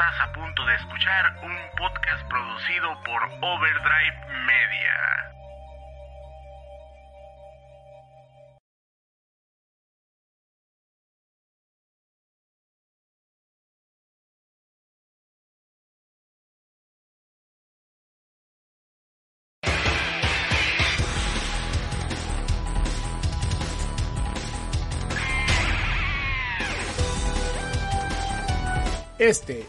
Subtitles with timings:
[0.00, 5.20] Estás a punto de escuchar un podcast producido por Overdrive Media.
[29.20, 29.68] Este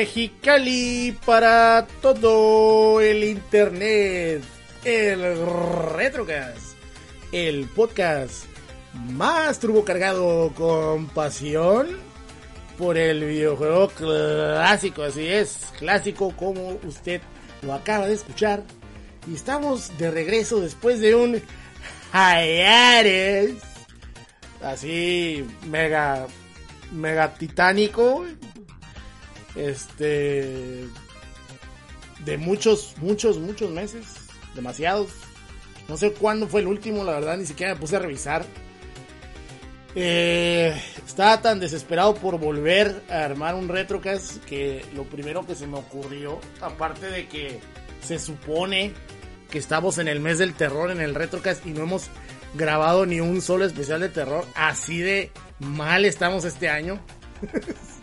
[0.00, 4.42] Mexicali para todo el internet.
[4.82, 5.20] El
[5.94, 6.74] Retrocast,
[7.32, 8.44] el podcast
[9.10, 11.98] más turbo cargado con pasión
[12.78, 15.02] por el videojuego clásico.
[15.02, 17.20] Así es, clásico como usted
[17.60, 18.62] lo acaba de escuchar.
[19.30, 21.42] Y estamos de regreso después de un
[22.14, 23.62] hiatus
[24.62, 26.26] así mega
[26.90, 28.24] mega titánico
[29.54, 30.86] este
[32.24, 34.06] de muchos muchos muchos meses
[34.54, 35.10] demasiados.
[35.88, 38.44] No sé cuándo fue el último la verdad ni siquiera me puse a revisar.
[39.96, 45.66] Eh, estaba tan desesperado por volver a armar un retrocast que lo primero que se
[45.66, 47.58] me ocurrió aparte de que
[48.00, 48.92] se supone
[49.50, 52.04] que estamos en el mes del terror en el retrocast y no hemos
[52.54, 57.00] grabado ni un solo especial de terror así de mal estamos este año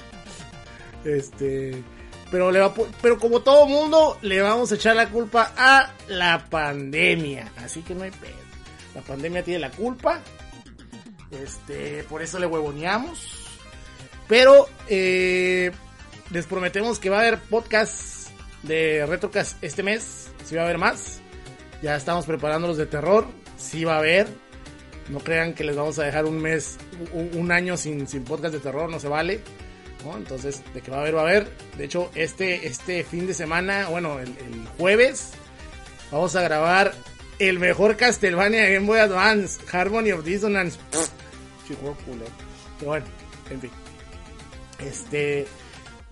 [1.03, 1.84] Este,
[2.31, 6.50] pero le va, pero como todo mundo le vamos a echar la culpa a la
[6.50, 8.47] pandemia, así que no hay pedo.
[8.96, 10.22] La pandemia tiene la culpa.
[11.30, 13.46] Este, por eso le huevoneamos.
[14.28, 15.72] Pero eh,
[16.31, 18.30] les prometemos que va a haber podcast
[18.63, 20.30] de Retrocast este mes.
[20.45, 21.22] Si va a haber más.
[21.81, 23.27] Ya estamos preparando los de terror.
[23.57, 24.27] Si va a haber.
[25.10, 26.77] No crean que les vamos a dejar un mes,
[27.13, 28.89] un, un año sin, sin podcast de terror.
[28.89, 29.42] No se vale.
[30.07, 30.18] ¿No?
[30.18, 31.51] Entonces, de que va a haber, va a haber.
[31.77, 35.31] De hecho, este, este fin de semana, bueno, el, el jueves,
[36.12, 36.94] vamos a grabar
[37.39, 40.77] el mejor Castlevania Game Boy Advance, Harmony of Dissonance.
[41.68, 41.95] Chico.
[42.80, 43.06] Pero bueno,
[43.50, 43.71] en fin.
[44.80, 45.48] Este.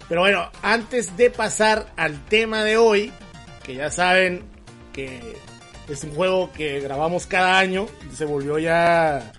[0.07, 3.12] Pero bueno, antes de pasar al tema de hoy,
[3.63, 4.44] que ya saben
[4.94, 5.36] que
[5.88, 9.31] es un juego que grabamos cada año, se volvió ya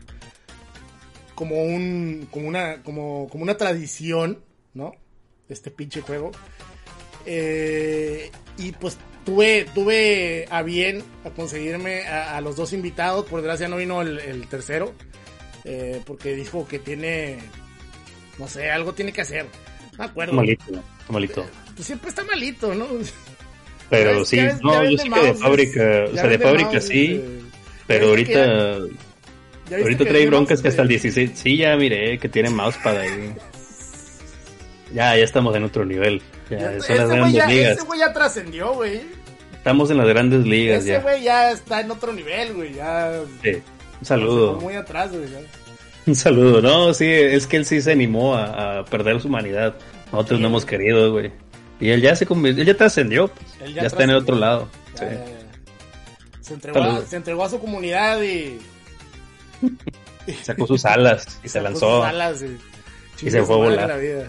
[1.37, 4.43] como un como una como, como una tradición,
[4.77, 4.93] ¿no?
[5.49, 6.33] este pinche juego.
[7.25, 13.27] Eh, y pues tuve, tuve a bien a conseguirme a, los dos invitados.
[13.27, 14.95] Por desgracia no vino el, tercero.
[15.65, 17.39] Eh, porque dijo que tiene,
[18.39, 19.47] no sé, algo tiene que hacer.
[19.99, 20.35] No acuerdo.
[20.35, 20.65] Malito,
[21.09, 21.47] malito.
[21.75, 22.87] Pues siempre está malito, ¿no?
[23.91, 27.23] Pero sí, no, yo sé que de fábrica, o sea, de fábrica sí,
[27.87, 28.79] pero ahorita,
[29.71, 33.33] ahorita trae broncas que hasta el 16, sí, ya miré que tiene mousepad ahí.
[34.93, 36.23] Ya, ya estamos en otro nivel.
[36.51, 37.79] Ya, son las grandes ligas.
[37.79, 39.01] Ese güey ya trascendió, güey.
[39.53, 40.95] Estamos en las grandes ligas ese ya.
[40.99, 42.75] Ese güey ya está en otro nivel, güey.
[42.75, 43.21] Ya.
[43.43, 43.63] Sí.
[44.01, 44.61] Un saludo.
[44.61, 45.25] Muy atrás, güey.
[46.07, 46.63] Un saludo.
[46.63, 49.75] No, sí, es que él sí se animó a, perder su humanidad.
[50.13, 51.33] Nosotros no hemos querido, güey.
[51.81, 53.29] Y él ya se convirtió, él ya trascendió.
[53.29, 53.75] Pues.
[53.75, 54.69] ya, está en el otro lado.
[54.95, 55.05] sí.
[56.41, 58.61] se, entregó a, se entregó a su comunidad y.
[60.43, 61.99] Sacó sus alas y se lanzó.
[61.99, 62.76] Sus alas y
[63.23, 63.89] y se fue a volar.
[63.89, 64.29] La vida.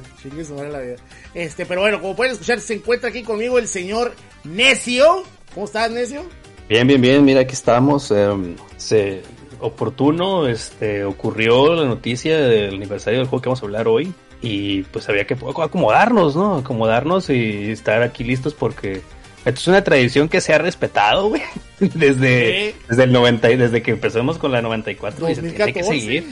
[0.69, 0.95] la vida.
[1.33, 4.13] Este, pero bueno, como pueden escuchar, se encuentra aquí conmigo el señor
[4.43, 5.23] Necio.
[5.53, 6.23] ¿Cómo estás, Necio?
[6.69, 7.25] Bien, bien, bien.
[7.25, 8.11] Mira, aquí estamos.
[8.11, 9.23] Em, se
[9.59, 14.13] oportuno, este, ocurrió la noticia del aniversario del juego que vamos a hablar hoy.
[14.41, 16.57] Y pues había que acomodarnos, ¿no?
[16.57, 19.01] Acomodarnos y estar aquí listos porque
[19.47, 21.41] esto es una tradición que se ha respetado, güey.
[21.79, 26.25] Desde, desde el 90, desde que empezamos con la 94 y se tiene que seguir.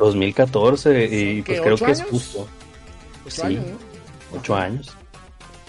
[0.00, 2.48] 2014 y pues creo que es justo.
[3.26, 3.64] Ocho años,
[4.34, 4.96] Ocho años.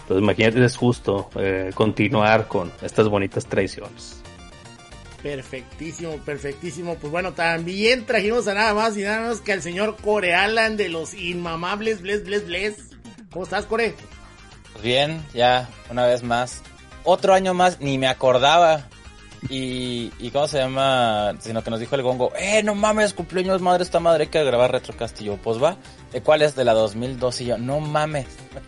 [0.02, 4.22] Entonces imagínate, es justo eh, continuar con estas bonitas tradiciones.
[5.22, 6.96] Perfectísimo, perfectísimo.
[6.96, 10.78] Pues bueno, también trajimos a nada más y nada menos que al señor Core Alan
[10.78, 12.76] de los inmamables Bles Bles Bles.
[13.32, 13.94] ¿Cómo estás, Core?
[14.74, 16.64] Pues bien, ya una vez más.
[17.04, 18.88] Otro año más, ni me acordaba
[19.50, 21.34] y, y ¿cómo se llama?
[21.40, 24.44] Sino que nos dijo el gongo, eh, no mames, cumpleaños madre esta madre, hay que
[24.44, 25.20] grabar Retrocast.
[25.22, 25.78] Y yo, pues va,
[26.12, 26.56] ¿de cuál es?
[26.56, 27.42] De la 2002.
[27.42, 28.28] Y yo, no mames,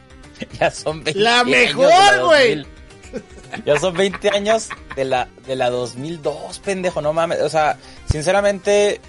[0.60, 2.66] ya son 20 ¡La mejor, güey!
[3.66, 7.42] Ya son 20 años de la, de la 2002, pendejo, no mames.
[7.42, 7.78] O sea,
[8.10, 9.00] sinceramente,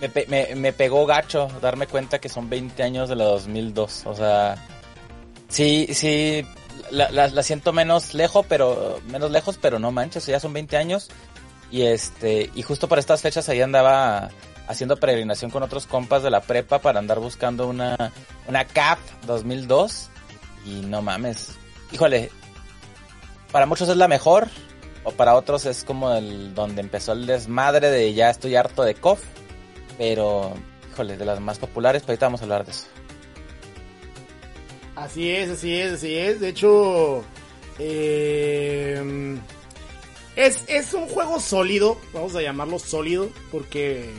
[0.00, 4.02] me, me, me pegó gacho darme cuenta que son 20 años de la 2002.
[4.04, 4.56] O sea,
[5.48, 6.44] sí, sí,
[6.92, 11.08] la, la, siento menos lejos, pero menos lejos, pero no manches, ya son 20 años.
[11.70, 14.30] Y este, y justo para estas fechas ahí andaba
[14.68, 18.12] haciendo peregrinación con otros compas de la prepa para andar buscando una,
[18.46, 20.10] una CAP 2002.
[20.66, 21.56] Y no mames,
[21.92, 22.30] híjole,
[23.50, 24.48] para muchos es la mejor,
[25.04, 28.94] o para otros es como el donde empezó el desmadre de ya estoy harto de
[28.94, 29.22] COF.
[29.98, 30.54] Pero,
[30.92, 32.86] híjole, de las más populares, pero ahorita vamos a hablar de eso.
[34.96, 36.40] Así es, así es, así es.
[36.40, 37.24] De hecho,
[37.78, 39.38] eh,
[40.36, 44.10] es, es un juego sólido, vamos a llamarlo sólido, porque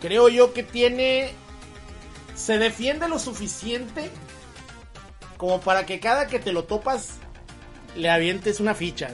[0.00, 1.30] creo yo que tiene...
[2.34, 4.10] Se defiende lo suficiente
[5.36, 7.16] como para que cada que te lo topas
[7.96, 9.10] le avientes una ficha.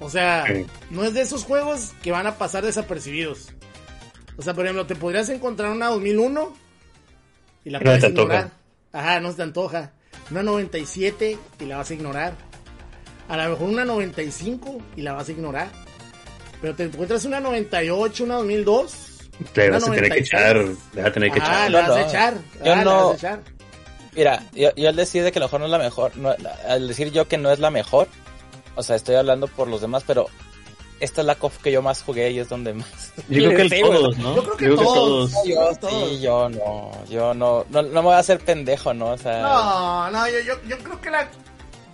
[0.00, 0.44] O sea,
[0.90, 3.48] no es de esos juegos que van a pasar desapercibidos.
[4.36, 6.52] O sea, por ejemplo, te podrías encontrar una 2001
[7.64, 8.63] y la puedes ignorar.
[8.94, 9.90] Ajá, no se te antoja.
[10.30, 12.34] Una 97 y la vas a ignorar.
[13.28, 15.68] A lo mejor una 95 y la vas a ignorar.
[16.62, 18.94] Pero te encuentras una 98, una 2002.
[19.52, 20.56] Te vas a tener que echar.
[20.56, 21.70] Le vas a tener que echar.
[21.70, 22.34] La vas a echar.
[22.64, 23.08] Yo no.
[23.08, 23.40] Vas a echar.
[24.14, 26.12] Mira, yo, yo, al decir de que a lo mejor no es la mejor,
[26.68, 28.06] al decir yo que no es la mejor,
[28.76, 30.26] o sea, estoy hablando por los demás, pero
[31.04, 33.12] esta es la COF que yo más jugué y es donde más.
[33.28, 34.36] Yo creo que todos, ¿no?
[34.36, 35.32] Yo creo que, todos.
[35.46, 36.90] Yo, sí, yo no.
[37.08, 39.12] Yo no, no, me voy a hacer pendejo, ¿no?
[39.12, 39.42] O sea.
[39.42, 41.28] No, no, yo, yo, yo creo que la.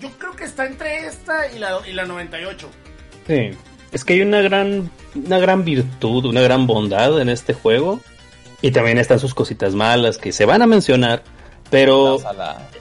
[0.00, 2.68] Yo creo que está entre esta y la, y la 98.
[3.26, 3.50] Sí.
[3.92, 8.00] Es que hay una gran, una gran virtud, una gran bondad en este juego.
[8.62, 11.22] Y también están sus cositas malas que se van a mencionar.
[11.70, 12.18] Pero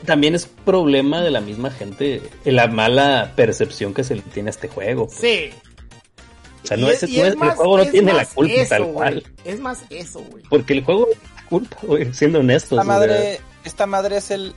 [0.05, 4.51] también es problema de la misma gente la mala percepción que se le tiene a
[4.51, 5.05] este juego.
[5.05, 5.19] Pues.
[5.19, 5.51] Sí,
[6.63, 9.23] o sea, no es, el juego no tiene la culpa tal cual.
[9.45, 10.43] Es más eso, güey.
[10.49, 12.79] Porque el juego la culpa, güey, siendo honestos.
[12.79, 14.53] Esta madre, esta madre es el,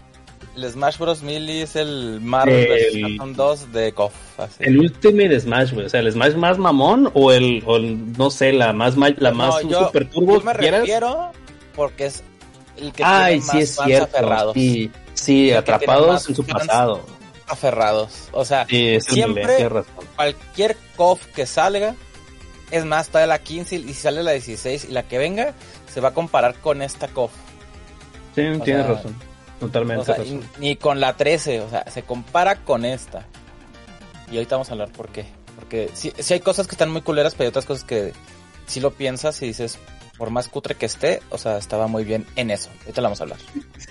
[0.57, 1.23] el Smash Bros.
[1.23, 4.13] Melee, es el Marvel 2 de KOF.
[4.59, 5.87] El Ultimate Smash, güey.
[5.87, 9.61] O sea, el Smash más mamón o el, o no sé, la más, la más
[9.61, 10.39] super turbo.
[10.39, 11.31] Yo me refiero
[11.75, 12.23] porque es
[12.77, 14.17] el que Ay, tiene sí más es cierto.
[14.17, 14.55] Aferrados.
[14.55, 17.22] Sí, sí atrapados en su pasado
[17.53, 18.29] aferrados.
[18.33, 19.71] O sea, siempre
[20.17, 21.95] cualquier COF que salga,
[22.71, 25.55] es más, está la 15 y si sale la 16 y la que venga,
[25.93, 27.31] se va a comparar con esta COF.
[28.35, 29.15] Sí, tienes razón.
[29.61, 30.13] Totalmente.
[30.59, 33.27] ni con la 13, o sea, se compara con esta.
[34.31, 35.27] Y ahorita vamos a hablar por qué.
[35.55, 38.13] Porque si hay cosas que están muy culeras, pero hay otras cosas que
[38.67, 39.79] si lo piensas y dices,
[40.23, 42.71] por más cutre que esté, o sea, estaba muy bien en eso.
[42.83, 43.39] Ahorita la vamos a hablar.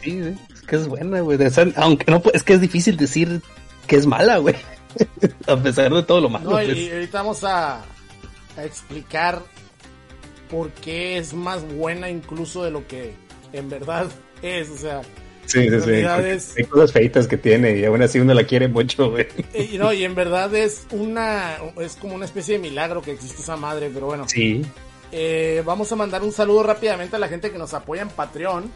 [0.01, 0.17] Sí,
[0.53, 1.37] es que es buena, güey.
[1.45, 3.41] O sea, aunque no, es que es difícil decir
[3.85, 4.55] que es mala, güey.
[5.47, 6.45] a pesar de todo lo malo.
[6.45, 6.69] No, pues.
[6.77, 7.81] y ahorita vamos a,
[8.55, 9.41] a explicar
[10.49, 13.13] por qué es más buena incluso de lo que
[13.51, 14.07] en verdad
[14.41, 14.69] es.
[14.69, 15.01] O sea,
[15.47, 15.91] Sí, sí, sí.
[16.27, 19.27] es- Hay cosas feitas que tiene y aún así uno la quiere mucho, güey.
[19.53, 23.41] y, no, y en verdad es una es como una especie de milagro que existe
[23.41, 24.29] esa madre, pero bueno.
[24.29, 24.61] Sí.
[25.11, 28.71] Eh, vamos a mandar un saludo rápidamente a la gente que nos apoya en Patreon.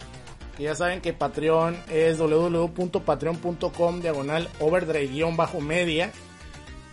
[0.58, 6.12] Que ya saben que Patreon es www.patreon.com diagonal overdrive-media.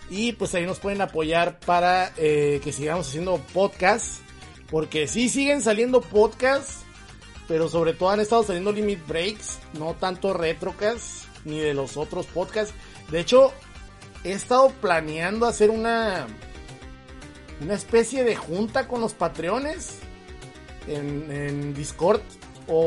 [0.09, 4.21] Y pues ahí nos pueden apoyar para eh, que sigamos haciendo podcasts.
[4.69, 6.79] Porque sí siguen saliendo podcasts.
[7.47, 9.59] Pero sobre todo han estado saliendo limit breaks.
[9.77, 11.25] No tanto retrocast.
[11.45, 12.73] Ni de los otros podcasts.
[13.09, 13.51] De hecho,
[14.23, 16.27] he estado planeando hacer una
[17.63, 19.97] una especie de junta con los patreones
[20.87, 22.21] en, en Discord
[22.67, 22.79] o,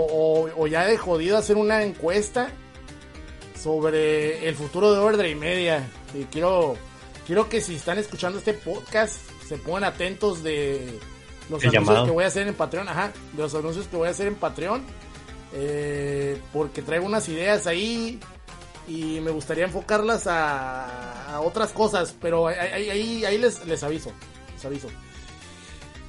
[0.56, 2.48] o- o ya de jodido hacer una encuesta
[3.60, 5.88] sobre el futuro de Overdrive Media.
[6.14, 6.76] Y quiero,
[7.26, 9.16] quiero que si están escuchando este podcast
[9.48, 10.98] se pongan atentos de
[11.48, 12.04] los El anuncios llamado.
[12.06, 12.88] que voy a hacer en Patreon.
[12.88, 14.82] Ajá, de los anuncios que voy a hacer en Patreon.
[15.54, 18.18] eh, porque traigo unas ideas ahí
[18.88, 23.82] y me gustaría enfocarlas a, a otras cosas, pero ahí, ahí- ahí- ahí les, les
[23.82, 24.12] aviso,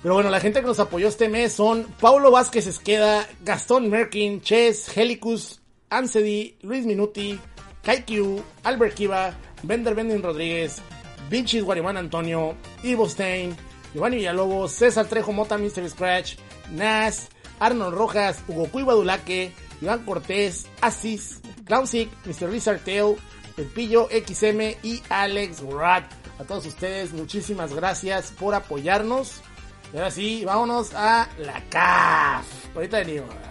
[0.02, 4.42] Pero bueno, la gente que nos apoyó este mes son Paulo Vázquez Esqueda, Gastón Merkin,
[4.42, 7.40] Ches, Helicus, Ansedi, Luis Minuti,
[7.84, 10.82] Kaikyu, Albert Kiva, Bender Bendin Rodríguez,
[11.30, 13.56] Vinci Guarimán Antonio, Ivo Stein,
[13.94, 15.90] Giovanni Villalobos, César Trejo Mota, Mr.
[15.90, 16.36] Scratch,
[16.72, 19.52] Nas, Arnold Rojas, Hugo Cuy Badulaque,
[19.82, 22.50] Iván Cortés, Asis, Clownsick, Mr.
[22.50, 23.18] Lizard Tail,
[23.58, 26.06] El Pillo XM y Alex Rat.
[26.40, 29.42] A todos ustedes, muchísimas gracias por apoyarnos.
[29.92, 32.46] Y ahora sí, vámonos a la CAF.
[32.76, 33.47] Ahorita venimos.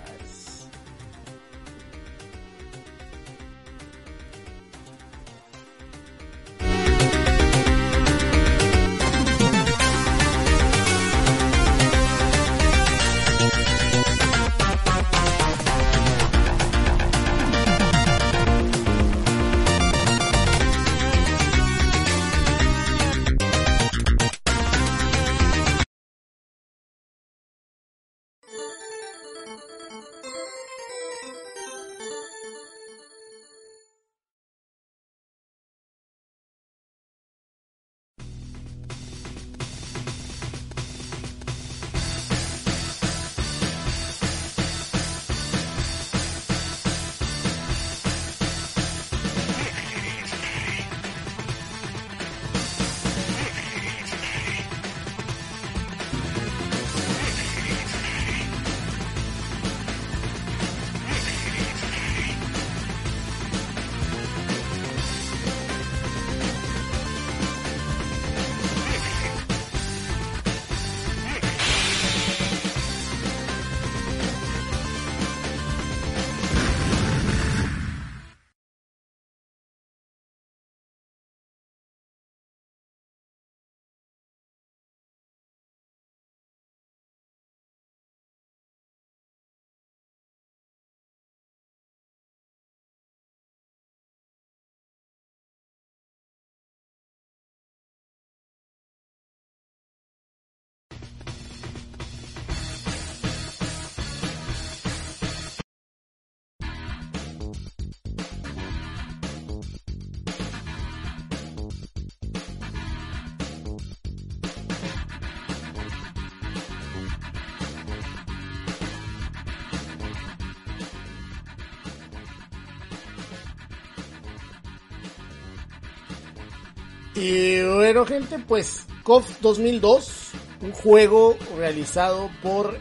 [127.17, 132.79] Y bueno, gente, pues KOF 2002, un juego realizado por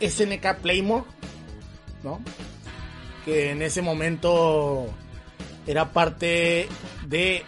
[0.00, 1.04] SNK Playmore,
[2.02, 2.22] ¿no?
[3.26, 4.86] Que en ese momento
[5.66, 6.66] era parte
[7.06, 7.44] de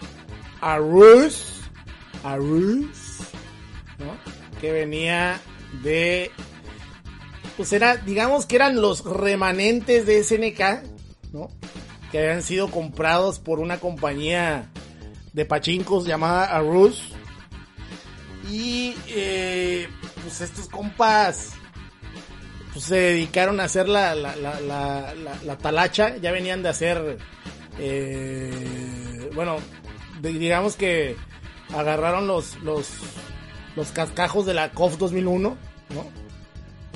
[0.61, 1.63] Arus,
[2.23, 3.21] Arus,
[3.99, 4.19] ¿no?
[4.61, 5.41] Que venía
[5.83, 6.31] de,
[7.57, 10.87] pues era, digamos que eran los remanentes de SNK,
[11.33, 11.49] ¿no?
[12.13, 14.71] Que habían sido comprados por una compañía
[15.37, 17.03] de pachincos llamada Arus.
[18.51, 19.87] Y eh,
[20.23, 21.53] pues estos compas
[22.73, 26.17] pues, se dedicaron a hacer la, la, la, la, la- la talacha.
[26.17, 27.19] Ya venían de hacer,
[27.79, 29.57] eh, bueno,
[30.23, 31.17] digamos que
[31.75, 32.89] agarraron los, los,
[33.77, 35.57] los cascajos de la KOF 2001,
[35.91, 36.07] ¿no?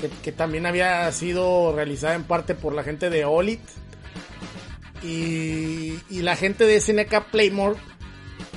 [0.00, 3.60] que, que también había sido realizada en parte por la gente de Olit.
[5.02, 7.76] Y, y la gente de SNK Playmore,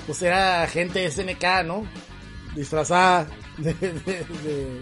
[0.06, 1.86] pues era gente de SNK, ¿no?
[2.56, 3.94] Disfrazada de, de,
[4.44, 4.82] de,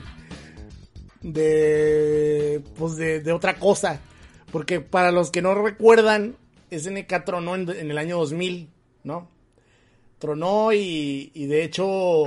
[1.22, 4.00] de, pues de, de otra cosa.
[4.52, 6.36] Porque para los que no recuerdan,
[6.72, 8.70] SNK tronó en, en el año 2000,
[9.04, 9.30] ¿no?
[10.20, 12.26] Tronó y, y de hecho,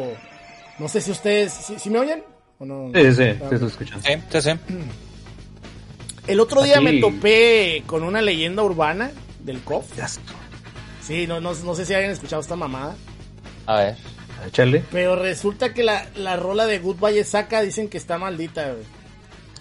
[0.78, 2.22] no sé si ustedes, si, si me oyen
[2.58, 2.90] o no.
[2.94, 4.00] Sí, sí, Ah, sí, se escucha.
[4.00, 4.50] Sí, sí, sí.
[6.26, 9.10] El otro día me topé con una leyenda urbana
[9.40, 9.94] del KOF.
[11.06, 12.94] Sí, no, no, no sé si hayan escuchado esta mamada.
[13.66, 13.96] A ver.
[14.46, 14.84] Échale.
[14.92, 18.84] Pero resulta que la, la rola de Goodbye Saka dicen que está maldita, güey.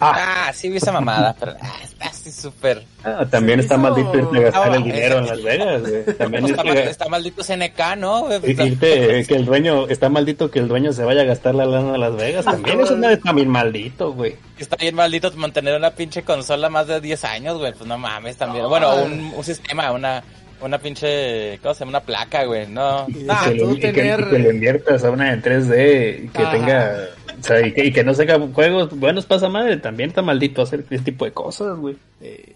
[0.00, 2.84] Ah, sí vi esa mamada, pero ah, está así súper.
[3.04, 6.04] Ah, también está hizo- maldito irte a gastar Ah, el dinero en Las Vegas, güey.
[6.18, 8.22] También Está, mal- irte, está maldito CNK, ¿no?
[8.24, 8.40] güey?
[8.42, 11.94] irte- que el dueño, está maldito que el dueño se vaya a gastar la lana
[11.94, 12.44] a Las Vegas.
[12.44, 14.36] También eso no está bien maldito, güey.
[14.58, 17.72] Está bien maldito mantener una pinche consola más de 10 años, güey.
[17.72, 18.64] Pues no mames, también.
[18.64, 18.68] No.
[18.68, 20.22] Bueno, un, un sistema, una,
[20.66, 21.90] una pinche, ¿cómo se llama?
[21.98, 22.66] Una placa, güey.
[22.66, 23.06] No.
[23.08, 25.42] Y Ah, que, lo, tú y que- tener- y que lo inviertas a una en
[25.42, 26.50] 3D y que Ajá.
[26.52, 27.08] tenga.
[27.38, 29.76] O sea, y que, y que no saca juegos buenos pasa madre.
[29.78, 31.96] También está maldito hacer ese tipo de cosas, güey.
[32.20, 32.54] Eh,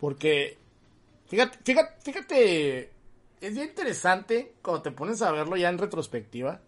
[0.00, 0.56] porque,
[1.28, 2.78] fíjate, fíjate, fíjate,
[3.40, 6.60] es bien interesante cuando te pones a verlo ya en retrospectiva,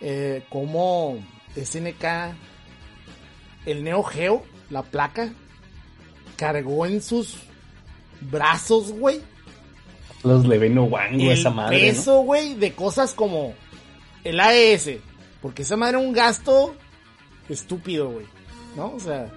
[0.00, 1.18] eh, cómo
[1.56, 2.34] SNK,
[3.66, 5.30] el Neo Geo, la placa,
[6.36, 7.36] cargó en sus
[8.30, 9.20] brazos, güey,
[10.24, 11.78] Los Levino Wango, el esa madre.
[11.78, 11.86] ¿no?
[11.88, 13.54] peso, güey, de cosas como
[14.24, 14.90] el AES,
[15.40, 16.74] porque esa madre era un gasto
[17.48, 18.26] estúpido, güey,
[18.76, 18.92] ¿no?
[18.94, 19.28] O sea,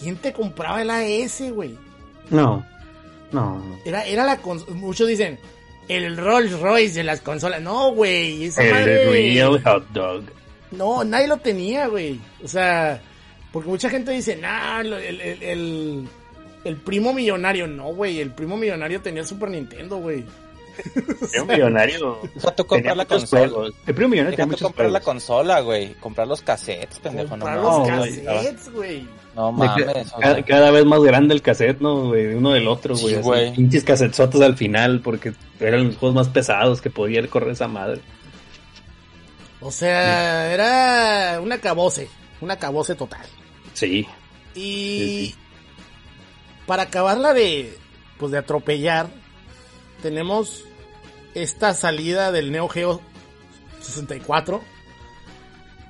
[0.00, 1.76] ¿quién te compraba el AES, güey?
[2.30, 2.64] No,
[3.30, 3.62] no.
[3.84, 4.38] Era, era la
[4.74, 5.38] muchos dicen
[5.88, 7.60] el Rolls Royce de las consolas.
[7.60, 10.24] No, güey, esa El madre- Real Hot Dog.
[10.70, 12.18] No, nadie lo tenía, güey.
[12.42, 13.02] O sea,
[13.52, 16.08] porque mucha gente dice, nah, el, el,
[16.64, 17.66] el primo millonario.
[17.66, 20.24] No, güey, el primo millonario tenía el Super Nintendo, güey.
[21.34, 22.18] Era un millonario.
[22.34, 23.48] Deja tú Tenía comprar la consola.
[23.48, 23.74] juegos.
[23.86, 25.94] El primo millonario Deja tenía tú muchos comprar la consola, güey.
[25.94, 27.36] Comprar los cassettes, pendejo.
[27.36, 29.08] No, Comprar los no, güey, cassettes, güey.
[29.36, 30.12] no mames.
[30.14, 32.08] o cada, cada vez más grande el cassette, ¿no?
[32.08, 32.26] Güey?
[32.28, 33.22] De uno del otro, güey.
[33.22, 33.52] Sí.
[33.56, 38.00] Pinches cassetzotes al final, porque eran los juegos más pesados que podía correr esa madre.
[39.60, 42.08] O sea, era un acabose,
[42.40, 43.20] un acabose total.
[43.74, 44.06] Sí.
[44.54, 45.34] Y Sí, sí.
[46.72, 47.76] Para acabarla de,
[48.18, 49.10] pues de atropellar,
[50.00, 50.64] tenemos
[51.34, 53.02] esta salida del Neo Geo
[53.82, 54.62] 64,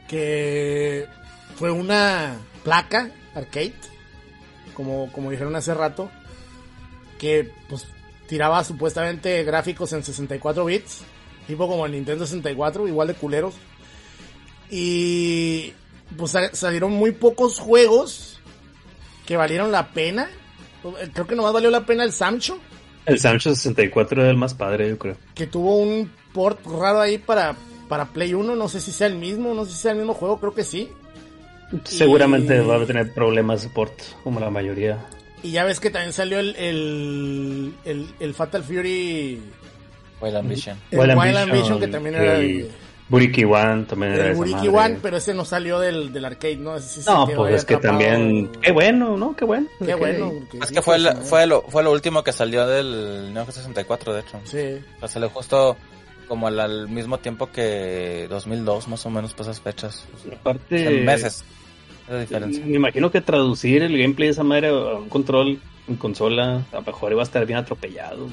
[0.08, 1.06] que
[1.54, 3.74] fue una placa arcade,
[4.74, 6.10] como, como dijeron hace rato,
[7.16, 7.86] que pues
[8.26, 11.02] tiraba supuestamente gráficos en 64 bits,
[11.46, 13.54] tipo como el Nintendo 64, igual de culeros.
[14.68, 15.74] Y
[16.16, 18.40] pues sa- salieron muy pocos juegos
[19.26, 20.28] que valieron la pena.
[21.12, 22.58] Creo que nomás valió la pena el Samcho,
[23.06, 25.16] El Sancho 64 era el más padre, yo creo.
[25.34, 27.54] que tuvo un port raro ahí para,
[27.88, 28.54] para Play 1.
[28.56, 30.64] No sé si sea el mismo, no sé si sea el mismo juego, creo que
[30.64, 30.88] sí.
[31.84, 33.92] Seguramente Y- va a tener problemas de support,
[34.24, 35.06] como la mayoría.
[35.42, 39.40] Y ya ves que también salió el, el, el, el Fatal Fury,
[40.20, 40.78] Wild Ambition.
[40.90, 42.70] el Wild, Ambition, que también era el el,
[43.12, 44.70] Buriki One también era el esa Buriki madre.
[44.92, 46.76] One, pero ese no salió del, del arcade, ¿no?
[46.76, 48.50] Ese sí No, pues es que también...
[48.60, 49.36] Qué bueno, ¿no?
[49.36, 49.68] Qué bueno.
[49.84, 50.32] Qué bueno.
[50.60, 51.16] Es que fue, el- no.
[51.16, 54.40] fue, lo, fue lo último que salió del Neo Geo 64, de hecho.
[54.44, 54.84] Sí.
[54.96, 55.76] O sea, salió justo
[56.26, 60.06] como al, al mismo tiempo que 2002, más o menos, por esas fechas.
[60.34, 60.86] Aparte...
[61.00, 61.44] En meses.
[62.06, 62.64] Es la diferencia.
[62.66, 66.76] Me imagino que traducir el gameplay de esa madre a un control en consola, a
[66.76, 68.32] lo mejor iba a estar bien atropellado, güey.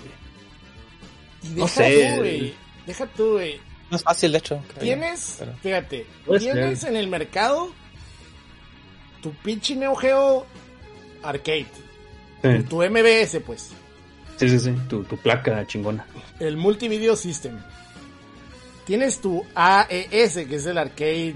[1.43, 2.09] Y No deja sé.
[2.15, 2.53] tú, güey.
[2.87, 3.59] Deja tú, güey.
[3.89, 4.63] No es fácil, de hecho.
[4.79, 6.05] Tienes, pero- fíjate,
[6.39, 7.71] tienes en el mercado
[9.21, 10.45] tu pinche Neo Geo
[11.23, 11.67] Arcade,
[12.41, 13.71] Sí, tu MBS, pues,
[14.37, 16.05] sí, sí, sí, Tu, tu placa chingona.
[16.39, 17.59] el Multivideo System.
[18.85, 21.35] Tienes tu AES, que es el Arcade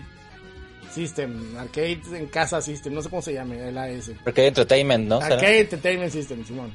[0.94, 4.12] System, Arcade en casa System, no sé cómo se llama el AES.
[4.26, 5.22] Hay entertainment, ¿no?
[5.22, 5.36] ¿Será?
[5.36, 6.72] Arcade Entertainment System, Simón.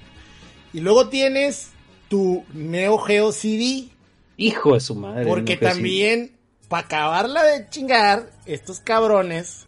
[0.73, 1.71] Y luego tienes
[2.09, 3.89] tu Neo Geo CD,
[4.39, 5.27] Hijo de su madre.
[5.27, 9.67] Porque no, también, para acabarla de chingar, estos cabrones,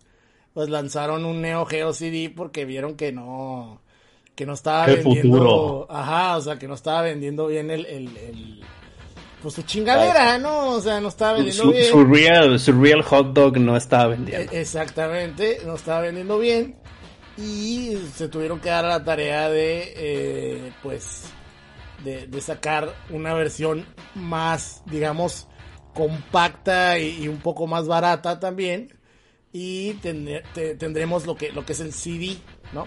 [0.55, 3.83] pues lanzaron un Neo Geo CD porque vieron que no,
[4.35, 5.37] que no estaba ¡Qué vendiendo.
[5.39, 5.87] futuro!
[5.91, 8.61] Ajá, o sea, que no estaba vendiendo bien el, el, el-
[9.43, 10.69] pues su chingadera, ¿no?
[10.73, 11.85] O sea, no estaba vendiendo Su, bien.
[11.87, 14.53] su real, su real hot dog no estaba vendiendo.
[14.53, 16.77] E- Exactamente, no estaba vendiendo bien.
[17.39, 21.23] Y se tuvieron que dar a la tarea de, eh, pues,
[22.05, 23.85] de, de sacar una versión
[24.15, 25.49] más, digamos,
[25.95, 28.93] compacta y, y un poco más barata también.
[29.53, 32.37] y te- tendremos lo que, lo que es el CD,
[32.73, 32.87] ¿no?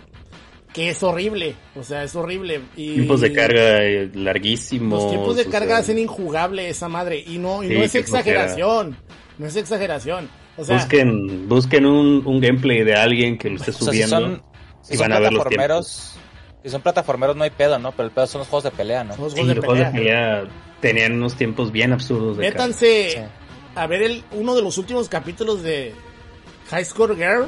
[0.73, 2.61] Que es horrible, o sea, es horrible.
[2.75, 5.03] Y Tiempos de carga eh, larguísimos.
[5.03, 7.19] Los tiempos de carga sea, hacen injugable esa madre.
[7.27, 8.97] Y no, y Sí, no es exageración.
[9.37, 10.29] No es exageración.
[10.57, 13.85] O sea, busquen busquen un, un gameplay de alguien que lo esté O sea, si
[14.03, 14.15] subiendo.
[14.19, 14.43] son,
[14.81, 16.15] si y son van a ver los plataformeros,
[16.63, 17.91] si son plataformeros no hay pedo, ¿no?
[17.91, 19.13] Pero el pedo son los juegos de pelea, ¿no?
[19.15, 20.41] son los Sí, juegos los de juegos de pelea.
[20.41, 22.43] pelea tenían unos tiempos bien absurdos de.
[22.49, 23.17] Métanse Sí.
[23.75, 25.93] a ver el, uno de los últimos capítulos de
[26.69, 27.47] High Score Girl.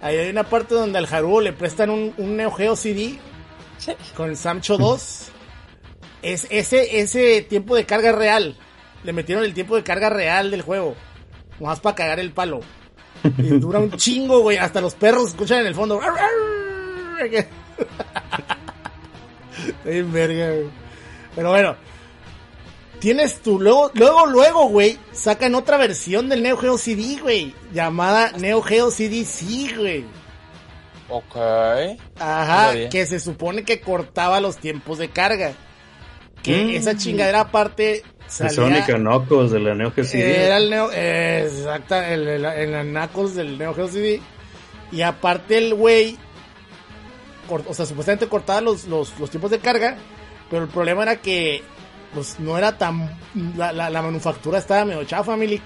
[0.00, 3.18] Ahí hay una parte donde al Haruo le prestan un, un Neo Geo CD
[3.78, 3.92] Sí.
[4.16, 5.28] con el Samcho 2.
[6.22, 8.56] Es ese, ese tiempo de carga real.
[9.04, 10.94] Le metieron el tiempo de carga real del juego.
[11.60, 12.60] Más para cagar el palo.
[13.38, 14.56] Y dura un chingo, güey.
[14.58, 16.00] Hasta los perros escuchan en el fondo.
[19.84, 20.66] Verga, güey.
[21.34, 21.76] Pero bueno.
[22.98, 28.32] Tienes tu luego, luego, luego, güey, sacan otra versión del Neo Geo CD, güey, llamada
[28.32, 30.04] Neo Geo CD C, güey.
[31.08, 31.34] Ok.
[32.18, 35.52] Ajá, que se supone que cortaba los tiempos de carga.
[36.42, 36.70] Que Mm.
[36.70, 38.52] esa chingadera aparte De salía...
[38.54, 40.44] Sonic Knuckles de la Neo Geo CD.
[40.46, 40.90] Era el Neo...
[40.92, 44.20] eh, exacta, el, el, el Knuckles del Neo Geo CD.
[44.92, 46.18] Y aparte el güey...
[47.50, 49.96] O sea, supuestamente cortaba los, los, los tiempos de carga.
[50.50, 51.62] Pero el problema era que...
[52.14, 53.16] Pues no era tan...
[53.56, 55.62] La, la, la manufactura estaba medio chafa, Milik.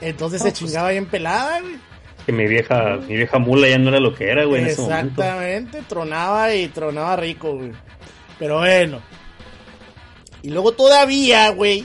[0.00, 1.76] Entonces No, se pues- chingaba bien pelada, güey.
[2.24, 4.80] Que mi vieja, mi vieja mula ya no era lo que era, güey, en ese
[4.80, 5.20] momento.
[5.22, 7.72] Exactamente, tronaba y tronaba rico, güey.
[8.38, 9.02] Pero bueno.
[10.40, 11.84] Y luego todavía, güey,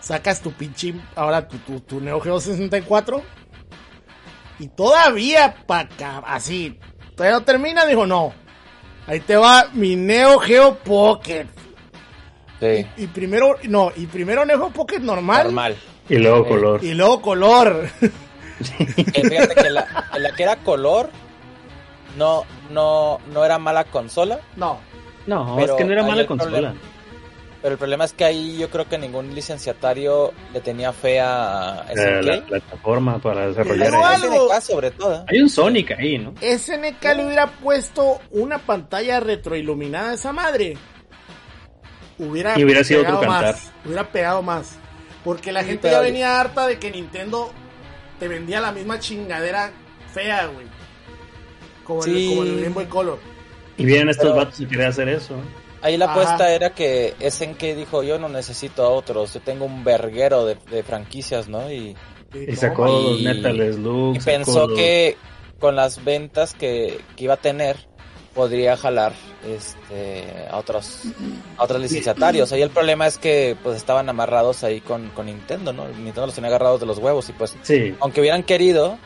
[0.00, 3.22] sacas tu pinche, ahora tu, tu, tu Neo Geo 64.
[4.60, 6.78] Y todavía, pa' acá, así,
[7.16, 8.32] todavía no termina, dijo, no.
[9.08, 11.46] Ahí te va mi Neo Geo Pocket.
[12.60, 12.86] Sí.
[12.96, 15.44] Y primero, no, y primero Neo Geo Pocket normal.
[15.44, 15.76] Normal.
[16.08, 16.50] Y luego Sí.
[16.50, 16.84] color.
[16.84, 17.88] Y luego color.
[18.78, 21.10] Eh, fíjate que la, en la que era color,
[22.16, 24.40] no, no, no era mala consola.
[24.56, 24.78] no.
[25.26, 26.50] No, Pero es que no era mala consola.
[26.70, 26.74] problema-
[27.66, 31.84] Pero el problema es que ahí yo creo que ningún licenciatario le tenía fe a
[31.88, 34.22] Eh, la plataforma para desarrollar Pero ahí.
[34.22, 35.24] algo- SNK sobre todo.
[35.26, 36.32] Hay un Sonic ahí, ¿no?
[36.40, 40.76] SNK le hubiera puesto una pantalla retroiluminada a esa madre.
[42.20, 43.54] Hubiera, Y hubiera sido otro pegado cantar.
[43.56, 43.72] más.
[43.84, 44.78] Hubiera pegado más.
[45.24, 47.50] Porque la Sí, gente ya venía harta de que Nintendo
[48.20, 49.72] te vendía la misma chingadera
[50.14, 50.66] fea, güey.
[51.82, 52.28] Como, Sí.
[52.28, 53.18] como el Game Boy Color.
[53.76, 55.34] Y vienen estos Pero- vatos y querían hacer eso.
[55.86, 56.14] Ahí la Ajá.
[56.14, 60.56] apuesta era que SNK dijo, yo no necesito a otros, yo tengo un verguero de,
[60.70, 61.70] de franquicias, ¿no?
[61.70, 61.96] Y,
[62.56, 64.16] sacó los Y- Metal Slug.
[64.16, 65.16] y pensó los- que
[65.60, 67.76] con las ventas que, que iba a tener,
[68.34, 69.12] podría jalar
[69.48, 71.02] este a otros
[71.56, 72.52] a otros licenciatarios.
[72.52, 75.86] Ahí el problema es que pues estaban amarrados ahí con, con Nintendo, ¿no?
[75.88, 77.94] Nintendo los tenía agarrados de los huevos y pues Sí.
[78.00, 78.98] aunque hubieran querido,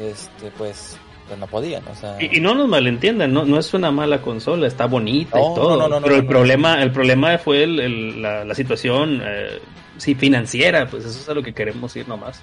[0.00, 2.16] este pues, pues no podían, o sea...
[2.20, 5.54] Y, y no nos malentiendan, no, no es una mala consola, está bonita No, y
[5.54, 5.76] todo.
[5.78, 6.28] no, no, no, pero no, el no.
[6.30, 9.58] problema, el problema fue el- el- la, la situación eh,
[9.96, 12.42] sí financiera, pues eso es a lo que queremos ir nomás.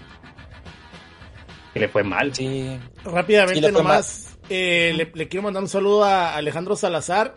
[1.73, 2.33] Que le fue mal.
[2.35, 7.35] Sí, Rápidamente Sí, nomás, eh, le, le quiero mandar un saludo a Alejandro Salazar,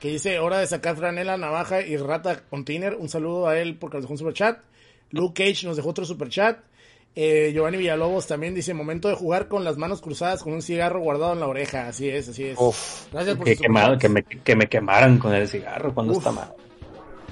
[0.00, 2.96] que dice, hora de sacar franela, navaja y rata container.
[2.98, 4.58] Un saludo a él porque nos dejó un super chat.
[5.10, 6.58] Luke Cage nos dejó otro super chat.
[7.16, 11.00] Eh, Giovanni Villalobos también dice, momento de jugar con las manos cruzadas con un cigarro
[11.00, 11.88] guardado en la oreja.
[11.88, 12.56] Así es, así es.
[12.58, 13.06] Uf.
[13.12, 16.18] Gracias por Que, quemado, que, me, que me quemaran con el cigarro cuando Uf.
[16.18, 16.52] está mal.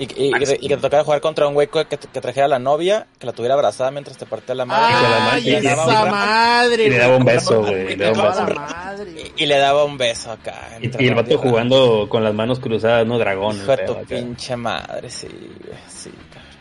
[0.00, 2.20] Y, y- y que te- y que te tocara jugar contra un güey que, que
[2.20, 4.94] trajera a la novia, que la tuviera abrazada mientras te partía la madre.
[4.94, 6.84] con la ¡Ay, mano, y le esa daba un- madre!
[6.84, 7.92] y le daba un beso, güey.
[7.92, 10.78] Y, le daba un beso acá.
[10.80, 13.56] Y, el vato jugando con las manos cruzadas, no dragón.
[13.56, 14.04] Hijo de tu acá.
[14.08, 16.52] pinche madre, sí, güey, sí, cabrón.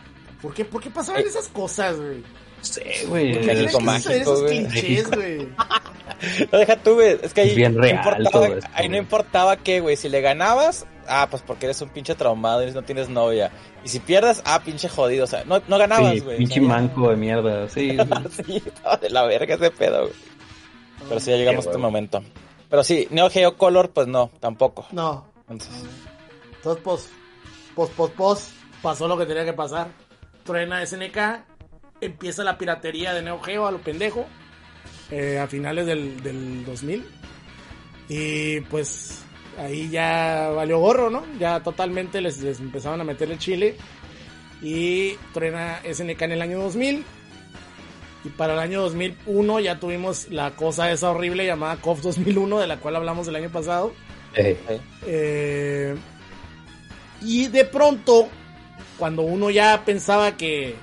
[0.42, 2.24] ¿Por qué, ¿Por qué pasaban Eh, esas cosas, güey?
[2.58, 3.34] No sé, güey.
[3.34, 4.42] ¿Por qué México mágico,
[5.16, 5.48] güey.
[6.52, 7.18] No, deja tú, güey.
[7.22, 9.00] Es que ahí, Es bien no real importaba, todo esto, ahí no güey.
[9.02, 9.96] importaba qué, güey.
[9.96, 13.52] Si le ganabas, ah, pues porque eres un pinche traumado y no tienes novia.
[13.84, 15.26] Y si pierdes, ah, pinche jodido.
[15.26, 16.38] O sea, no, no ganabas, Sí, güey.
[16.38, 17.70] Pinche manco de mierda.
[17.70, 17.96] Sí,
[18.46, 20.14] sí, estaba de la verga ese pedo, güey.
[21.08, 22.24] Pero sí, ya llegamos a este momento.
[22.70, 24.88] Pero sí, Neo Geo Color, pues no, tampoco.
[24.92, 25.84] No, Entonces,
[26.56, 27.10] Entonces, pues,
[27.76, 28.50] pues, pues, pues,
[28.82, 29.88] pasó lo que tenía que pasar.
[30.44, 31.18] Truena SNK,
[32.02, 34.26] empieza la piratería de Neo Geo a lo pendejo,
[35.12, 37.06] eh, a finales del, del 2000.
[38.10, 39.24] Y pues
[39.58, 41.24] ahí ya valió gorro, ¿no?
[41.40, 43.76] Ya totalmente les, les empezaban a meter el chile.
[44.62, 47.04] Y truena SNK en el año 2000.
[48.24, 52.68] Y para el año 2001 ya tuvimos la cosa esa horrible llamada KOF 2001, de
[52.68, 53.94] la cual hablamos el año pasado.
[54.36, 54.58] Eh.
[55.06, 55.96] Eh,
[57.22, 58.28] y de pronto,
[58.98, 60.76] cuando uno ya pensaba que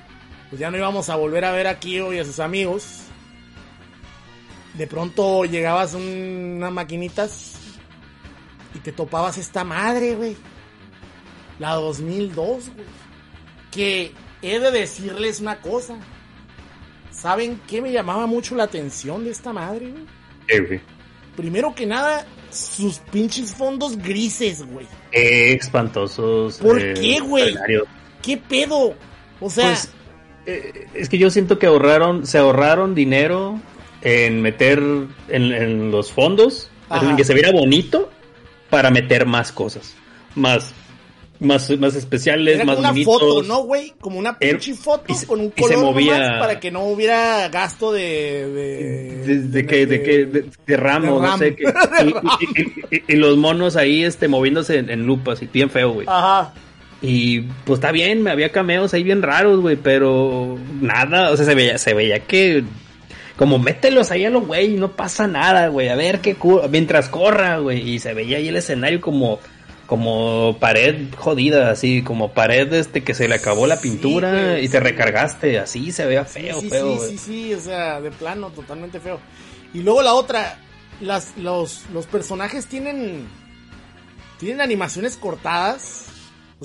[0.49, 3.01] pues ya no íbamos a volver a ver a Kyo y a sus amigos.
[4.75, 7.53] De pronto llegabas unas maquinitas
[8.73, 10.35] y te topabas esta madre, güey.
[11.59, 12.35] La 2002,
[12.73, 12.85] güey.
[13.71, 15.97] Que he de decirles una cosa.
[17.11, 20.03] ¿Saben qué me llamaba mucho la atención de esta madre, güey?
[20.49, 20.81] Eh, güey.
[21.37, 24.87] Primero que nada, sus pinches fondos grises, güey.
[25.11, 26.57] Eh, espantosos.
[26.57, 27.55] ¿Por eh, qué, güey?
[28.21, 28.95] ¿Qué pedo?
[29.39, 29.89] O sea, Pues,
[30.45, 33.59] eh, es que yo siento que ahorraron, se ahorraron dinero
[34.01, 36.69] en meter en, en los fondos,
[37.01, 38.09] en que se viera bonito,
[38.69, 39.95] para meter más cosas.
[40.35, 40.73] Más,
[41.39, 43.13] más, más especiales, era más como una bonitos.
[43.19, 43.93] foto, ¿no, güey?
[43.99, 46.71] Como una pinche foto y se- con un y se color movía- nomás para que
[46.71, 48.47] no hubiera gasto de...
[48.49, 51.39] De, De, de que, de que, de, de ramo, de no RAM.
[51.39, 51.63] sé qué.
[52.03, 55.93] Y, y- y- y los monos ahí, este, moviéndose en, en lupas, y bien feo,
[55.93, 56.05] güey.
[56.09, 56.53] Ajá.
[57.01, 61.45] Y pues está bien, me había cameos ahí bien raros, güey, pero nada, o sea,
[61.45, 62.63] se veía, se veía que
[63.35, 66.37] como mételos ahí a los güey no pasa nada, güey, a ver qué
[66.69, 69.39] mientras corra, güey, y se veía ahí el escenario como
[69.85, 74.67] como pared jodida, así como pared este que se le acabó la Sí, pintura y
[74.67, 78.49] te recargaste, así se veía feo, sí, feo, sí, sí, sí, o sea, de plano,
[78.49, 79.19] totalmente feo.
[79.73, 80.57] Y luego la otra,
[81.01, 83.27] las, los, los personajes tienen,
[84.39, 86.05] tienen animaciones cortadas.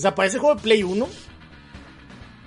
[0.00, 1.06] O sea, parece juego de Play 1.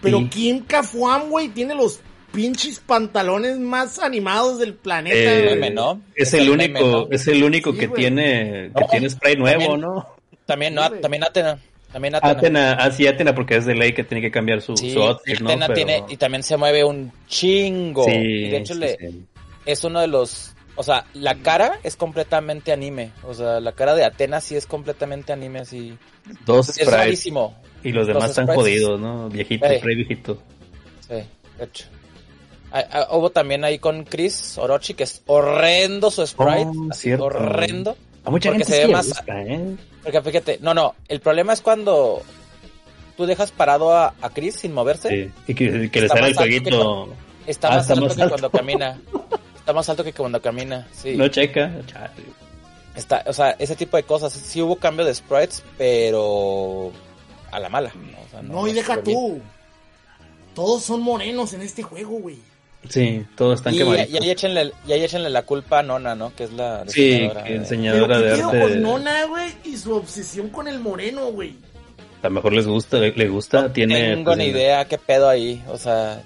[0.02, 0.28] Pero Sí.
[0.30, 2.00] Kim Kafuam, güey, tiene los
[2.32, 5.56] pinches pantalones más animados del planeta, Eh, güey.
[5.56, 6.02] meme, ¿no?
[6.16, 7.08] Es, Es el, el único, meme, ¿no?
[7.12, 10.08] es el único Sí, que tiene, que No, tiene spray nuevo, también- ¿no?
[10.46, 11.60] También, no, también Atena.
[11.92, 12.32] También Atena.
[12.34, 15.02] Atena, ah, sí, Atena, porque es de ley que tiene que cambiar su, Sí, su
[15.04, 15.50] outfit, ¿no?
[15.50, 18.04] Atena Pero- tiene, y también se mueve un chingo.
[18.06, 19.26] Sí, y de hecho sí, le, sí.
[19.66, 23.12] es uno de los, o sea, la cara es completamente anime.
[23.24, 25.98] O sea, la cara de Atena sí es completamente anime, así.
[26.46, 27.56] Dos Es sprites rarísimo.
[27.84, 28.62] y los demás Los están sprites.
[28.64, 29.30] jodidos, ¿no?
[29.30, 30.38] Viejito, viejito.
[31.02, 31.16] Sí,
[31.58, 31.86] de hecho.
[32.72, 36.66] Ah, ah, hubo también ahí con Chris Orochi, que es horrendo su sprite.
[36.66, 37.26] Oh, así, cierto.
[37.26, 37.96] horrendo.
[38.26, 39.76] A mucha Porque gente se sí ve le más- gusta, ¿eh?
[40.02, 42.22] Porque fíjate, no, no, el problema es cuando
[43.16, 45.10] tú dejas parado a, a Chris sin moverse.
[45.10, 45.32] Sí.
[45.48, 47.10] Y que, que le sale el jueguito.
[47.46, 49.00] Está Ah, más alto que cuando camina.
[49.64, 51.16] Está más alto que cuando camina, sí.
[51.16, 51.72] No checa.
[51.88, 52.12] Chale.
[52.96, 54.34] Está, o sea, ese tipo de cosas.
[54.34, 56.92] Sí hubo cambio de sprites, pero
[57.50, 57.94] a la mala.
[57.96, 59.40] No, O sea, No, y no deja tú.
[60.54, 62.38] Todos son morenos en este juego, güey.
[62.90, 64.10] Sí, todos están Y, quemaditos.
[64.12, 66.36] y ahí échenle, y ahí échenle la culpa a Nona, ¿no?
[66.36, 68.60] Que es la Sí, que Pero enseñadora ¿qué de arte.
[68.60, 69.50] con Nona, güey?
[69.64, 71.56] Y su obsesión con el moreno, güey.
[72.22, 74.10] A lo mejor les gusta, le, le gusta, No tiene.
[74.12, 75.64] tengo pues, ni idea qué pedo ahí.
[75.70, 76.22] O sea,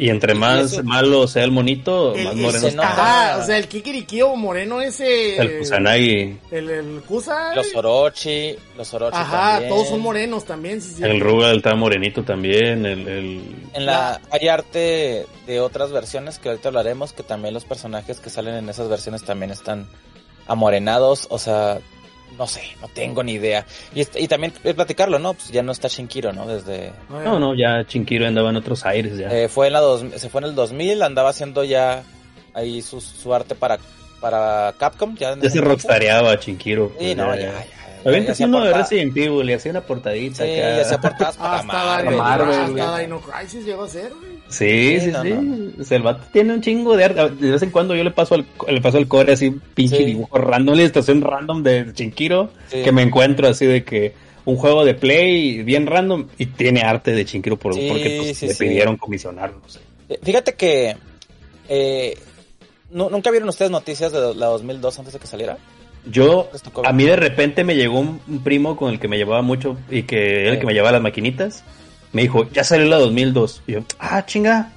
[0.00, 2.88] Y entre Y más eso- malo sea el monito, El, más moreno se está.
[2.92, 5.36] Ajá, o sea, el Kikirikio moreno ese.
[5.36, 7.52] El Kusanagi, El, el Kusa.
[7.56, 9.70] los Orochi, los Orochi Ajá, también.
[9.70, 11.02] todos son morenos también, sí, sí.
[11.02, 13.42] el Rugal está morenito también, el, el
[13.74, 18.30] En la, hay arte de otras versiones que ahorita hablaremos, que también los personajes que
[18.30, 19.88] salen en esas versiones también están
[20.46, 21.80] amorenados, o sea,
[22.38, 23.66] no sé, no tengo ni idea.
[23.94, 25.34] Y, y también platicarlo, ¿no?
[25.34, 26.46] Pues ya no está Shinkiro, ¿no?
[26.46, 26.92] Desde...
[27.10, 29.26] No, no, ya Chinkiro andaba en otros aires ya.
[29.28, 32.04] eh, fue en la dos, se fue en el 2000, andaba haciendo ya
[32.54, 33.78] ahí su, su arte para,
[34.20, 35.16] para Capcom.
[35.16, 36.88] Ya, se rockstareaba Chinkiro.
[36.90, 37.87] Sí, pues, no, ya, ya, ya.
[38.04, 38.10] Ya.
[38.10, 40.76] Había ya hacía uno de Resident Evil, le hacía una portadita Sí, acá.
[40.76, 42.10] ya hacía portadas para Hasta Marvel.
[42.10, 42.98] Dino, Marvel, hasta.
[42.98, 44.38] Dino Crisis llegó a ser, güey.
[44.48, 45.30] Sí, Sí, sí, no, sí.
[45.30, 45.82] no.
[45.82, 47.28] O sea, el vato tiene un chingo de arte.
[47.30, 50.04] De vez en cuando yo le paso al, le paso al core así, pinche Sí.
[50.04, 52.82] dibujo random, una ilustración random de Chinkiro, Sí.
[52.82, 54.14] que me encuentro así de que
[54.46, 58.38] un juego de play bien random y tiene arte de Chinkiro por, Sí, porque pues,
[58.38, 58.64] sí, le sí.
[58.64, 59.58] pidieron comisionarlo.
[59.62, 59.80] No sé.
[60.08, 60.96] Eh, Fíjate que
[61.68, 62.16] eh,
[62.90, 65.58] ¿nu- nunca vieron ustedes noticias de la 2002 antes de que saliera.
[66.10, 66.48] Yo,
[66.84, 69.76] a mí de repente me llegó un, un primo con el que me llevaba mucho
[69.90, 71.64] y que era el que me llevaba las maquinitas.
[72.12, 73.62] Me dijo, ya salió la 2002.
[73.66, 74.72] Y yo, ah, chinga.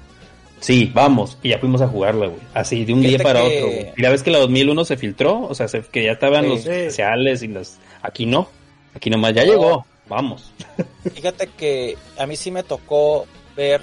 [0.60, 1.38] Sí, vamos.
[1.42, 2.40] Y ya fuimos a jugarla, güey.
[2.54, 3.68] Así, de un día para que- otro.
[3.68, 3.94] güey.
[3.98, 6.50] Y la vez que la 2001 se filtró, o sea, se- que ya estaban Sí.
[6.50, 6.70] los Sí.
[6.70, 7.80] especiales y las...
[8.02, 8.50] Aquí no.
[8.94, 9.52] Aquí nomás ya No.
[9.52, 9.86] llegó.
[10.10, 10.52] Vamos.
[11.16, 13.82] Fíjate que a mí sí me tocó ver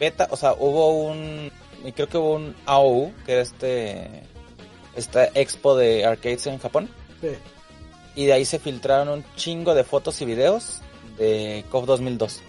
[0.00, 1.50] beta, o sea, hubo un,
[1.94, 4.08] creo que hubo un AOU, que era este,
[4.96, 6.88] esta expo de arcades en Japón,
[7.20, 7.28] Sí.
[8.14, 10.80] y de ahí se filtraron un chingo de fotos y videos
[11.18, 12.40] de KOF 2002.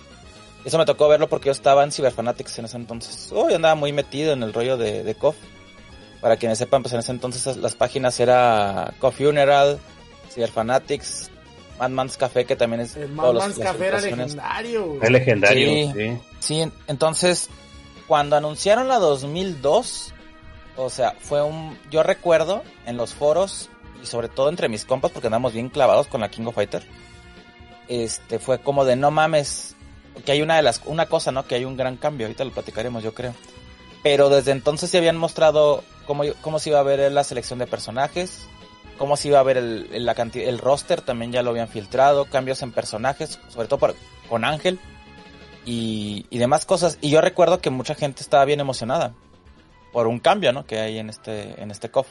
[0.66, 3.30] Eso me tocó verlo porque yo estaba en Cyberfanatics en ese entonces.
[3.34, 5.36] Uy, andaba muy metido en el rollo de, de KOF.
[6.22, 9.78] Para quienes sepan, pues en ese entonces las páginas era KOF Funeral,
[10.34, 11.30] Cyberfanatics,
[11.80, 15.00] Madman's Café, que también es El todos Mad los- Man's las Café era legendario.
[15.04, 15.92] Es legendario, Sí.
[15.94, 16.18] sí.
[16.40, 17.50] Sí, en- entonces,
[18.08, 20.14] cuando anunciaron la 2002,
[20.76, 21.78] o sea, fue un...
[21.92, 23.70] Yo recuerdo en los foros,
[24.02, 26.84] y sobre todo entre mis compas, porque andamos bien clavados con la King of Fighter,
[27.88, 29.76] este, fue como de no mames,
[30.26, 31.46] que hay una de las, una cosa, ¿no?
[31.46, 33.34] Que hay un gran cambio, ahorita lo platicaremos, yo creo.
[34.02, 37.68] Pero desde entonces se habían mostrado cómo, cómo se iba a ver la selección de
[37.68, 38.48] personajes,
[38.98, 42.26] cómo se iba a ver el, la cantidad, el roster, también ya lo habían filtrado,
[42.26, 43.96] cambios en personajes, sobre todo
[44.28, 44.80] con Ángel
[45.66, 46.98] y, y demás cosas.
[47.00, 49.14] Y yo recuerdo que mucha gente estaba bien emocionada
[49.94, 50.66] por un cambio, ¿no?
[50.66, 52.08] Que hay en este, en este COF.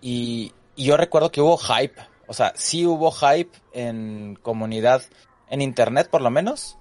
[0.00, 5.02] Y, y yo recuerdo que hubo hype, o sea, sí hubo hype en comunidad,
[5.50, 6.78] en internet por lo menos.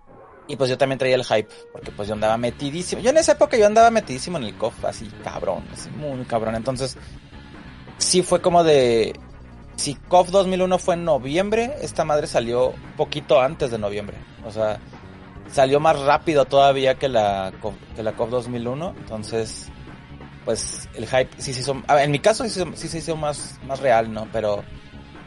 [0.50, 3.02] Y pues yo también traía el hype, porque pues yo andaba metidísimo.
[3.02, 6.56] Yo en esa época yo andaba metidísimo en el COF, así cabrón, así muy cabrón.
[6.56, 6.98] Entonces,
[7.98, 9.18] sí fue como de...
[9.76, 14.18] Si COF 2001 fue en noviembre, esta madre salió poquito antes de noviembre.
[14.46, 14.80] O sea,
[15.52, 17.54] salió más rápido todavía que la,
[17.96, 18.96] que la COF 2001.
[18.98, 19.70] Entonces,
[20.48, 21.76] pues el hype sí se hizo...
[21.90, 24.30] En mi caso sí, sí se hizo más, más real, ¿no?
[24.32, 24.64] Pero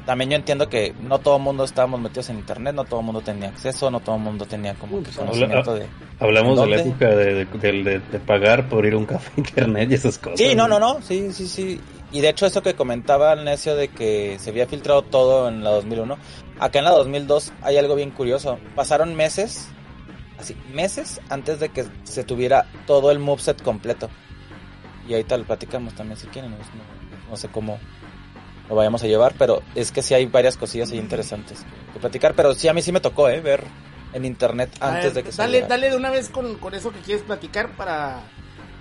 [0.07, 3.07] también yo entiendo que no todo el mundo estábamos metidos en internet, no todo el
[3.07, 5.89] mundo tenía acceso, no todo el mundo tenía como que conocimiento de...
[6.21, 9.95] Hablamos de la época de, de, de, pagar por ir a un café internet y
[9.95, 10.39] esas cosas.
[10.39, 11.79] Sí, no, no, no, sí, sí, sí.
[12.13, 15.63] Y de hecho eso que comentaba el necio de que se había filtrado todo en
[15.63, 16.17] la 2001,
[16.61, 18.59] acá en la 2002 hay algo bien curioso.
[18.75, 19.69] Pasaron meses,
[20.39, 24.09] así, meses antes de que se tuviera todo el moveset completo.
[25.11, 26.57] Y ahí tal platicamos también si quieren, no,
[27.29, 27.81] no sé cómo
[28.69, 32.35] lo vayamos a llevar, pero es que sí hay varias cosillas ahí interesantes que platicar,
[32.37, 33.65] pero sí a mí sí me tocó, eh, ver
[34.13, 37.01] en internet antes ver, de que dale, Dale de una vez con, con, eso que
[37.01, 38.21] quieres platicar para,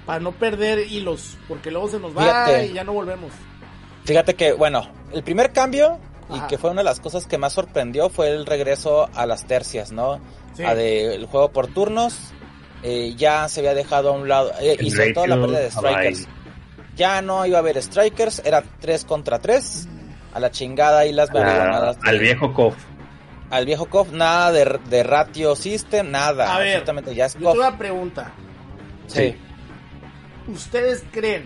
[0.06, 3.32] para no perder hilos, porque luego se nos va fíjate, y ya no volvemos.
[4.06, 5.98] Fíjate que, bueno, el primer cambio,
[6.30, 6.46] Ajá.
[6.46, 9.48] y que fue una de las cosas que más sorprendió, fue el regreso a las
[9.48, 10.20] tercias, ¿no?
[10.54, 10.64] Sí.
[10.64, 12.34] A de, el juego por turnos,
[12.84, 15.72] eh, ya se había dejado a un lado, eh, y sobre todo la pérdida de
[15.72, 16.28] strikers.
[16.96, 19.88] Ya no iba a haber strikers, era 3 contra 3.
[20.34, 21.30] A la chingada y las.
[21.34, 22.76] Ah, al viejo KOF.
[23.50, 26.56] Al viejo KOF, nada de, de ratio system, nada.
[26.56, 26.84] A ver,
[27.16, 27.58] ya es KOF.
[27.58, 28.32] Una pregunta.
[29.08, 29.36] Sí.
[30.48, 31.46] ¿Ustedes creen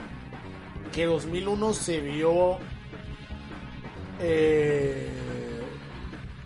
[0.91, 2.57] que 2001 se vio
[4.21, 5.09] eh,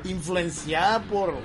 [0.04, 1.36] influenciada por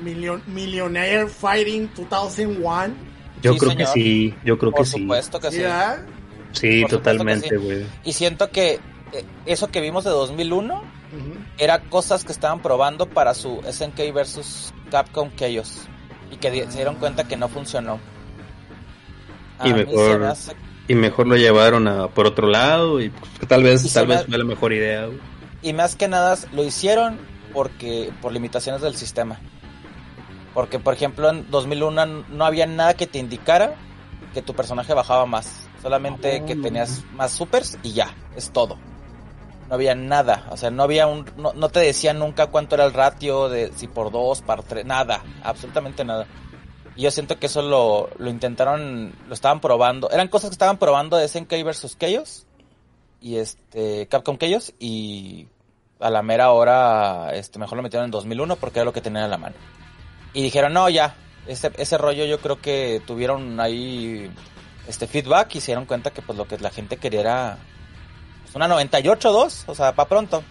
[0.00, 2.94] Million, Millionaire Fighting 2001?
[3.42, 3.76] Yo sí, creo señor.
[3.76, 4.92] que sí, yo creo por que sí.
[4.92, 5.60] Por supuesto que sí.
[5.60, 6.04] ¿Ya?
[6.52, 7.56] Sí, Por totalmente, sí.
[7.56, 7.86] güey.
[8.04, 8.80] Y siento que
[9.12, 11.46] eh, eso que vimos de 2001 uh -huh.
[11.58, 15.88] era cosas que estaban probando para su SNK versus Capcom Chaos
[16.30, 17.98] y que se dieron cuenta que no funcionó.
[19.58, 20.52] A y mejor hace...
[20.86, 24.24] y mejor lo llevaron a por otro lado y pues, tal vez y tal vez
[24.26, 25.06] fue la mejor idea.
[25.06, 25.18] Güey.
[25.62, 27.18] Y más que nada lo hicieron
[27.52, 29.40] porque por limitaciones del sistema.
[30.58, 33.76] Porque por ejemplo en 2001 no había nada que te indicara
[34.34, 35.68] que tu personaje bajaba más.
[35.80, 38.76] Solamente oh, que tenías más supers y ya, es todo.
[39.68, 42.86] No había nada, o sea, no había un, no, no, te decían nunca cuánto era
[42.86, 46.26] el ratio de si por dos, por tres, nada, absolutamente nada.
[46.96, 50.78] Y yo siento que eso lo, lo intentaron, lo estaban probando, eran cosas que estaban
[50.78, 52.48] probando de SNK versus Chaos
[53.20, 55.46] y este Capcom Chaos y
[56.00, 59.22] a la mera hora, este, mejor lo metieron en 2001 porque era lo que tenían
[59.22, 59.54] a la mano.
[60.38, 61.16] Y dijeron, no, ya,
[61.48, 64.30] ese, ese rollo yo creo que tuvieron ahí
[64.86, 67.58] este feedback y se dieron cuenta que pues lo que la gente quería era
[68.44, 70.44] pues, una 98-2, o sea, para pronto.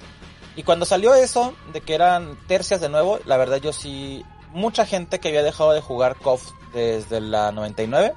[0.58, 4.86] Y cuando salió eso, de que eran tercias de nuevo, la verdad yo sí, mucha
[4.86, 8.14] gente que había dejado de jugar KOF desde la 99,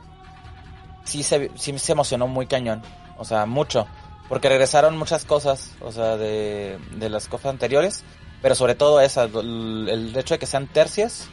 [1.04, 2.82] sí se, sí se emocionó muy cañón,
[3.16, 3.86] o sea, mucho,
[4.28, 8.02] porque regresaron muchas cosas, o sea, de, de las KOF anteriores,
[8.42, 11.28] pero sobre todo esa, el, el hecho de que sean tercias,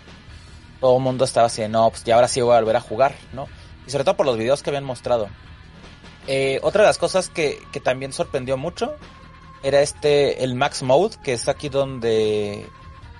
[0.79, 3.15] todo el mundo estaba así, no, pues ya ahora sí voy a volver a jugar,
[3.33, 3.47] ¿no?
[3.87, 5.29] y sobre todo por los videos que habían mostrado.
[6.27, 8.95] Eh, otra de las cosas que, que, también sorprendió mucho
[9.63, 12.67] era este, el Max Mode, que es aquí donde,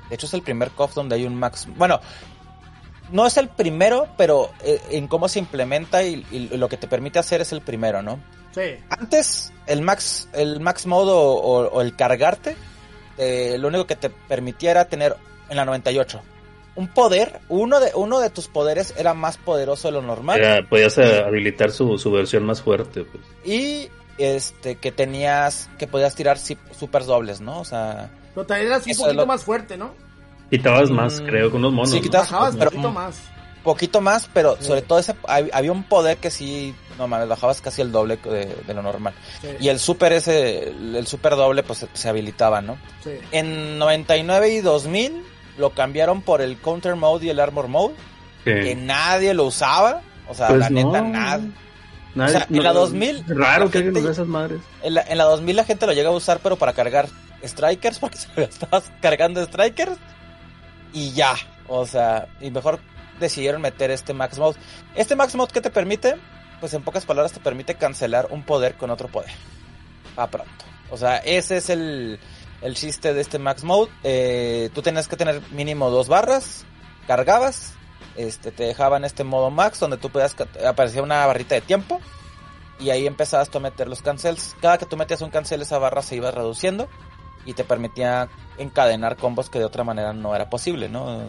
[0.10, 2.02] de hecho es el primer KOF donde hay un Max, bueno,
[3.12, 6.88] no es el primero, pero eh, en cómo se implementa y, y, lo que te
[6.88, 8.20] permite hacer es el primero, ¿no?
[8.54, 8.76] Sí.
[8.90, 12.58] Antes, el Max, el Max Mode o, o, o el cargarte,
[13.18, 15.16] eh, lo único que te permitía era tener
[15.48, 16.22] en la 98
[16.78, 20.40] un poder, uno de, uno de tus poderes era más poderoso de lo normal.
[20.40, 23.04] Era, podías uh, habilitar su, su, versión más fuerte.
[23.04, 23.24] Pues.
[23.44, 27.60] Y este que tenías, que podías tirar super dobles, ¿no?
[27.60, 28.12] O sea...
[28.36, 29.26] Pero también eras un poquito lo...
[29.26, 29.92] más fuerte, ¿no?
[30.52, 31.92] Quitabas más, mm, creo, con unos monos.
[31.92, 33.22] Sí, quitabas, Bajabas pero, poquito más.
[33.64, 34.66] Poquito más, pero sí.
[34.66, 38.56] sobre todo ese había un poder que sí, no mames, bajabas casi el doble de,
[38.68, 39.16] de lo normal.
[39.42, 39.48] Sí.
[39.60, 42.78] Y el super ese, el super doble, pues se, se habilitaba, ¿no?
[43.04, 43.14] Sí.
[43.32, 47.96] En 99 y 2000 lo cambiaron por el Counter Mode y el Armor Mode.
[48.44, 50.02] Que nadie lo usaba.
[50.30, 51.42] O sea, pues la neta, nada.
[52.16, 53.24] Nadie, o sea, no, en la 2000.
[53.28, 54.62] Raro que alguien de esas madres.
[54.82, 57.10] En la, en la 2000 la gente lo llega a usar, pero para cargar
[57.44, 59.98] Strikers, porque se estabas cargando Strikers.
[60.94, 61.34] Y ya.
[61.68, 62.80] O sea, y mejor
[63.20, 64.58] decidieron meter este Max Mode.
[64.96, 66.16] Este Max Mode, ¿qué te permite?
[66.60, 69.32] Pues en pocas palabras te permite cancelar un poder con otro poder.
[70.16, 70.66] A pronto.
[70.90, 72.20] O sea, ese es el,
[72.62, 73.92] el chiste de este Max Mode.
[74.04, 76.66] Eh, tú tenías que tener mínimo dos barras,
[77.08, 77.74] cargabas,
[78.16, 80.36] este, te dejaban este modo Max donde tú podías,
[80.68, 82.00] aparecía una barrita de tiempo
[82.80, 84.56] y ahí empezabas tú a meter los cancels.
[84.62, 86.88] Cada que tú metías un cancel esa barra se iba reduciendo
[87.46, 91.28] y te permitía encadenar combos que de otra manera no era posible, ¿no?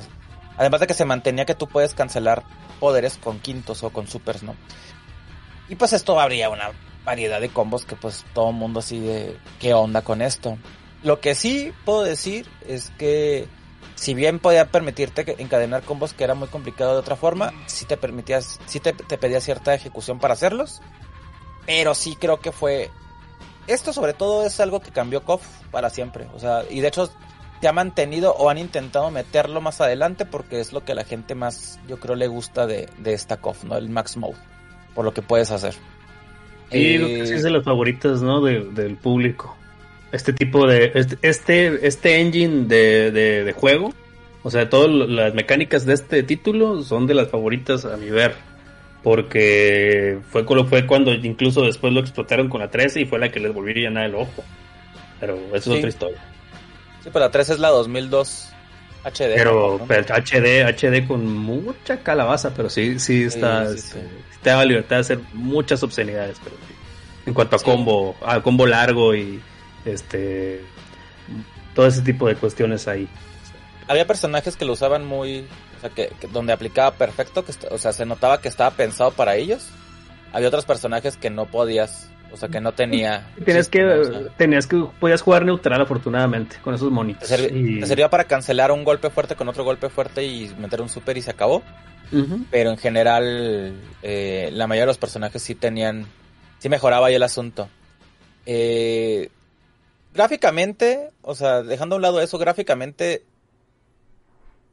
[0.56, 2.42] Además de que se mantenía que tú puedes cancelar
[2.80, 4.56] poderes con quintos o con supers, ¿no?
[5.68, 6.72] Y pues esto habría una
[7.04, 10.58] variedad de combos que pues todo el mundo así de qué onda con esto.
[11.02, 13.46] Lo que sí puedo decir es que
[13.94, 17.96] si bien podía permitirte encadenar combos que era muy complicado de otra forma, sí te
[17.96, 20.80] permitías, sí te, te pedía cierta ejecución para hacerlos.
[21.66, 22.90] Pero sí creo que fue
[23.68, 26.26] esto sobre todo es algo que cambió KOF para siempre.
[26.34, 27.10] O sea, y de hecho
[27.60, 31.04] te ha mantenido o han intentado meterlo más adelante porque es lo que a la
[31.04, 33.76] gente más, yo creo, le gusta de, de esta KOF, ¿no?
[33.76, 34.38] El Max Mode.
[34.94, 35.74] Por lo que puedes hacer.
[36.70, 38.40] Sí, eh, es de las favoritas, ¿no?
[38.40, 39.57] De, del público.
[40.12, 40.92] Este tipo de.
[40.94, 43.92] Este, este, este engine de, de, de juego.
[44.42, 48.34] O sea, todas las mecánicas de este título son de las favoritas a mi ver
[49.02, 53.40] porque fue, fue cuando incluso después lo explotaron con la 13 y fue la que
[53.40, 54.44] les volvió a llenar el ojo.
[55.20, 56.18] Pero eso es otra historia.
[57.02, 58.50] Sí, pero la 13 es la 2002
[59.04, 59.34] HD.
[59.36, 64.02] Pero, HD, HD con mucha calabaza, pero sí, sí está, este,
[64.42, 66.56] te da libertad de hacer muchas obscenidades, pero
[67.24, 69.40] en cuanto a combo, a combo largo y
[69.92, 70.62] este
[71.74, 73.08] todo ese tipo de cuestiones ahí.
[73.86, 75.46] Había personajes que lo usaban muy
[75.78, 79.36] o sea, que, donde aplicaba perfecto, que, o sea, se notaba que estaba pensado para
[79.36, 79.68] ellos.
[80.32, 83.28] Había otros personajes que no podías, o sea, que no tenía...
[83.44, 87.28] Tienes que, tenías que, podías jugar neutral afortunadamente, con esos monitos.
[87.28, 91.16] Te, servía para cancelar un golpe fuerte con otro golpe fuerte y meter un super
[91.16, 91.62] y se acabó.
[92.50, 96.06] Pero en general, eh, la mayoría de los personajes sí tenían,
[96.58, 97.68] sí mejoraba ahí el asunto.
[98.46, 99.28] Eh,
[100.18, 103.24] gráficamente, o sea, dejando a un lado eso, gráficamente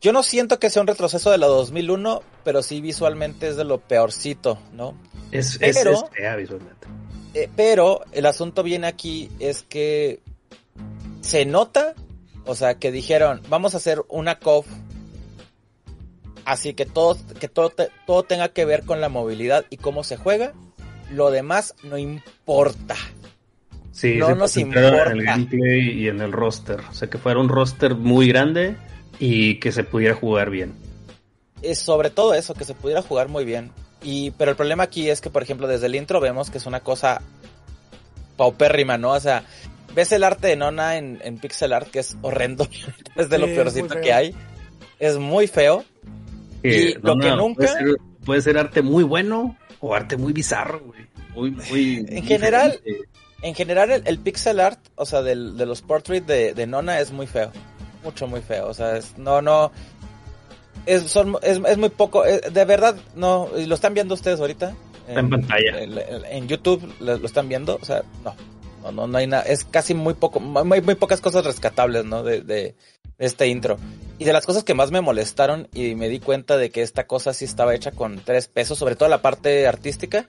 [0.02, 3.64] yo no siento que sea un retroceso de la 2001, pero sí visualmente es de
[3.64, 4.98] lo peorcito, ¿no?
[5.32, 6.88] Es, pero, fea visualmente.
[7.36, 10.20] Eh, pero el asunto viene aquí es que
[11.22, 11.94] se nota,
[12.48, 14.66] o sea, que dijeron, vamos a hacer una COF
[16.44, 17.72] así que todo, que todo,
[18.08, 20.54] todo tenga que ver con la movilidad y cómo se juega.
[21.12, 22.96] Lo demás no importa.
[23.96, 25.10] Sí, no nos importa.
[25.10, 26.82] En el gameplay y en el roster.
[26.90, 28.76] O sea, que fuera un roster muy grande
[29.20, 30.74] y que se pudiera jugar bien.
[31.62, 33.72] Es sobre todo eso, que se pudiera jugar muy bien.
[34.04, 36.66] Y, pero el problema aquí es que, por ejemplo, desde el intro vemos que es
[36.66, 37.22] una cosa
[38.36, 39.12] paupérrima, ¿no?
[39.12, 39.46] O sea,
[39.96, 42.68] ves el arte de Nona en, en pixel art, que es horrendo,
[43.16, 44.36] es de lo peorcito que hay.
[45.00, 45.86] Es muy feo.
[46.62, 47.74] y lo que nunca...
[48.26, 51.08] Puede ser, arte muy bueno o arte muy bizarro, güey.
[51.34, 52.06] Muy, muy...
[52.10, 52.78] en general...
[53.42, 57.28] En general, el, pixel art, o sea, de los portraits de, de Nona es muy
[57.28, 57.52] feo
[58.06, 58.68] mucho, muy feo.
[58.68, 59.72] O sea, es, no, no.
[60.86, 62.26] Es, son, es, es muy poco.
[62.26, 63.50] Eh, de verdad, no.
[63.68, 64.74] ¿Lo están viendo ustedes ahorita?
[65.08, 65.82] En, pantalla.
[65.82, 67.78] En, YouTube lo, están viendo.
[67.82, 68.34] O sea, no.
[68.84, 69.44] No, no, no hay nada.
[69.44, 70.40] Es casi muy poco.
[70.40, 72.24] Muy, muy pocas cosas rescatables, ¿no?
[72.24, 72.76] De, de,
[73.18, 73.78] este intro.
[74.20, 77.08] Y de las cosas que más me molestaron y me di cuenta de que esta
[77.08, 80.28] cosa sí estaba hecha con tres pesos, sobre todo la parte artística,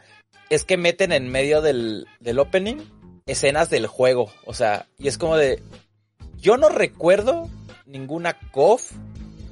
[0.51, 2.79] es que meten en medio del, del opening
[3.27, 4.33] escenas del juego.
[4.45, 5.61] O sea, y es como de.
[6.41, 7.49] Yo no recuerdo
[7.87, 8.93] ninguna COF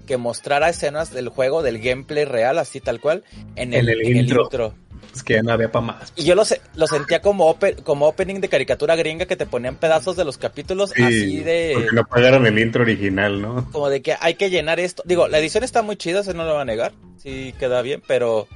[0.06, 3.24] que mostrara escenas del juego, del gameplay real, así tal cual,
[3.56, 4.74] en el, intro.
[5.14, 6.12] Es que ya no había para más.
[6.16, 6.42] Y yo lo,
[6.74, 10.92] lo sentía como, como opening de caricatura gringa que te ponían pedazos de los capítulos
[10.92, 11.72] así de...
[11.74, 13.70] Porque no pagaron el intro original, ¿no?
[13.70, 15.02] Como de que hay que llenar esto.
[15.06, 16.92] Digo, la edición está muy chida, se no lo va a negar.
[17.16, 18.48] Sí queda bien, pero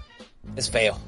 [0.57, 0.99] es feo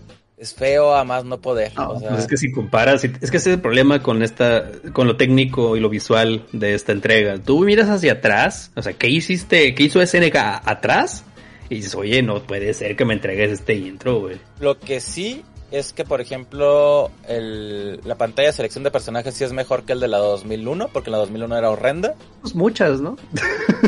[0.41, 1.73] es feo a más no poder.
[1.75, 4.65] Pues es que si comparas, es que ese es el problema con esta,
[4.95, 7.39] con lo técnico y lo visual de esta entrega.
[7.39, 9.75] Tú miras hacia atrás, o sea, ¿qué hiciste?
[9.75, 11.25] ¿Qué hizo SNK atrás?
[11.69, 14.41] Y dices, oye, no puede ser que me entregues este intro, güey.
[14.61, 19.45] Lo que sí es que, por ejemplo, el, la pantalla de selección de personajes sí
[19.45, 22.15] es mejor que el de la 2001, porque la 2001 era horrenda.
[22.41, 23.17] Pues muchas, ¿no?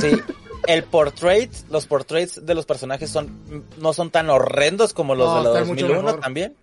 [0.01, 0.11] Sí,
[0.67, 5.43] el portrait, los portraits de los personajes son no son tan horrendos como los de
[5.43, 6.55] la 2001 también.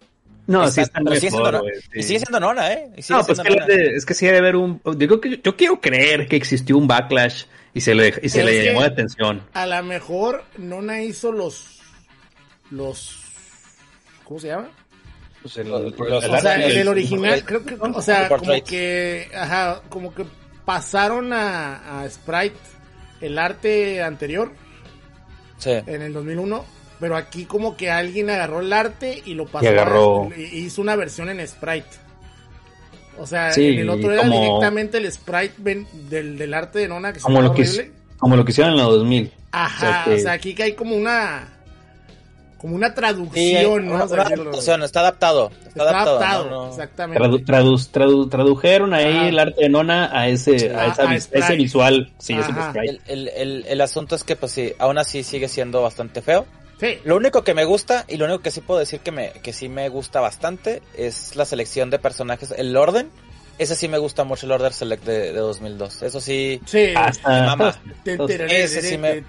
[0.47, 2.89] No, sí están mejor, sigue siendo, Y sigue siendo Nona, ¿eh?
[3.09, 4.81] no, pues que es que sí debe haber un...
[4.95, 8.65] Digo que yo quiero creer que existió un backlash y se le, y se le
[8.65, 9.43] llamó la atención.
[9.53, 11.79] A lo mejor Nona hizo los...
[12.71, 13.19] los
[14.23, 14.71] ¿Cómo se llama?
[15.43, 20.25] Pues el, o sea, el, original, creo que, o sea, como que, ajá, como que
[20.65, 22.57] pasaron a, a Sprite
[23.21, 24.51] el arte anterior
[25.57, 25.71] Sí.
[25.71, 26.65] en el 2001.
[26.99, 29.63] Pero aquí como que alguien agarró el arte y lo pasó.
[29.63, 31.87] Y agarró- a- hizo una versión en sprite.
[33.17, 36.87] O sea, Sí, en el otro era como- directamente el sprite del, del arte de
[36.89, 39.31] Nona que Como lo, que, como lo que hicieron en la 2000.
[39.51, 41.47] Ajá, o sea que- o sea, aquí que hay como una
[42.59, 43.95] como una Sí, traducción, ¿no?
[43.95, 45.49] una, O sea, una adaptación, está adaptado.
[45.49, 46.17] Está, Está adaptado.
[46.17, 46.69] adaptado, no, no.
[46.69, 47.23] exactamente.
[47.23, 49.27] Tradu- tradu- tradu- tradujeron ahí Ajá.
[49.29, 52.11] el arte de Nona a ese, a A- esa a ese visual.
[52.19, 52.51] Sí, ese.
[52.83, 56.45] El, el, el, el asunto es que, pues sí, aún así sigue siendo bastante feo.
[56.79, 56.97] Sí.
[57.03, 59.51] Lo único que me gusta y lo único que sí puedo decir que, me, que
[59.51, 63.09] sí me gusta bastante es la selección de personajes, el orden.
[63.57, 66.03] Ese sí me gusta mucho el Order Select de, de 2002.
[66.03, 66.61] Eso sí.
[66.65, 66.93] Sí.
[66.95, 67.77] Hasta-
[68.25, 69.21] tereré, ese sí me-.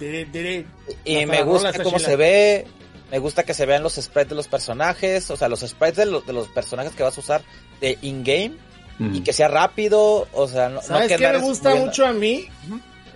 [1.05, 2.67] Y me gusta cómo se ve.
[3.11, 5.31] Me gusta que se vean los sprites de los personajes.
[5.31, 7.43] O sea, los sprites de, los- de los personajes que vas a usar
[7.81, 8.53] de in-game.
[8.99, 9.15] Mm.
[9.17, 10.29] Y que sea rápido.
[10.33, 12.47] O sea, no, no ¿Sabes que qué me gusta mucho a mí?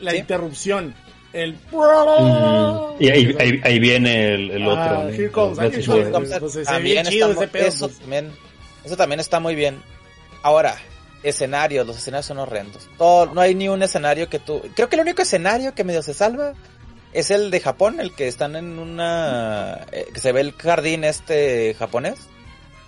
[0.01, 0.19] La Sí.
[0.19, 0.95] interrupción.
[1.33, 1.55] El...
[1.55, 3.03] Mm.
[3.03, 4.69] Y ahí, ahí, ahí viene el, el Ah,
[5.01, 5.09] otro.
[5.11, 6.11] here comes, el- here
[6.65, 7.99] también chido está ese pedo, eso pues.
[7.99, 8.33] también,
[8.85, 9.83] eso también está muy bien.
[10.43, 10.77] Ahora,
[11.23, 12.89] escenarios, los escenarios son horrendos.
[12.99, 14.63] Todo, no hay ni un escenario que tú.
[14.75, 16.53] Creo que el único escenario que medio se salva
[17.15, 19.87] es el de Japón, el que están en una.
[19.93, 22.17] eh, que se ve el jardín este japonés.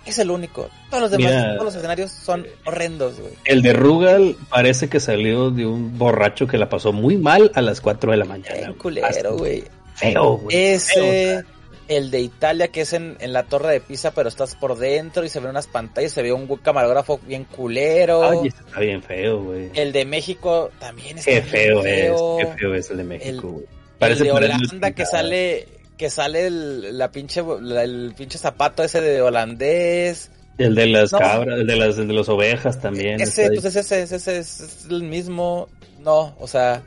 [0.05, 0.69] Es el único.
[0.89, 1.51] Todos los demás, Mira.
[1.55, 3.33] todos los escenarios son horrendos, güey.
[3.43, 7.61] El de Rugal parece que salió de un borracho que la pasó muy mal a
[7.61, 8.73] las 4 de la mañana.
[8.77, 9.65] Culero, güey.
[9.95, 10.55] Feo, güey.
[10.55, 11.43] Ese,
[11.89, 15.25] el de Italia, que es en, en la torre de Pisa, pero estás por dentro
[15.25, 18.23] y se ven unas pantallas, se ve un camarógrafo bien culero.
[18.23, 19.71] Ay, ese está bien feo, güey.
[19.73, 22.39] El de México también está Qué bien feo, feo.
[22.39, 22.45] es.
[22.47, 23.67] Qué feo es el de México, El-
[23.99, 24.11] güey.
[24.13, 25.67] el de Holanda que sale
[25.97, 30.31] que sale el, la pinche la- el pinche zapato ese de holandés.
[30.59, 31.19] El de las No.
[31.19, 33.19] cabras, el de las el de las ovejas también.
[33.21, 35.69] ese, pues ese, ese, ese es, es el mismo.
[35.99, 36.83] No, o sea,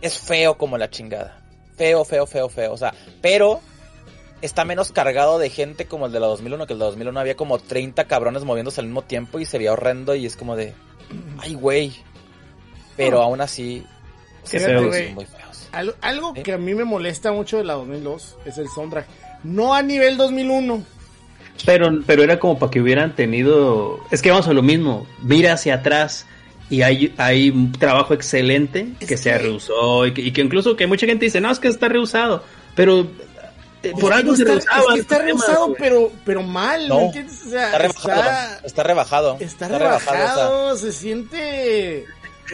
[0.00, 1.38] es feo como la chingada.
[1.76, 2.72] Feo, feo, feo, feo.
[2.72, 2.92] O sea,
[3.22, 3.60] pero
[4.42, 7.20] está menos cargado de gente como el de la 2001, que el de la 2001
[7.20, 10.56] había como 30 cabrones moviéndose al mismo tiempo y se veía horrendo y es como
[10.56, 10.74] de,
[11.38, 11.92] ay, güey.
[12.96, 13.22] Pero No.
[13.24, 13.84] aún así,
[14.44, 15.12] sí, feo, güey.
[15.14, 15.41] muy feos.
[15.72, 16.42] Al- algo Sí.
[16.42, 19.06] que a mí me molesta mucho de la 2002 es el soundtrack.
[19.44, 20.84] No a nivel 2001.
[21.66, 24.00] Pero, pero era como para que hubieran tenido.
[24.10, 25.06] Es que vamos a lo mismo.
[25.22, 26.26] Mira hacia atrás
[26.70, 30.40] y hay, hay un trabajo excelente Es que se que- reusó y que, y que
[30.40, 32.42] incluso que mucha gente dice, no, es que está reusado.
[32.74, 33.06] Pero
[33.82, 34.80] eh, por algo se está, reusaba.
[34.80, 35.76] es que está güey.
[35.78, 36.96] pero, pero mal, No.
[36.98, 37.42] ¿me entiendes?
[37.46, 39.36] O sea, Está rebajado, está, está rebajado.
[39.40, 42.06] está rebajado, se siente...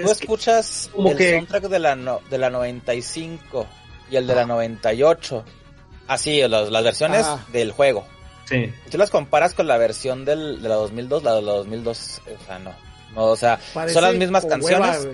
[0.03, 3.67] Tú escuchas como el que- soundtrack de la, no- de la 95
[4.11, 5.45] y el de la 98.
[6.07, 7.45] Así, las, las versiones Ajá.
[7.53, 8.07] del juego.
[8.47, 8.73] Sí.
[8.91, 12.45] Tú las comparas con la versión del, de la 2002, la de la 2002, o
[12.47, 12.73] sea, no.
[13.15, 15.01] No, o sea, parece son las mismas canciones.
[15.05, 15.13] hueva,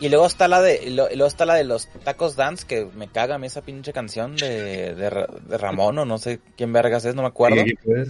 [0.00, 2.66] y luego está la de y lo- y luego está la de los Tacos Dance,
[2.66, 6.18] que me caga a mí esa pinche canción de, de, Ra- de Ramón o no
[6.18, 7.62] sé quién vergas es, no me acuerdo.
[7.64, 8.08] Sí, pues.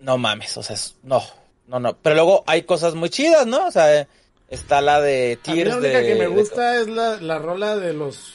[0.00, 1.22] No mames, o sea, es- no,
[1.66, 1.96] no, no.
[1.96, 3.66] Pero luego hay cosas muy chidas, ¿no?
[3.66, 4.06] O sea,
[4.48, 7.20] está la de A mí Tears la única de- que me de- gusta es la,
[7.20, 8.34] la rola de los...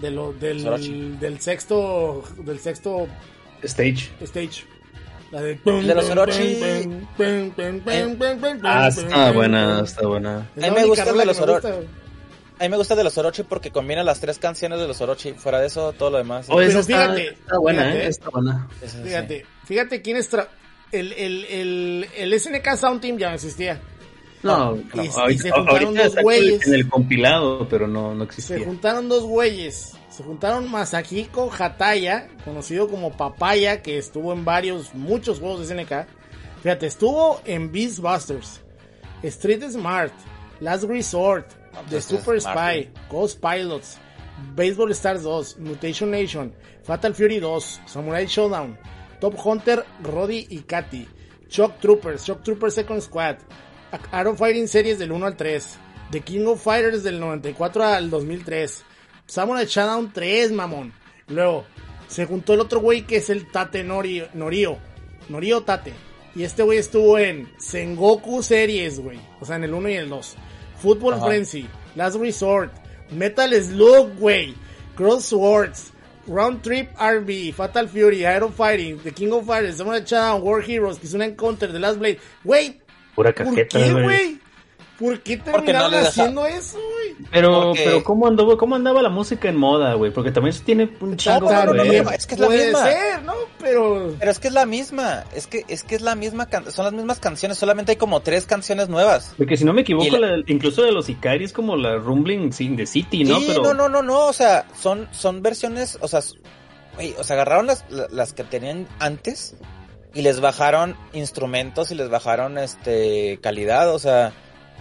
[0.00, 3.06] De lo, del, del sexto del sexto
[3.62, 4.10] Stage.
[4.22, 4.64] stage.
[5.30, 5.54] La de...
[5.64, 6.58] de los Orochi.
[8.64, 10.50] Ah, está buena, está buena.
[10.56, 11.88] A mí me gusta de los que me Oro- gusta, güey.
[12.58, 15.32] A mí me gusta de los Orochi porque combina las tres canciones de los Orochi.
[15.34, 16.46] Fuera de eso, todo lo demás.
[16.48, 18.04] Oh, esa Pero está, fíjate, está buena, fíjate.
[18.04, 18.08] ¿eh?
[18.08, 18.68] Está buena.
[19.04, 20.32] Fíjate, fíjate quién es...
[20.32, 20.48] tra-
[20.92, 23.80] El, el, el, el SNK Sound Team ya no existía.
[24.44, 26.66] No, Y- no, y ahorita, se juntaron dos güeyes.
[26.66, 28.64] en el compilado, pero no, no Se existía.
[28.64, 29.92] juntaron dos güeyes.
[30.10, 36.06] Se juntaron Masahiko Hataya, conocido como Papaya, que estuvo en varios, muchos juegos de SNK.
[36.62, 38.60] Fíjate, estuvo en Beastbusters,
[39.22, 40.12] Street Smart,
[40.60, 41.46] Last Resort,
[41.90, 43.98] The Super Smart, Spy, Ghost Pilots,
[44.54, 46.52] Baseball Stars 2, Mutation Nation,
[46.84, 48.78] Fatal Fury 2, Samurai Showdown,
[49.20, 51.08] Top Hunter, Roddy y Katy,
[51.48, 53.36] Shock Troopers, Shock Troopers Second Squad,
[54.10, 55.78] Arrow Fighting Series del 1 al 3,
[56.10, 58.84] The King of Fighters del 94 al 2003,
[59.26, 60.92] Samurai Showdown 3, mamón.
[61.28, 61.64] Luego,
[62.08, 64.78] se juntó el otro güey que es el Tate Nori, Norio,
[65.28, 65.92] Norio Tate.
[66.34, 69.20] Y este güey estuvo en Sengoku Series, güey.
[69.40, 70.36] O sea, en el 1 y el 2.
[70.78, 71.26] Football Ajá.
[71.26, 72.72] Frenzy, Last Resort,
[73.10, 74.54] Metal Slug, güey.
[74.96, 75.92] Crosswords,
[76.26, 80.98] Round Trip RB, Fatal Fury, Aero Fighting, The King of Fighters, Samurai Showdown, War Heroes,
[80.98, 82.20] Kizuna Encounter, The Last Blade.
[82.44, 82.80] Güey,
[83.14, 84.44] Pura ¿por cajeta, qué, güey.
[84.98, 87.16] ¿Por qué no terminaron haciendo eso, güey?
[87.32, 90.12] Pero, Porque- pero ¿cómo andaba, ¿cómo andaba la música en moda, güey?
[90.12, 92.84] Porque también eso tiene un chingo no, no, es que es la Puede misma.
[92.84, 93.32] ser, ¿no?
[93.60, 94.14] Pero...
[94.20, 96.84] Pero es que es la misma, es que es que es la misma, can- son
[96.84, 99.34] las mismas canciones, solamente hay como tres canciones nuevas.
[99.36, 102.52] Porque si no me equivoco, la- la- incluso de los Ikari es como la Rumbling
[102.52, 103.40] Sin de City, ¿no?
[103.40, 106.20] Sí, pero no, no, no, no, o sea, son, son versiones, o sea,
[106.94, 109.56] güey, o sea, agarraron las, la- las que tenían antes
[110.14, 114.32] y les bajaron instrumentos y les bajaron, este, calidad, o sea,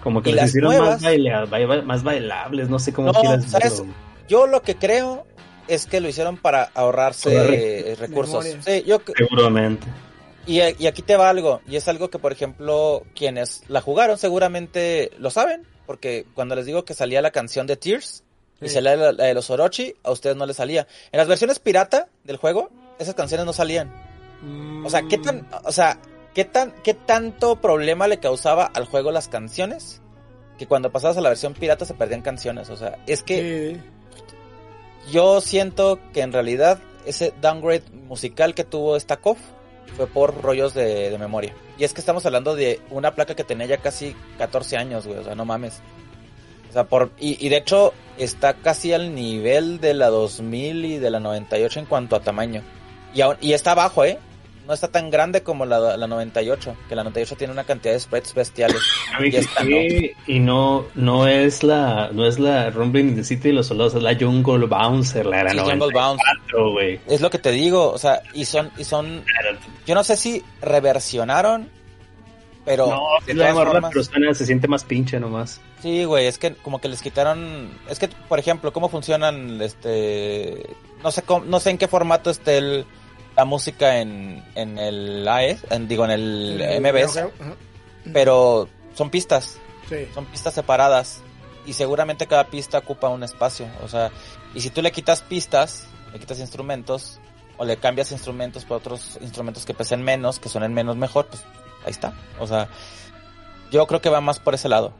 [0.03, 3.45] como que las hicieron nuevas- más, baila- baila- más bailables, no sé cómo No, quieras
[3.49, 3.79] ¿sabes?
[3.79, 3.93] verlo.
[4.27, 5.25] yo lo que creo
[5.67, 8.45] es que lo hicieron para ahorrarse recursos.
[8.65, 9.87] Sí, yo, Seguramente.
[10.45, 14.17] y, y aquí te va algo, y es algo que, por ejemplo, quienes la jugaron
[14.17, 18.23] seguramente lo saben, porque cuando les digo que salía la canción de Tears,
[18.61, 20.87] y salía la, la de los Orochi, a ustedes no les salía.
[21.11, 23.91] En las versiones pirata del juego, esas canciones no salían.
[24.85, 25.97] O sea, ¿qué tan, o sea,
[26.33, 30.01] qué tan, qué tanto problema le causaba al juego las canciones?
[30.57, 32.69] Que cuando pasabas a la versión pirata se perdían canciones.
[32.69, 33.79] O sea, es que
[35.05, 35.11] Sí.
[35.11, 39.37] yo siento que en realidad ese downgrade musical que tuvo esta COF
[39.97, 41.53] fue por rollos de, de memoria.
[41.77, 45.19] Y es que estamos hablando de una placa que tenía ya casi 14 años, güey.
[45.19, 45.81] O sea, no mames.
[46.69, 50.97] O sea, por, y, y de hecho está casi al nivel de la 2000 y
[50.97, 52.63] de la 98 en cuanto a tamaño.
[53.13, 54.17] Y, aún- y está abajo, ¿eh?
[54.65, 57.99] No está tan grande como la, la 98, que la 98 tiene una cantidad de
[57.99, 58.81] sprites bestiales.
[59.19, 60.15] Y esta ¿qué?
[60.25, 63.95] Y no, no es la, no es la Rumbling in the City de los soldados,
[63.95, 66.99] es la Jungle Bouncer, la era Sí, Jungle 94, güey.
[67.07, 69.25] Es lo que te digo, o sea, y son, y son,
[69.85, 71.67] yo no sé si reversionaron,
[72.63, 75.59] pero No, de la todas rola, formas- pero suena, se siente más pinche nomás.
[75.81, 80.65] Sí, güey, es que como que les quitaron, es que por ejemplo, cómo funcionan este
[81.03, 82.85] no sé cómo, no sé en qué formato esté el,
[83.35, 87.31] la música en en el AES, en, digo en el MBS, Ajá.
[88.13, 89.57] pero son pistas,
[89.89, 90.07] Sí.
[90.13, 91.21] son pistas separadas
[91.65, 94.11] y seguramente cada pista ocupa un espacio, o sea,
[94.53, 97.19] y si tú le quitas pistas, le quitas instrumentos
[97.57, 101.43] o le cambias instrumentos por otros instrumentos que pesen menos, que suenen menos mejor, pues
[101.85, 102.13] ahí está.
[102.39, 102.67] O sea,
[103.71, 104.93] yo creo que va más por ese lado.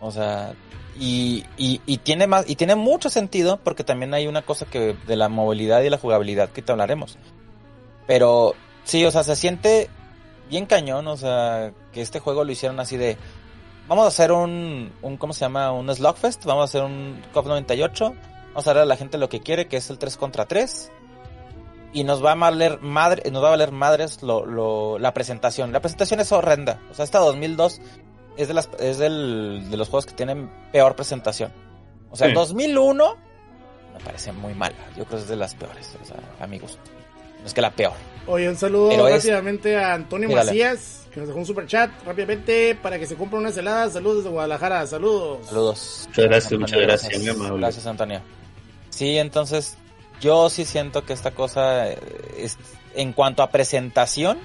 [0.00, 0.54] O sea,
[0.98, 4.96] y, y, y tiene más, y tiene mucho sentido porque también hay una cosa que
[5.06, 7.18] de la movilidad y la jugabilidad que te hablaremos.
[8.06, 8.54] Pero
[8.84, 9.90] sí, o sea, se siente
[10.48, 13.16] bien cañón, o sea, que este juego lo hicieron así de
[13.88, 15.72] vamos a hacer un, un ¿cómo se llama?
[15.72, 18.14] un Slugfest, vamos a hacer un COP 98,
[18.48, 20.92] vamos a darle a la gente lo que quiere, que es el 3 contra 3.
[21.92, 25.72] Y nos va a valer madre, nos va a valer madres lo, lo, la presentación.
[25.72, 26.78] La presentación es horrenda.
[26.90, 27.80] O sea, esta 2002
[28.36, 31.52] es de las es del, de los juegos que tienen peor presentación.
[32.10, 32.34] O sea, Sí.
[32.34, 33.16] 2001
[33.94, 34.76] me parece muy mala.
[34.90, 36.78] Yo creo que es de las peores, o sea, a mi gusto.
[37.46, 37.92] No es que la peor.
[38.26, 40.28] Oye, un saludo Pero es- rápidamente a Antonio.
[40.28, 43.92] Macías, que nos dejó un super chat rápidamente para que se compre unas heladas.
[43.92, 45.46] Saludos desde Guadalajara, saludos.
[45.46, 46.04] Saludos.
[46.08, 47.58] Muchas gracias, Antonio, muchas gracias, muy amable.
[47.60, 48.20] Gracias, Antonio.
[48.90, 49.76] Sí, entonces
[50.20, 51.98] yo sí siento que esta cosa eh,
[52.36, 52.58] es,
[52.96, 54.38] en cuanto a presentación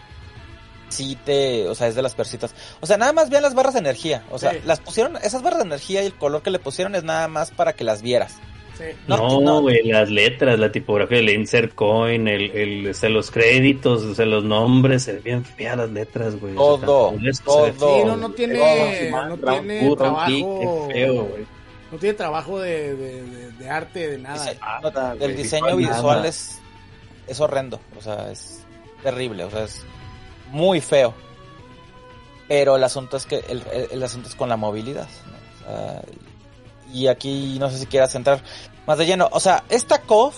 [0.89, 2.54] sí te, o sea, es de las persitas.
[2.82, 4.60] O sea, nada más vean las barras de energía, o sea, Sí.
[4.64, 7.49] las pusieron esas barras de energía y el color que le pusieron es nada más
[7.49, 8.36] para que las vieras.
[8.82, 8.98] Sí.
[9.08, 9.62] No, No, no.
[9.62, 14.16] güey, las letras, la tipografía, el insert coin, el, el, o sea, los créditos, o
[14.16, 16.54] sea, los nombres, se ven bien feas las letras, güey.
[16.58, 17.14] O sea, Todo,
[17.46, 17.68] todo.
[18.00, 21.46] Sí, no, no tiene, Todo, no brown tiene trabajo, qué feo, güey.
[21.92, 24.44] no tiene trabajo de, de, de- de arte, de nada.
[24.44, 26.28] Dice- Nada, el diseño visual, nada.
[26.28, 26.60] es,
[27.28, 28.66] es horrendo, o sea, es
[29.04, 29.84] terrible, o sea, es
[30.52, 31.14] muy feo.
[32.48, 35.08] Pero el asunto es que el, el- el asunto es con la movilidad.
[35.28, 35.74] ¿no?
[35.74, 36.02] O sea,
[36.94, 38.44] y aquí no sé si quieras entrar
[38.88, 39.30] más de lleno.
[39.32, 40.36] O sea, esta COF,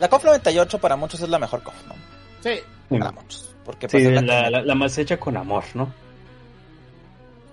[0.00, 1.94] la COF 98 para muchos es la mejor COF, ¿no?
[2.42, 2.60] Sí,
[2.98, 3.54] Para muchos.
[3.64, 5.92] Porque Sí, pues, es la la, que- la, la más hecha con amor, ¿no?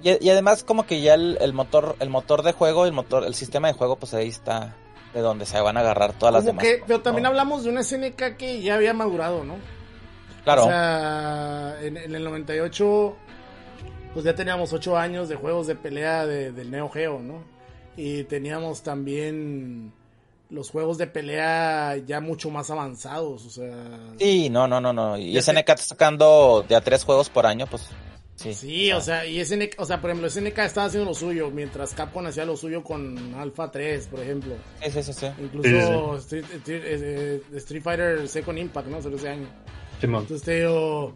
[0.03, 3.23] y, y además como que ya el, el motor, el motor de juego, el motor,
[3.25, 4.75] el sistema de juego, pues ahí está
[5.13, 6.63] de donde se van a agarrar todas las como demás.
[6.79, 7.29] que, pero también ¿no?
[7.29, 9.55] hablamos de una SNK que ya había madurado, ¿no?
[10.43, 10.63] Claro.
[10.63, 13.15] O sea, en, en el 98,
[14.13, 17.43] pues ya teníamos 8 años de juegos de pelea de- del Neo Geo, ¿no?
[17.97, 19.91] Y teníamos también
[20.49, 23.99] los juegos de pelea ya mucho más avanzados, o sea...
[24.19, 25.17] Sí, no, no, no, no.
[25.17, 25.39] Y.
[25.41, 27.89] SNK está sacando de a tres juegos por año, pues
[28.35, 28.53] sí.
[28.53, 31.93] Sí, o sea, y SNK, o sea, por ejemplo, SNK estaba haciendo lo suyo, mientras
[31.93, 34.55] Capcom hacía lo suyo con Alpha 3, por ejemplo.
[34.83, 35.27] Sí, sí, sí, sí.
[35.39, 39.01] Incluso Street, Street- eh, eh, Street Fighter Second Impact, ¿no?
[39.01, 39.47] Salió ese año.
[40.01, 40.23] Simón.
[40.23, 41.13] Entonces te digo,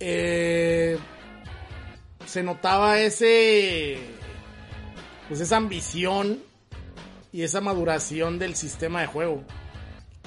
[0.00, 0.98] eh,
[2.26, 3.98] se notaba ese,
[5.28, 6.38] pues esa ambición
[7.32, 9.42] y esa maduración del sistema de juego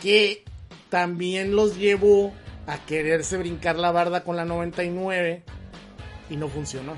[0.02, 0.43] que
[0.89, 2.32] también los llevó
[2.68, 5.43] a quererse brincar la barda con la 99
[6.30, 6.93] y no funcionó.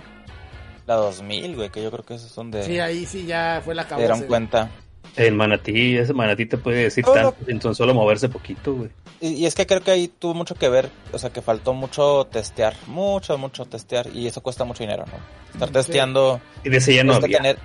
[0.85, 2.63] la 2000, güey, que yo creo que esos son de...
[2.63, 4.13] Sí, ahí sí ya fue la se cabeza.
[4.13, 4.69] dieron cuenta.
[5.15, 8.89] El manatí, ese manatí te puede decir No, tanto tan solo moverse poquito, güey.
[9.21, 11.73] Y, y es que creo que ahí tuvo mucho que ver, o sea, que faltó
[11.73, 15.13] mucho testear, mucho, mucho testear, y eso cuesta mucho dinero, ¿no?
[15.53, 15.73] Estar Sí.
[15.73, 17.37] testeando, Y de ese ya no es, que había.
[17.37, 17.57] tener,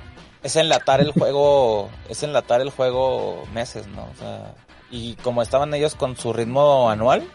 [0.43, 4.05] es enlatar el juego, es enlatar el juego meses, ¿no?
[4.05, 4.55] O sea,
[4.91, 7.29] y como estaban ellos con su ritmo anual,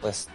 [0.00, 0.28] pues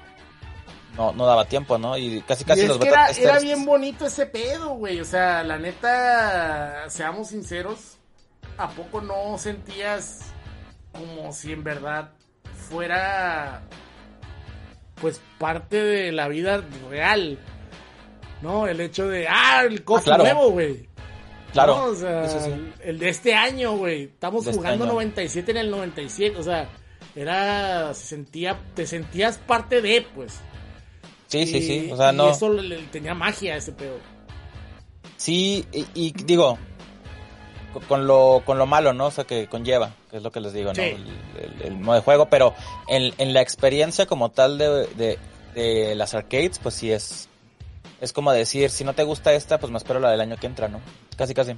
[0.98, 1.98] no, no daba tiempo, ¿no?
[1.98, 5.00] Y casi Y casi es los que era, bien bonito ese pedo, güey.
[5.00, 7.98] O sea, la neta, seamos sinceros,
[8.58, 10.22] ¿a poco no sentías
[10.92, 12.12] como si en verdad
[12.70, 13.62] fuera,
[15.02, 17.40] pues, parte de la vida real?
[18.42, 18.68] ¿No?
[18.68, 20.24] El hecho de, ah, el cofre claro.
[20.24, 20.95] nuevo, güey.
[21.56, 21.76] Claro.
[21.78, 21.86] ¿No?
[21.86, 22.74] O sea, Sí, sí, sí.
[22.84, 24.04] el de este año, güey.
[24.04, 24.94] Estamos De este jugando año.
[24.94, 26.70] 97 en el 97, o sea,
[27.16, 30.34] era, se sentía, te sentías parte de, pues.
[31.28, 31.90] Sí, sí, Y- sí.
[31.92, 32.30] O sea, y no.
[32.30, 33.98] eso le, le tenía magia ese pedo.
[35.18, 36.58] Sí, y, y digo,
[37.74, 39.08] co- con lo, con lo malo, ¿no?
[39.08, 40.76] O sea, que conlleva, que es lo que les digo, ¿no?
[40.76, 40.82] Sí.
[40.82, 41.08] El,
[41.42, 42.54] el- el modo de juego, pero
[42.88, 45.18] en, en la experiencia como tal de, de,
[45.56, 47.30] de las arcades, pues sí es,
[48.02, 50.48] es como decir, si no te gusta esta, pues me espero la del año que
[50.48, 50.82] entra, ¿no?
[51.16, 51.58] Casi, casi.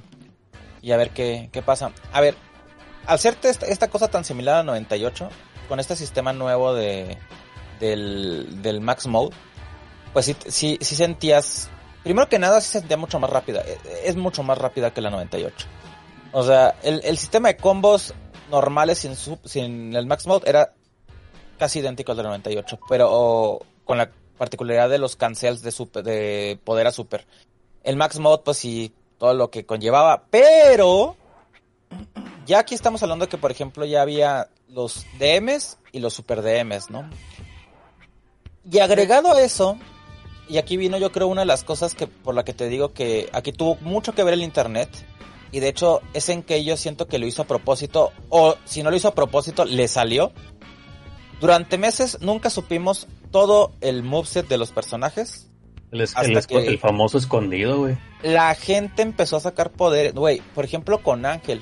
[0.82, 1.92] Y a ver qué, qué pasa.
[2.12, 2.34] A ver,
[3.06, 5.28] al ser esta, cosa tan similar a 98,
[5.68, 7.18] con este sistema nuevo de,
[7.80, 9.34] del, del Max Mode,
[10.12, 11.70] pues sí, sí, sí sentías
[12.08, 13.62] Primero que nada, sí se sentía mucho más rápida.
[13.66, 15.66] Eh, Es mucho más rápida que la 98.
[16.32, 18.14] O sea, el, el sistema de combos
[18.50, 19.14] normales sin,
[19.44, 20.72] sin el Max Mode era
[21.58, 22.78] casi idéntico al de la 98.
[22.88, 27.26] Pero con la particularidad de los cancels de, super, de poder a super.
[27.82, 30.24] El Max Mode, pues sí, todo lo que conllevaba.
[30.30, 31.16] Pero
[32.46, 36.42] ya aquí estamos hablando de que, por ejemplo, ya había los DMs y los super
[36.42, 37.08] DMs, ¿no?
[38.70, 39.78] Y agregado a eso,
[40.48, 42.92] y aquí vino yo creo una de las cosas que por la que te digo
[42.92, 44.88] que aquí tuvo mucho que ver el internet.
[45.50, 48.82] Y de hecho es en que yo siento que lo hizo a propósito, o si
[48.82, 50.32] no lo hizo a propósito, le salió.
[51.40, 55.50] Durante meses nunca supimos todo el moveset de los personajes.
[55.90, 57.96] El, es- Hasta el esco- que- el famoso escondido, güey.
[58.22, 60.12] La gente empezó a sacar poder.
[60.12, 61.60] Güey, por ejemplo con Ángel.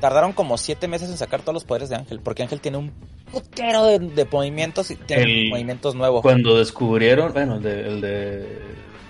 [0.00, 2.90] Tardaron como siete meses en sacar todos los poderes de Ángel, porque Ángel tiene un
[3.30, 6.22] putero de, de movimientos y tiene El- movimientos nuevos.
[6.22, 8.58] Cuando descubrieron, bueno, el de, el de-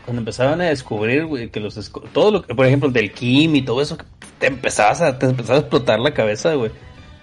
[0.04, 3.54] cuando empezaban a descubrir, güey, que los todo lo que, por ejemplo, el del Kim
[3.54, 3.96] y todo eso,
[4.40, 6.72] te empezabas a, te empezaba a explotar la cabeza, güey.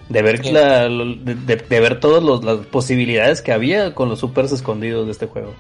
[0.10, 0.52] De ver Sí.
[0.52, 5.06] la, de, de- de ver todas los- las posibilidades que había con los supers escondidos
[5.06, 5.54] de este juego.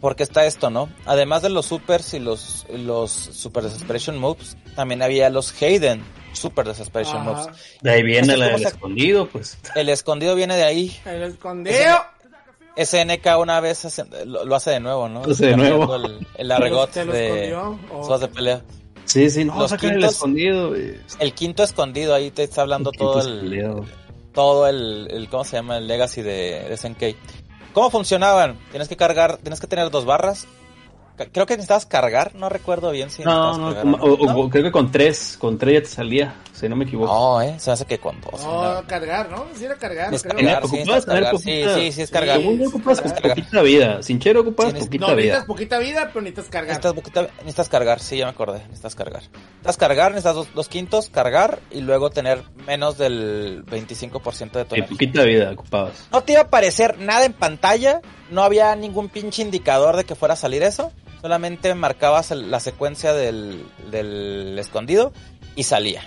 [0.00, 0.88] Porque está esto, ¿no?
[1.06, 6.02] Además de los supers y los, los super desesperation moves, también había los Hayden
[6.32, 7.30] super desesperation Ajá.
[7.30, 7.46] moves.
[7.82, 9.58] De ahí viene la se- escondido, pues.
[9.76, 10.96] El escondido viene de ahí.
[11.04, 11.76] El escondido.
[12.76, 15.24] SNK una vez hace- lo, lo hace de nuevo, ¿no?
[15.24, 15.94] Lo hace de nuevo.
[15.94, 17.78] El, el argot ¿Te lo de escondió?
[17.92, 18.62] O- juegos de pelea.
[19.12, 20.74] Sí, sí, no, Los sacan el escondido.
[20.74, 23.84] El quinto escondido, ahí te está hablando todo Quinto el, escondido.
[24.32, 25.76] todo el, el- ¿cómo se llama?
[25.78, 27.16] El legacy de, de SNK.
[27.74, 28.58] ¿Cómo funcionaban?
[28.70, 30.46] Tienes que cargar, tienes que tener dos barras.
[31.32, 34.40] Creo que necesitabas cargar, no recuerdo bien si No, necesitabas no, cargar como- o- ¿no?
[34.46, 37.12] o- creo que con tres, con tres ya te salía, si no me equivoco.
[37.12, 38.42] No, eh, se hace que con dos.
[38.42, 38.86] No, ¿no?
[38.86, 39.46] cargar, ¿no?
[39.54, 40.34] Sí era cargar, Es creo.
[40.36, 41.36] cargar, Ocupas sí, cargar.
[41.36, 42.38] Sí, poquita- sí, sí, es cargar.
[42.38, 43.36] Según yo ocupas Sí, es cargar.
[43.36, 44.02] poquita vida.
[44.02, 45.16] Sin chero ocupas Sí, poquita No, vida.
[45.16, 46.68] necesitas poquita vida, pero necesitas cargar.
[46.76, 49.22] Necesitas, poquita- necesitas cargar, sí, ya me acordé, necesitas cargar.
[49.22, 54.74] Necesitas cargar, necesitas dos, dos quintos, cargar y luego tener menos del 25% de tu
[54.74, 54.96] Sí, energía.
[54.96, 56.08] poquita vida ocupabas.
[56.10, 58.00] No te iba a aparecer nada en pantalla,
[58.32, 62.58] no había ningún pinche indicador de que fuera a salir eso, solamente marcabas el- la
[62.60, 65.12] secuencia del, del escondido
[65.54, 66.02] y salía.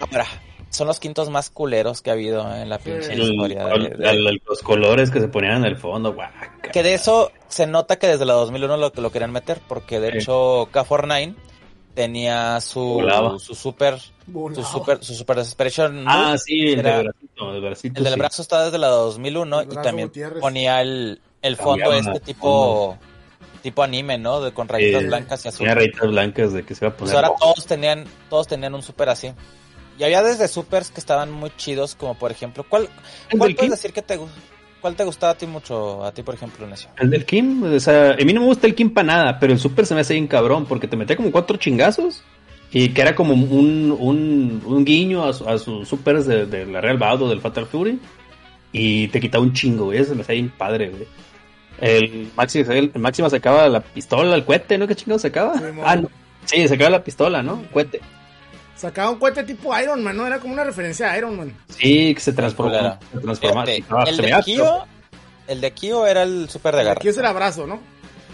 [0.00, 0.26] Ahora,
[0.68, 3.64] son los quintos más culeros que ha habido en la pinche el- historia.
[3.64, 6.52] de- el- de- el- los colores que se ponían en el fondo, guaca.
[6.72, 10.12] que de eso se nota que desde la 2001 lo, lo querían meter, porque de
[10.12, 10.18] Sí.
[10.18, 11.34] hecho K49
[11.94, 13.02] tenía su,
[13.40, 17.98] su super su super su super desesperation Ah, sí, el Era- del bracito, el bracito.
[17.98, 18.18] el del sí.
[18.18, 20.40] brazo está desde la 2001 El y también Gutiérrez.
[20.40, 22.96] ponía el, el fondo Cambiaba este tipo
[23.62, 24.40] tipo anime, ¿no?
[24.40, 25.06] De con rayitas Sí.
[25.08, 25.74] blancas y Tenía azules.
[25.74, 27.24] rayitas blancas de que se iba a Pues poner.
[27.26, 29.32] ahora todos tenían todos tenían un super así.
[29.98, 32.88] Y había desde supers que estaban muy chidos, como por ejemplo, ¿cuál,
[33.28, 34.28] ¿El cuál puedes decir que te gu-
[34.80, 36.90] cuál te gustaba a ti mucho, a ti por ejemplo, Necio?
[36.98, 39.52] El del Kim, o sea, a mí no me gusta el Kim para nada, pero
[39.52, 42.22] el Super se me hace bien cabrón porque te metía como cuatro chingazos
[42.72, 46.66] y que era como un, un, un guiño a, su- a sus supers de, de
[46.66, 47.98] la Real Bout o del Fatal Fury
[48.72, 51.06] y te quitaba un chingo, güey, eso se me hacía bien padre, güey.
[51.80, 54.86] El Maxi, el Máxima sacaba la pistola, el cohete, ¿no?
[54.86, 55.54] ¿Qué chingo sacaba?
[55.84, 56.08] Ah, no.
[56.44, 57.62] Sí, sacaba la pistola, ¿no?
[57.72, 58.00] Cohete.
[58.80, 60.26] Sacaba un cohete tipo Iron Man, ¿no?
[60.26, 61.54] Era como una referencia a Iron Man.
[61.68, 62.70] Sí, que se transformó.
[62.72, 62.98] Culera.
[63.12, 63.66] Se transformaba.
[63.66, 64.84] Fíjate, Ah, el se de Kyo,
[65.48, 66.98] el de Kyo era el super de garra.
[66.98, 67.78] Aquí es el abrazo, ¿no?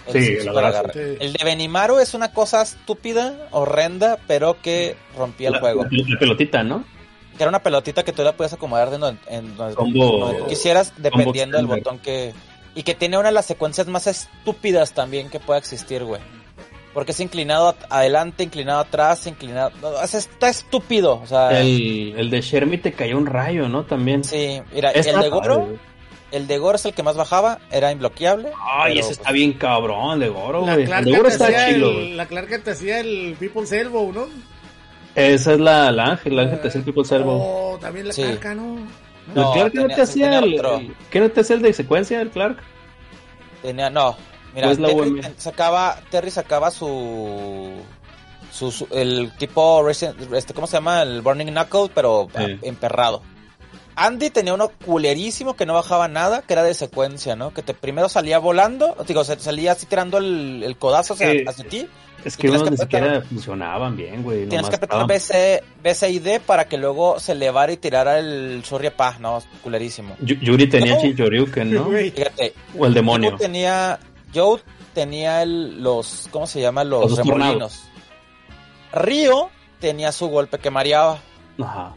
[0.07, 0.84] El Sí, el abrazo.
[0.92, 1.01] Sí.
[1.18, 5.82] El de Benimaru es una cosa estúpida, horrenda, pero que rompía el juego.
[5.82, 6.84] la- la pelotita, ¿no?
[7.36, 10.38] Que era una pelotita que tú la podías acomodar de donde, en donde- Combo- donde
[10.38, 12.32] tú quisieras, dependiendo del botón que...
[12.76, 16.20] Y que tiene una de las secuencias más estúpidas también que pueda existir, güey.
[16.97, 19.70] Porque es inclinado adelante, inclinado atrás, inclinado...
[19.82, 21.61] no, es- está estúpido, o sea...
[21.61, 23.84] El, el de Shermie te cayó un rayo, ¿no?
[23.84, 24.24] También.
[24.24, 25.78] Sí, mira, Está el de Goro, padre.
[26.32, 28.49] el de Goro es el que más bajaba, era imbloqueable.
[28.59, 30.84] Ay, pero, ese pues, está bien cabrón, de Goro, La güey.
[30.84, 32.12] El Clark de que Goro te está hacía chido, el, güey.
[32.14, 34.26] la Clark que te hacía el People's Elbow, ¿no?
[35.14, 37.36] Esa es la, la Ángel, la Ángel te hacía el People Servo.
[37.74, 38.22] Oh, también la Sí.
[38.22, 38.76] Clark, ¿no?
[39.34, 41.57] No, el Clark que no tenía- te hacía tenía el, el- ¿Qué no te hacía
[41.57, 42.57] el de secuencia, el Clark?
[43.61, 44.16] Tenía, no.
[44.57, 45.20] Mira, Pues la Terry UM.
[45.36, 47.70] sacaba, Terry sacaba su,
[48.50, 51.02] su, su- el tipo Resident- este, ¿cómo se llama?
[51.02, 52.59] El Burning Knuckle, pero Sí.
[52.62, 53.22] emperrado.
[53.98, 57.54] Andy tenía uno culerísimo que no bajaba nada, que era de secuencia, ¿no?
[57.54, 61.28] Que te primero salía volando, digo, se- salía así tirando el, el codazo hacia,
[61.64, 61.88] ti.
[62.24, 64.48] Es Y que unos que ni apretar- siquiera funcionaban bien, güey.
[64.48, 68.62] Tienes que apretar BC, BC y D para que luego se elevara y tirara el
[68.64, 69.40] Surya ¿no?
[69.62, 70.16] Culerísimo.
[70.20, 71.00] Yu- Yuri tenía No.
[71.64, 71.90] ¿no?
[71.90, 73.36] Fíjate, O el demonio.
[73.36, 73.98] Tenía,
[74.37, 74.61] Joe
[74.95, 76.84] tenía el, los, ¿cómo se llama?
[76.84, 77.82] Los, Los remolinos.
[78.93, 81.18] Río tenía su golpe que mareaba.
[81.62, 81.95] Ajá.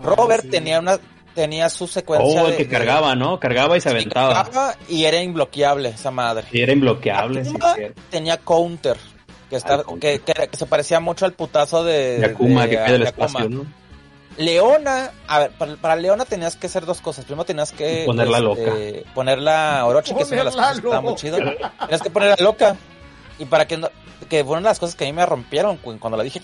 [0.00, 0.50] Robert Ah, sí.
[0.50, 0.98] tenía una,
[1.34, 3.40] tenía su secuencia Oh, el de- que de- cargaba, ¿no?
[3.40, 4.34] Cargaba y se aventaba.
[4.44, 6.44] cargaba y era imbloqueable esa madre.
[6.52, 7.54] Y era imbloqueable, sí,
[8.10, 8.96] tenía counter.
[9.48, 10.20] Que, está, Ah, counter.
[10.22, 13.48] que, que- que se parecía mucho al putazo de, Yakuma, de- que cae del espacio,
[13.48, 13.66] ¿no?
[14.36, 17.24] Leona, a ver, para, para Leona tenías que hacer dos cosas.
[17.24, 21.00] Primero tenías que Ponerla este, ponerla Orochi, que es una de las cosas que estaba
[21.00, 21.20] muy loca.
[21.20, 21.36] chido.
[21.38, 22.76] Tenías que ponerla loca.
[23.38, 23.90] Y para que no,
[24.28, 26.40] que fue una de las cosas que a mí me rompieron cu- cuando la dije,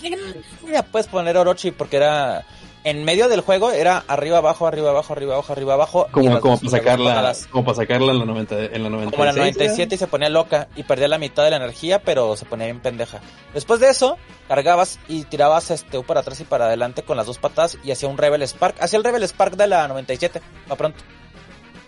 [0.71, 2.45] ya puedes poner Orochi porque era
[2.85, 6.09] en medio del juego era arriba abajo, arriba abajo, arriba abajo, arriba abajo.
[6.11, 9.13] Como, como para sacarla, como para sacarla en la 90, en la 96.
[9.13, 12.37] Como la 97 y se ponía loca y perdía la mitad de la energía, pero
[12.37, 13.21] se ponía bien pendeja.
[13.55, 14.17] Después de eso,
[14.49, 17.93] cargabas y tirabas este U para atrás y para adelante con las dos patas y
[17.93, 18.77] hacía un Rebel Spark.
[18.81, 21.03] Hacía el Rebel Spark de la 97, va pronto.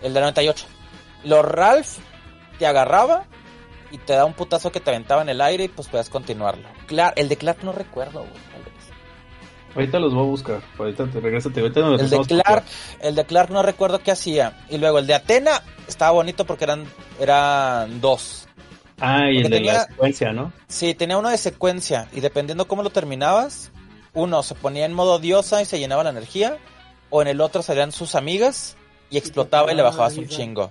[0.01, 0.67] El de la 98.
[1.25, 1.99] Los Ralph
[2.59, 3.25] te agarraba
[3.91, 6.69] y te da un putazo que te aventaba en el aire y pues podías continuarlo.
[6.87, 8.64] Clark, el de Clark no recuerdo, güey.
[9.75, 10.61] Ahorita los voy a buscar.
[10.79, 11.61] Ahorita te regrésate.
[11.61, 12.65] Ahorita nos El de Clark,
[13.01, 14.65] el de Clark no recuerdo qué hacía.
[14.71, 16.85] Y luego el de Atena estaba bonito porque eran,
[17.21, 18.47] eran dos.
[19.01, 20.53] Ah, y el de la secuencia, ¿no?
[20.69, 23.73] Sí, tenía uno de secuencia y dependiendo cómo lo terminabas,
[24.13, 26.59] uno se ponía en modo diosa y se llenaba la energía,
[27.11, 28.77] o en el otro salían sus amigas
[29.11, 30.71] y explotaba y le bajabas un chingo.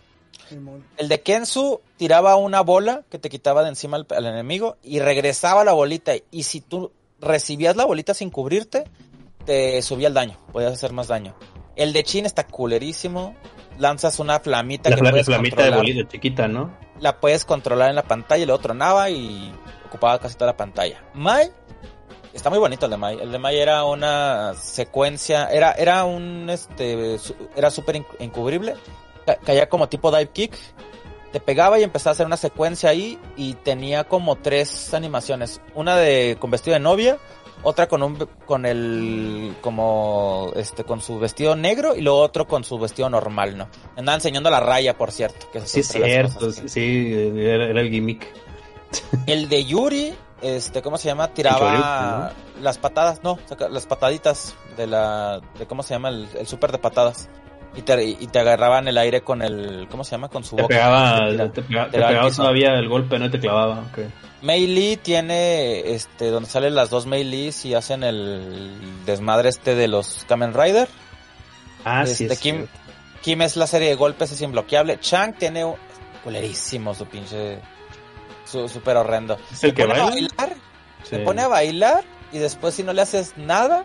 [0.97, 4.99] El de Kensu tiraba una bola que te quitaba de encima al, al enemigo y
[4.99, 6.91] regresaba la bolita y si tú
[7.23, 8.83] recibías la bolita sin cubrirte,
[9.45, 11.35] te subía el daño, podías hacer más daño.
[11.75, 13.35] El de Chin está culerísimo,
[13.79, 16.77] lanzas una flamita La, que puedes flamita de controlar bolita chiquita, ¿no?
[16.99, 19.51] la puedes controlar en la pantalla luego tronaba y
[19.87, 21.03] ocupaba casi toda la pantalla.
[21.13, 21.51] Mai,
[22.33, 23.19] está muy bonito el de Mai.
[23.19, 27.17] El de Mai era una secuencia, era, era un, este,
[27.55, 28.03] era súper.
[29.25, 30.55] Ca- Caía como tipo dive kick.
[31.33, 35.59] Te pegaba y empezaba a hacer una secuencia ahí y tenía como tres animaciones.
[35.75, 37.17] Una de con vestido de novia,
[37.63, 38.15] otra con un
[38.45, 43.57] con el como este con su vestido negro y luego otro con su vestido normal,
[43.57, 43.67] ¿no?
[43.97, 46.47] Andaba enseñando la raya, por cierto, que Sí, es cierto.
[46.53, 48.27] que- Sí, era, era el gimmick.
[49.25, 50.13] el de Yuri,
[50.43, 51.33] este, ¿cómo se llama?
[51.33, 53.39] Tiraba las patadas, no,
[53.71, 57.27] las pataditas de la, de cómo se llama el, el super de patadas.
[57.75, 60.29] Y te, y te agarraban el aire con el, ¿cómo se llama?
[60.29, 60.75] Con su Te boca.
[60.75, 63.79] pegaba, te pegaba, te tiraba al pegaba todavía el golpe, no te clavaba.
[63.91, 63.99] ok.
[64.43, 68.71] Mei Lee tiene, este, donde salen las dos Mei Lees y hacen el
[69.05, 70.87] desmadre este de los Kamen Rider.
[71.85, 72.25] Ah, sí.
[72.25, 72.73] Este, es Kim, cierto.
[73.21, 74.99] Kim es la serie de golpes, es imbloqueable.
[74.99, 75.75] Chang tiene un,
[76.23, 77.59] culerísimo su pinche,
[78.45, 79.37] su, super horrendo.
[79.51, 80.27] ¿Es el que pone a baila?
[80.37, 80.57] bailar
[81.03, 81.09] Sí.
[81.09, 83.83] se pone a bailar y después si no le haces nada,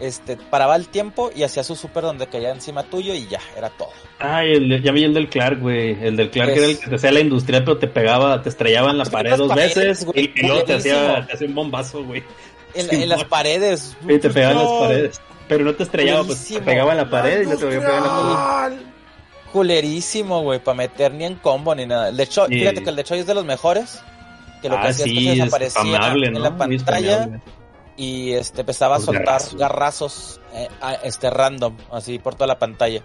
[0.00, 3.70] este, paraba el tiempo y hacía su super donde caía encima tuyo y ya, era
[3.70, 3.90] todo.
[4.18, 5.96] Ay, el, ya vi el del Clark, güey.
[6.04, 8.90] El del Clark era el que te hacía la industrial, pero te pegaba, te estrellaba
[8.90, 11.46] en la Sí, pared dos paredes, veces güey, y, y luego te hacía, te hacía
[11.48, 12.22] un bombazo, güey.
[12.74, 13.96] En, Sí, en las paredes.
[14.08, 15.20] Y te pegaba en las paredes.
[15.46, 17.82] Pero no te estrellaba, pues te pegaba en la pared y no te volvía a
[17.82, 18.76] pegar en la pared.
[19.52, 22.08] Culerísimo, güey, para meter ni en combo ni nada.
[22.08, 22.54] El de Choi, Sí.
[22.58, 24.00] fíjate que el de Choi es de los mejores.
[24.60, 26.38] Que lo que Ah, hacía es que sí, se desaparecía en ¿no?
[26.40, 27.28] la pantalla.
[27.96, 29.54] Y este empezaba a Los soltar garrazos.
[29.56, 33.02] garrazos, eh, a- este random, así por toda la pantalla.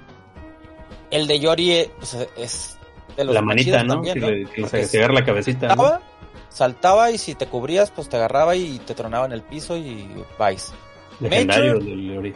[1.12, 2.78] El de Yori eh, pues, es
[3.18, 3.96] de los La manita, ¿no?
[3.96, 5.68] también, que le, que se, se agarra la cabecita.
[5.68, 5.76] ¿no?
[5.84, 6.02] saltaba,
[6.50, 10.08] saltaba y si te cubrías, pues te agarraba y te tronaba en el piso y
[10.38, 10.72] vais.
[11.20, 12.34] Legendario del.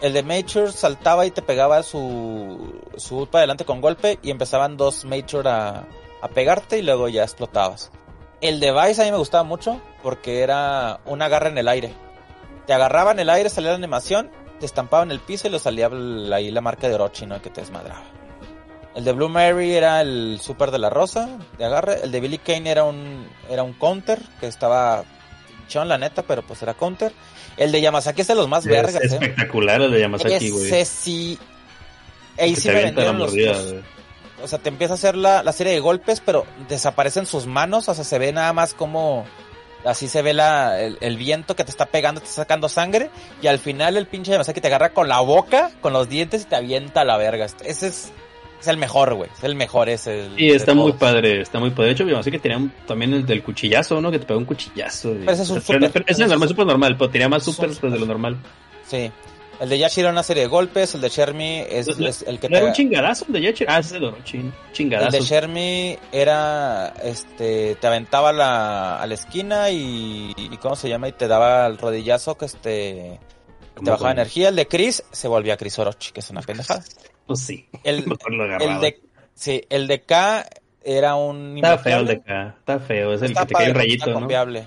[0.00, 4.76] El de Mature saltaba y te pegaba su, su para adelante con golpe y empezaban
[4.76, 5.86] dos Mature a,
[6.20, 7.90] a pegarte y luego ya explotabas.
[8.42, 11.94] El device a mí me gustaba mucho porque era un agarre en el aire.
[12.66, 15.60] Te agarraba en el aire, salía la animación, te estampaba en el piso y lo
[15.60, 15.88] salía
[16.34, 17.40] ahí la marca de Orochi, ¿no?
[17.40, 18.02] Que te desmadraba.
[18.94, 22.00] El de Blue Mary era el super de la rosa, de agarre.
[22.02, 25.04] El de Billy Kane era un, era un counter, que estaba
[25.56, 27.12] pinchón, la neta, pero pues era counter.
[27.56, 29.06] El de Yamazaki es de los más Es vergas, ¿eh?
[29.06, 30.66] espectacular el de Yamazaki, güey.
[30.66, 31.38] Ese sí.
[32.38, 33.32] Ahí sí me vendieron los.
[34.42, 37.88] O sea, te empieza a hacer la, la serie de golpes, pero desaparecen sus manos.
[37.88, 39.24] O sea, se ve nada más como.
[39.84, 43.10] Así se ve la, el, el viento que te está pegando, te está sacando sangre.
[43.42, 46.44] Y al final el pinche Yamazaki te agarra con la boca, con los dientes y
[46.44, 47.46] te avienta a la verga.
[47.46, 48.12] Ese es,
[48.60, 49.28] es el mejor, güey.
[49.36, 50.28] Es el mejor ese.
[50.28, 51.86] de está muy padre, está muy padre.
[51.86, 54.12] De hecho, Yamazaki tenía también el del cuchillazo, ¿no?
[54.12, 55.14] Que te pegó un cuchillazo.
[55.18, 55.90] Pero ese es un Pero- super.
[55.92, 58.36] pero Ese es normal, súper normal, pero tenía más un super pues, de lo normal.
[58.86, 59.10] Sí.
[59.60, 60.94] El de Yashiro era una serie de golpes.
[60.94, 62.70] El de Shermie es, es el que ¿No era te.
[62.70, 63.64] un chingadazo el de Yachi?
[63.68, 64.38] Ah, ese es el Orochi.
[64.38, 65.10] El Chingadazo.
[65.16, 71.08] de Shermie era, este, te aventaba la, a la esquina y, y ¿cómo se llama?
[71.08, 73.20] Y te daba el rodillazo que este,
[73.76, 74.48] te bajaba con- energía.
[74.48, 76.82] El de Chris se volvía Chris Orochi, que es una pendejada.
[77.24, 77.68] Pues sí.
[77.84, 77.98] El,
[78.60, 79.00] el de,
[79.32, 80.44] sí, el de K
[80.82, 82.56] era un Está feo el de acá.
[82.58, 83.12] Está feo.
[83.14, 84.18] Es el Está que te cae padre, rayito, está ¿no?
[84.20, 84.66] confiable.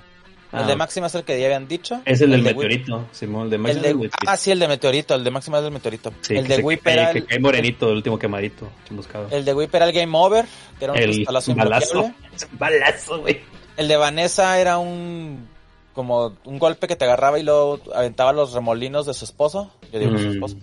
[0.57, 2.01] Ah, el de Máxima es el que ya habían dicho.
[2.05, 3.43] Es el del de Whip- meteorito, Simón.
[3.43, 4.17] El de El de, es el meteorito.
[4.27, 5.15] ah, sí, el de Meteorito.
[5.15, 6.13] El de Máxima es del Meteorito.
[6.21, 8.67] Sí, el que de Whip era Que el, cae morenito, el último quemadito.
[8.89, 9.27] Buscado.
[9.31, 10.45] el de Whip era el Game Over,
[10.79, 11.51] que era un El balazo.
[11.51, 11.57] un
[12.59, 13.41] balazo, güey.
[13.77, 15.47] El de Vanessa era un
[15.93, 19.71] como un golpe que te agarraba y luego aventaba los remolinos de su esposo.
[19.93, 20.31] Yo digo de su Mm.
[20.33, 20.57] esposo.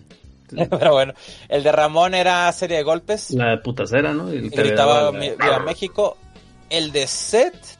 [0.78, 1.14] Pero bueno,
[1.48, 3.30] el de Ramón era serie de golpes.
[3.30, 4.28] La putacera, ¿no?
[4.28, 6.18] El y que gritaba daba la- "Mi- Viva México.
[6.68, 7.78] El de Seth.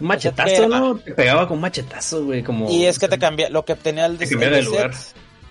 [0.00, 0.96] Un machetazo, O sea, que- ¿no?
[0.98, 2.42] Te pegaba con machetazo, güey.
[2.42, 2.70] Como...
[2.70, 4.90] Y es que te cambia, lo que tenía el Te cambiaba el de lugar.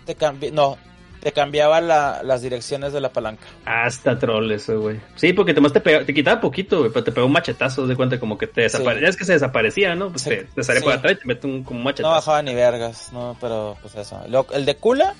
[0.06, 0.78] Te cambia, no,
[1.20, 3.43] te cambiaba la- las direcciones de la palanca.
[3.66, 5.00] Hasta troll eso, güey.
[5.16, 7.88] Sí, porque te, más te, pega- te quitaba poquito, güey, pero te pegó un machetazo,
[7.88, 9.10] de cuenta como que te desaparecía.
[9.10, 10.10] Es que se desaparecía, ¿no?
[10.10, 10.30] Pues Sí.
[10.30, 10.86] te, te salía Sí.
[10.86, 12.14] por atrás y te mete un, como un No machetazo.
[12.14, 14.22] bajaba ni vergas, no, pero pues eso.
[14.28, 15.16] Lo- el de Kula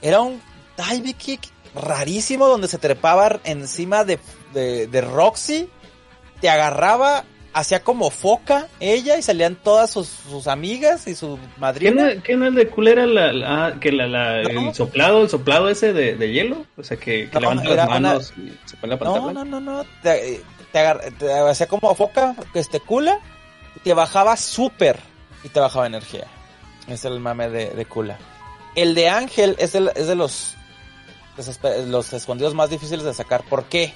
[0.00, 0.40] era un
[0.76, 1.40] dive kick
[1.74, 4.20] rarísimo donde se trepaba encima de,
[4.54, 5.68] de, de Roxy,
[6.40, 11.60] te agarraba, hacía como foca ella y salían todas sus, sus amigas y su ¿Qué
[11.60, 12.14] madrina.
[12.14, 14.68] no, qué no es de culera la, la- que la, la- No.
[14.68, 16.64] el soplado, el soplado ese de, de hielo?
[16.76, 19.32] O sea, que, que No, levanta las una- manos y se pone la No, pantalla.
[19.32, 20.40] no, no, no, te,
[20.72, 23.18] te, agar- te hacía como foca, este Kula,
[23.82, 24.98] te bajaba súper
[25.42, 26.26] y te bajaba energía.
[26.86, 28.18] Es el mame de, de Kula.
[28.76, 30.54] El de Ángel es de, es de los
[31.86, 33.42] los escondidos más difíciles de sacar.
[33.44, 33.94] ¿Por qué?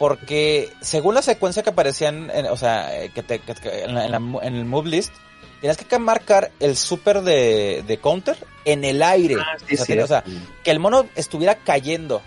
[0.00, 3.94] Porque según la secuencia que aparecían, en- o sea, eh, que te, que- que en,
[3.94, 5.12] la- en la- en el move list,
[5.60, 9.36] tienes que marcar el super de, de counter en el aire.
[9.38, 10.24] Ah, sí, sea, o sea,
[10.64, 12.22] que el mono estuviera cayendo.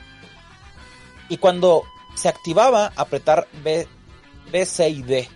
[1.30, 1.82] Y cuando
[2.15, 3.88] se activaba, apretar B,
[4.51, 5.28] B, C y D.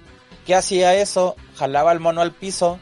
[0.46, 1.36] ¿Qué hacía eso?
[1.56, 2.78] Jalaba al mono al piso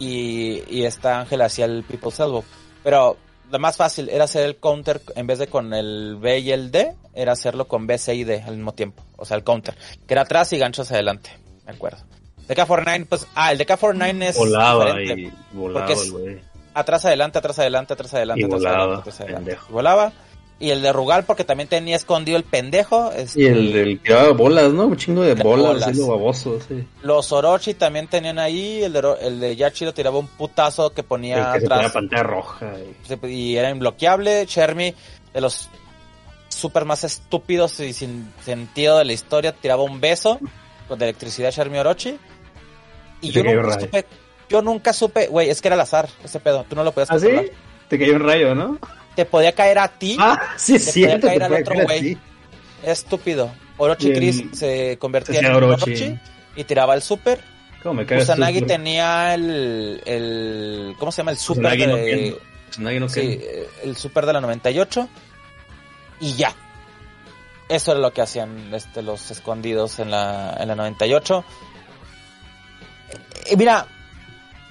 [0.00, 2.42] y, y esta Ángel hacía el People's Elbow.
[2.82, 3.16] Pero
[3.50, 6.70] lo más fácil era hacer el counter en vez de con el B y el
[6.70, 9.02] D, era hacerlo con B, C y D al mismo tiempo.
[9.16, 9.76] O sea, el counter.
[10.06, 11.30] Que era atrás y gancho hacia adelante.
[11.64, 11.98] Me acuerdo.
[12.48, 16.12] DK49, pues, ah, el DK49 es volaba y volaba, Porque es-.
[16.74, 19.58] Atrás, adelante, atrás, adelante, atrás, adelante, Y atrás, volaba, adelante, atrás, adelante.
[19.70, 20.12] volaba.
[20.58, 23.12] Y el de Rugal porque también tenía escondido el pendejo.
[23.12, 24.86] este, Y el del tiraba bolas, ¿no?
[24.86, 25.88] Un chingo de De bolas, bolas.
[25.88, 26.82] así lo baboso, sí.
[27.02, 28.82] Los Orochi también tenían ahí.
[28.82, 31.92] El de, el de Yachiro tiraba un putazo que ponía El que se ponía atrás.
[31.92, 32.72] pantalla roja.
[33.28, 34.46] y- era imbloqueable.
[34.46, 34.94] Chermi,
[35.34, 35.68] de los
[36.48, 40.40] super más estúpidos y sin sentido de la historia, tiraba un beso
[40.88, 42.18] con electricidad Chermi Orochi.
[43.20, 44.06] Y yo nunca supe,
[44.48, 46.64] yo nunca supe, güey, es que era al azar ese pedo.
[46.66, 47.26] Tú no lo podías ¿Ah, sí?
[47.26, 47.50] controlar.
[47.88, 48.78] Te cayó un rayo, ¿no?
[49.16, 50.16] Te podía caer a ti.
[50.20, 51.26] Ah, sí, Te cierto.
[51.26, 52.18] podía caer al otro güey.
[52.82, 53.52] Estúpido.
[53.78, 55.90] Orochi Chris se convertía en Orochi.
[55.90, 56.18] Orochi.
[56.54, 57.40] y tiraba el super.
[57.82, 58.06] ¿Cómo me?
[58.06, 60.94] Kusanagi tú, tenía el, el.
[60.98, 61.30] ¿Cómo se llama?
[61.32, 62.38] El super Kusanagi no de.
[62.68, 63.40] Kusanagi no sí,
[63.82, 65.08] el super de la 98.
[66.20, 66.54] Y ya.
[67.68, 71.44] Eso era lo que hacían este, los escondidos en la, en la 98.
[73.50, 73.86] Y mira,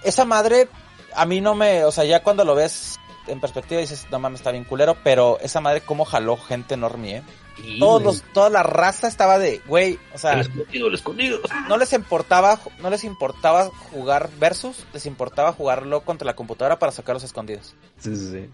[0.03, 0.69] esa madre,
[1.13, 1.83] a mí no me.
[1.83, 4.95] O sea, ya cuando lo ves en perspectiva dices, no mames, está bien culero.
[5.03, 7.23] Pero esa madre, cómo jaló gente enorme, ¿eh?
[7.57, 11.39] Sí, Todos los, toda la raza estaba de, güey, o sea, El escondido, el escondido.
[11.69, 16.91] no les importaba, no les importaba jugar versus, les importaba jugarlo contra la computadora para
[16.91, 17.73] sacar los escondidos.
[17.97, 18.49] Sí, sí, sí.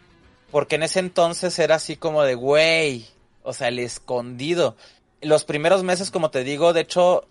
[0.52, 3.08] Porque en ese entonces era así como de, güey,
[3.42, 4.76] o sea, el escondido.
[5.22, 7.26] Los primeros meses, como te digo, de hecho,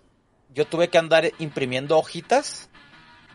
[0.53, 2.69] yo tuve que andar imprimiendo hojitas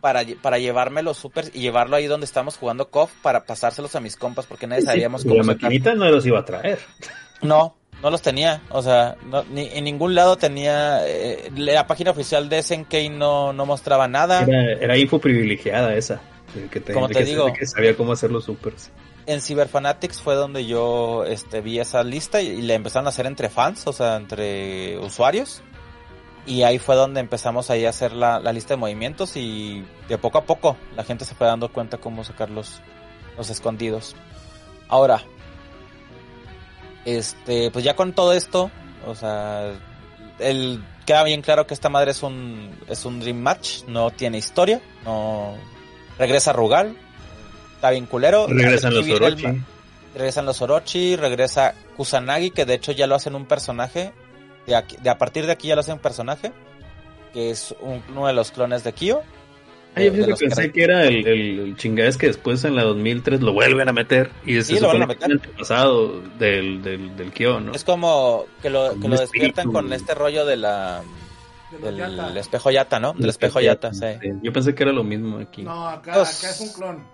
[0.00, 4.00] para, para llevarme los supers y llevarlo ahí donde estamos jugando KOF para pasárselos a
[4.00, 6.78] mis compas porque nadie sabíamos sí, cómo La maquinita no los iba a traer.
[7.42, 12.10] No, no los tenía, o sea, no, ni, en ningún lado tenía, eh, la página
[12.10, 14.42] oficial de SNK no, no mostraba nada.
[14.42, 16.20] Era, era info privilegiada esa.
[16.70, 17.52] Que te, Como te que, digo.
[17.52, 18.90] que sabía cómo hacer los supers.
[19.26, 23.26] En Cyberfanatics fue donde yo este, vi esa lista y, y le empezaron a hacer
[23.26, 25.62] entre fans, o sea, entre usuarios.
[26.46, 30.16] Y ahí fue donde empezamos ahí a hacer la, la lista de movimientos y de
[30.16, 32.80] poco a poco la gente se fue dando cuenta cómo sacar los,
[33.36, 34.14] los escondidos.
[34.88, 35.22] Ahora,
[37.04, 38.70] este, pues ya con todo esto,
[39.06, 39.72] o sea,
[40.38, 44.38] el, queda bien claro que esta madre es un, es un Dream Match, no tiene
[44.38, 45.54] historia, no
[46.18, 46.96] regresa Rugal,
[47.74, 48.46] está bien culero.
[48.48, 49.46] Regresan los Orochi.
[50.14, 54.12] regresan los Orochi, regresa Kusanagi, que de hecho ya lo hacen un personaje,
[54.66, 56.52] de, aquí- de a partir de aquí ya lo hacen un personaje,
[57.32, 59.20] que es un- uno de los clones de Kyo.
[59.98, 63.54] Ah, yo pensé que- era el, el, el chingadez que después en la 2003 lo
[63.54, 64.30] vuelven a meter.
[64.44, 67.72] Y Sí, se lo a es el antepasado del, del, del Kyo, ¿no?
[67.72, 71.00] Es como que lo, que lo despiertan con este rollo de la
[71.80, 72.28] De los Yata.
[72.28, 73.14] del espejo yata, ¿no?
[73.14, 74.04] Del espejo yata, sí.
[74.42, 75.62] Yo pensé que era lo mismo aquí.
[75.62, 77.04] No, acá, Pues- acá es un clon.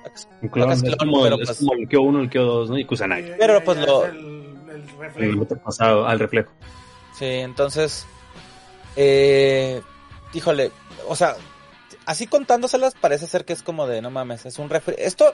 [0.42, 2.42] Un clon, es es, clon, como, pero es pues- como el Kyo 1, el Kyo
[2.44, 2.78] 2, ¿no?
[2.78, 3.28] Y Kusanagi.
[3.28, 4.24] Eh, Pero, ya- pues, lo- es el, el
[4.72, 5.40] El reflejo.
[5.42, 6.50] antepasado, al reflejo.
[7.22, 8.04] Sí, entonces,
[8.96, 9.80] eh,
[10.32, 10.72] híjole,
[11.06, 11.36] o sea,
[12.04, 14.96] así contándoselas parece ser que es como de, no mames, es un refri.
[14.98, 15.32] Esto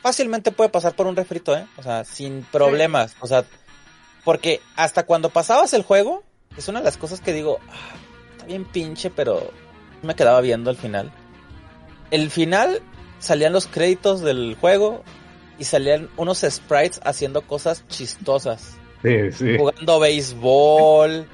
[0.00, 1.66] fácilmente puede pasar por un refrito, ¿eh?
[1.76, 3.16] O sea, sin problemas.
[3.20, 3.44] O sea,
[4.24, 6.24] porque hasta cuando pasabas el juego,
[6.56, 7.96] es una de las cosas que digo, "Ah,
[8.32, 9.50] está bien pinche, pero
[10.00, 11.12] me quedaba viendo el final.
[12.10, 12.80] El final
[13.18, 15.04] salían los créditos del juego
[15.58, 19.56] y salían unos sprites haciendo cosas chistosas Sí, sí.
[19.58, 21.26] jugando béisbol.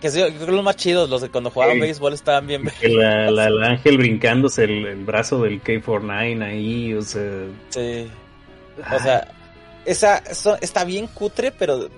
[0.00, 1.80] Que sí, yo creo que los más chidos, los de cuando jugaban Sí.
[1.80, 2.62] béisbol estaban bien.
[2.82, 7.22] La, la- el ángel brincándose el, el brazo del K49 ahí, o sea.
[7.70, 8.08] Sí.
[8.94, 9.28] O sea,
[9.86, 11.88] esa, eso está bien cutre, pero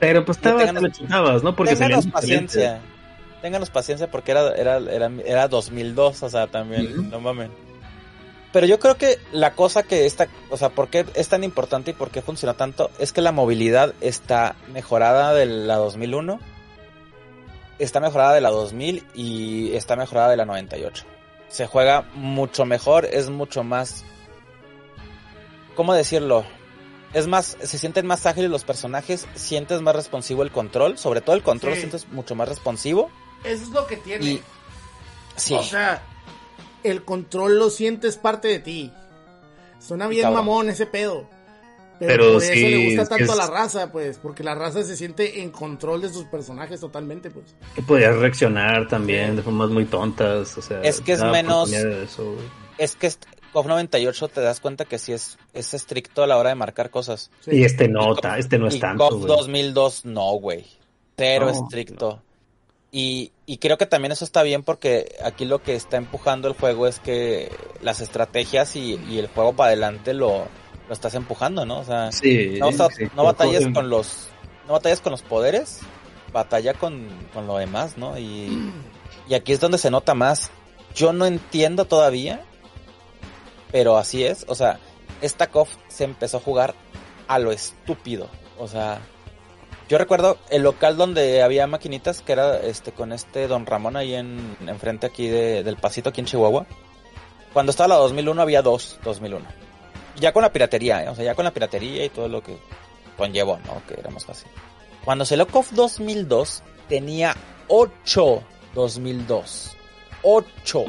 [0.00, 1.54] Pero pues estaba, te chutabas, ¿no?
[1.54, 2.80] Porque ténganos paciencia.
[3.42, 7.50] Ténganos paciencia porque era, era, era, era 2002, o sea, también, no mames.
[8.54, 11.90] Pero yo creo que la cosa que esta, o sea, por qué es tan importante
[11.90, 16.38] y por qué funciona tanto, es que la movilidad está mejorada de la 2001,
[17.80, 21.04] está mejorada de la 2000 y está mejorada de la 98.
[21.48, 24.04] Se juega mucho mejor, es mucho más...
[25.74, 26.44] ¿Cómo decirlo?
[27.12, 31.34] Es más, se sienten más ágiles los personajes, sientes más responsivo el control, sobre todo
[31.34, 31.80] el control Sí.
[31.80, 33.10] sientes mucho más responsivo.
[33.42, 34.24] Eso es lo que tiene.
[34.24, 34.42] Y
[35.34, 36.00] sí, O sea,
[36.84, 38.92] el control lo sientes parte de ti.
[39.80, 40.46] Suena bien Cabrón.
[40.46, 41.28] mamón ese pedo.
[41.98, 44.54] Pero, Pero por sí, eso le gusta es tanto a la raza, pues, porque la
[44.56, 47.54] raza se siente en control de sus personajes totalmente, pues.
[47.74, 50.80] Que podías reaccionar también de formas muy tontas, o sea.
[50.82, 52.44] Es que es menos- eso, güey.
[52.78, 53.10] es que
[53.52, 56.90] KOF 98 te das cuenta que sí es, es estricto a la hora de marcar
[56.90, 57.30] cosas.
[57.40, 57.52] Sí.
[57.52, 59.26] Y este no, ta- este no es y tanto, KOF güey.
[59.28, 60.66] 2002 no, güey.
[61.16, 62.20] Cero No, estricto.
[62.96, 66.54] Y, y creo que también eso está bien porque aquí lo que está empujando el
[66.54, 67.50] juego es que
[67.82, 70.46] las estrategias y, y el juego para adelante lo,
[70.86, 71.80] lo estás empujando, ¿no?
[71.80, 74.28] O sea, Sí, no, sí, no batallas con los
[74.68, 75.80] no batallas con los poderes,
[76.32, 78.16] batalla con, con lo demás, ¿no?
[78.16, 78.72] Y,
[79.28, 80.52] y aquí es donde se nota más.
[80.94, 82.44] Yo no entiendo todavía,
[83.72, 84.44] pero así es.
[84.46, 84.78] O sea,
[85.20, 86.76] esta KOF se empezó a jugar
[87.26, 88.28] a lo estúpido.
[88.56, 89.00] O sea,
[89.88, 94.14] yo recuerdo el local donde había maquinitas que era este con este Don Ramón ahí
[94.14, 96.66] en enfrente aquí de- del pasito aquí en Chihuahua.
[97.52, 99.44] Cuando estaba la 2001 había dos 2001.
[100.16, 101.08] Ya con la piratería, ¿eh?
[101.08, 102.56] o sea, ya con la piratería y todo lo que
[103.16, 103.82] conllevó, ¿no?
[103.86, 104.48] Que era más fácil.
[105.04, 107.36] Cuando salió KOF 2002 tenía
[107.68, 108.42] 8
[108.74, 109.76] 2002.
[110.22, 110.84] 8.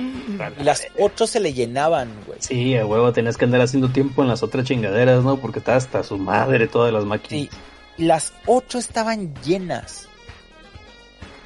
[0.59, 2.39] Y las 8 se le llenaban, güey.
[2.41, 5.37] Sí, a huevo, tenías que andar haciendo tiempo en las otras chingaderas, ¿no?
[5.37, 7.49] Porque estaba hasta su madre todas las Sí, máquinas.
[7.97, 10.07] Las ocho estaban llenas.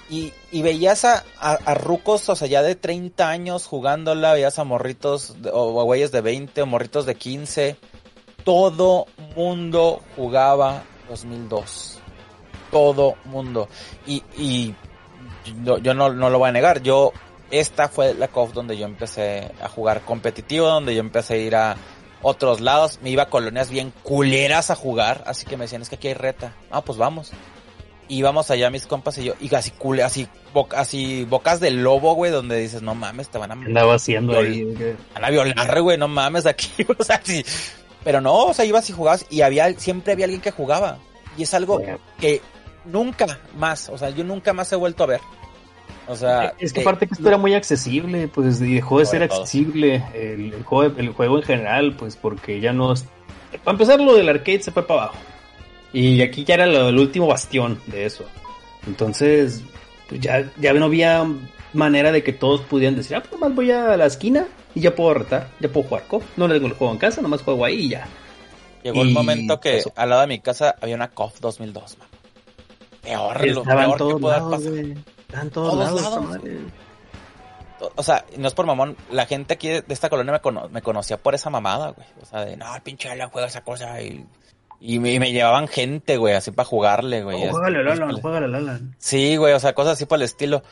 [0.10, 4.58] Y, y veías a, a, a rucos, o sea, ya de 30 años jugándola, veías
[4.58, 7.76] a morritos de- o a güeyes de 20 o morritos de 15.
[8.44, 9.06] Todo
[9.36, 12.00] mundo jugaba 2002.
[12.72, 13.68] Todo mundo.
[14.08, 14.74] Y, y
[15.64, 16.82] yo, yo no, no lo voy a negar.
[16.82, 17.12] Yo,
[17.52, 21.56] esta fue la COF donde yo empecé a jugar competitivo, donde yo empecé a ir
[21.56, 21.76] a
[22.22, 23.00] otros lados.
[23.02, 25.24] Me iba a colonias bien culeras a jugar.
[25.28, 26.54] Así que me decían, es que aquí hay reta.
[26.72, 27.32] Ah, pues vamos.
[28.12, 32.16] Íbamos allá mis compas y yo, y así cule, así, bo- así bocas de lobo,
[32.16, 34.46] güey, donde dices, no mames, te van a, ¿Qué andaba haciendo Lol.
[34.48, 34.74] ahí?
[34.76, 34.96] ¿Qué?
[35.14, 37.46] van a violar, güey, no mames aquí, o sea, sí.
[38.04, 40.98] Pero no, o sea, ibas y jugabas y había, siempre había alguien que jugaba.
[41.38, 42.00] Y es algo Bueno.
[42.20, 42.42] que
[42.86, 45.22] nunca más, o sea, yo nunca más he vuelto a ver.
[46.08, 49.22] O sea, Es que aparte que esto era muy accesible, pues y dejó de ser
[49.24, 52.94] accesible el, el juego, el juego en general, pues porque ya no...
[53.64, 55.18] Para empezar, lo del arcade se fue para abajo.
[55.94, 58.24] Y aquí ya era lo- el último bastión de eso.
[58.88, 59.62] Entonces,
[60.08, 61.26] pues ya, ya no había
[61.74, 64.96] manera de que todos pudieran decir, ah, pues nomás voy a la esquina y ya
[64.96, 66.24] puedo retar, ya puedo jugar COF.
[66.38, 68.08] No tengo el juego en casa, nomás juego ahí y ya.
[68.84, 69.94] Llegó el momento que pasó.
[69.96, 72.08] al lado de mi casa había una KOF 2002, man.
[73.02, 74.72] Peor, lo peor que lados, pasar.
[74.72, 74.94] güey.
[75.34, 76.02] En todos, Todos lados.
[76.02, 76.58] lados, madre.
[77.96, 80.82] O sea, no es por mamón, la gente aquí de esta colonia me, cono- me
[80.82, 82.08] conocía por esa mamada, güey.
[82.22, 84.26] O sea, de, no, el pinche Alan juega esa cosa y...
[84.82, 87.36] Y me, y me llevaban gente, güey, así para jugarle, güey.
[87.36, 88.96] Oh, Así, juégale al pues, Alan, pues, juégale al Alan.
[88.98, 90.64] Sí, güey, o sea, cosas así por el estilo.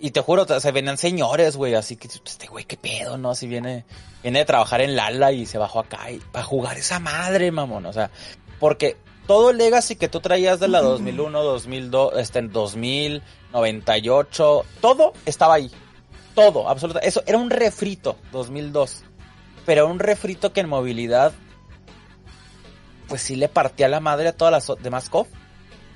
[0.00, 3.34] Y te juro, o se venían señores, güey, así que, este güey, qué pedo, ¿no?
[3.34, 3.84] Si viene,
[4.22, 7.84] viene de trabajar en Lala y se bajó acá y para jugar esa madre, mamón,
[7.86, 8.10] o sea,
[8.58, 8.96] porque
[9.26, 13.22] todo el legacy que tú traías de la 2001, 2002, este, 2000,
[13.52, 15.70] 98, todo estaba ahí.
[16.34, 17.08] Todo, absolutamente.
[17.08, 19.04] Eso era un refrito, 2002.
[19.66, 21.32] Pero un refrito que en movilidad,
[23.08, 25.28] pues sí le partía la madre a todas las demás COF.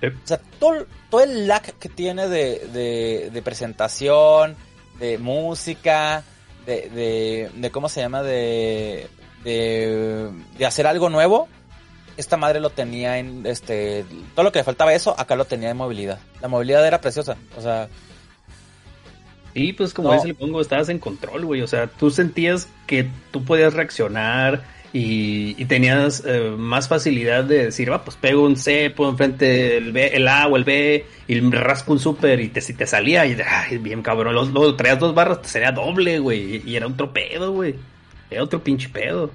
[0.02, 4.56] O sea, todo, todo el lag que tiene de, de, de presentación,
[4.98, 6.22] de música,
[6.66, 8.22] de, de, de ¿cómo se llama?
[8.22, 9.08] De,
[9.42, 11.48] de, de hacer algo nuevo.
[12.16, 15.70] Esta madre lo tenía en, este, todo lo que le faltaba eso, acá lo tenía
[15.70, 16.18] en movilidad.
[16.40, 17.88] La movilidad era preciosa, o sea,
[19.56, 20.14] Sí, pues como No.
[20.16, 21.62] dice el pongo, estabas en control, güey.
[21.62, 27.64] O sea, tú sentías que tú podías reaccionar y, y tenías eh, más facilidad de
[27.64, 31.06] decir, va, pues pego un C, pongo enfrente el, B, el A o el B
[31.26, 34.34] y rasco un super y te, si te salía y ay, bien cabrón.
[34.34, 36.56] Luego traías dos barras, te sería doble, güey.
[36.56, 37.76] Y, y era otro pedo, güey.
[38.30, 39.30] Era otro pinche pedo.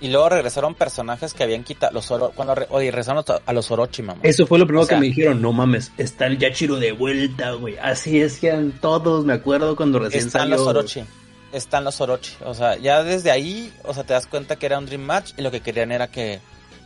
[0.00, 3.70] Y luego regresaron personajes que habían quitado los Oro, cuando re- oye, regresaron a los
[3.70, 4.20] Orochi, mamá.
[4.22, 6.92] Eso fue lo primero O sea- que me dijeron, no mames, está el Yachiro de
[6.92, 7.76] vuelta, güey.
[7.78, 10.56] Así decían todos, me acuerdo cuando recién Están salió.
[10.56, 11.04] los Orochi.
[11.52, 12.32] Están los Orochi.
[12.44, 15.32] O sea, ya desde ahí, o sea, te das cuenta que era un Dream Match
[15.36, 16.40] y lo que querían era que,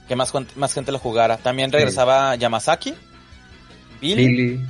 [0.08, 1.36] que más, más gente lo jugara.
[1.36, 2.94] También regresaba Yamazaki,
[4.00, 4.60] Billy, Billy.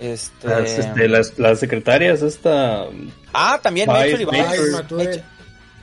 [0.00, 0.48] este...
[0.48, 2.86] Las, este, las, las secretarias, esta.
[3.32, 3.88] Ah, también.
[3.88, 5.24] Mature.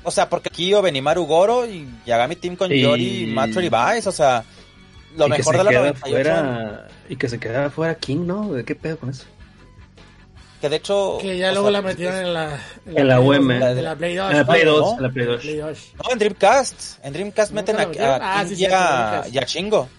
[0.04, 3.70] O sea, porque aquí yo Benimaru Goro y Yagami Team con Y- Yori y y
[3.70, 4.44] Vice, o sea,
[5.18, 6.00] lo y que mejor se de la queda 98.
[6.10, 8.54] fuera- y que se quedara fuera King, ¿no?
[8.54, 9.26] ¿De qué pedo con eso?
[10.62, 11.18] Que de hecho...
[11.22, 12.60] Que ya luego sea, la metieron en la...
[12.86, 13.50] En la UM.
[13.52, 14.32] En la Play 2.
[14.32, 14.98] En la Play no, 2, no.
[14.98, 15.42] en la Play 2.
[15.42, 15.80] Play 2.
[16.04, 16.82] No, en Dreamcast.
[17.06, 19.34] En Dreamcast ¿Nunca meten a, Ah, King sí, y sí, a, Dreamcast.
[19.34, 19.90] y a Chingo.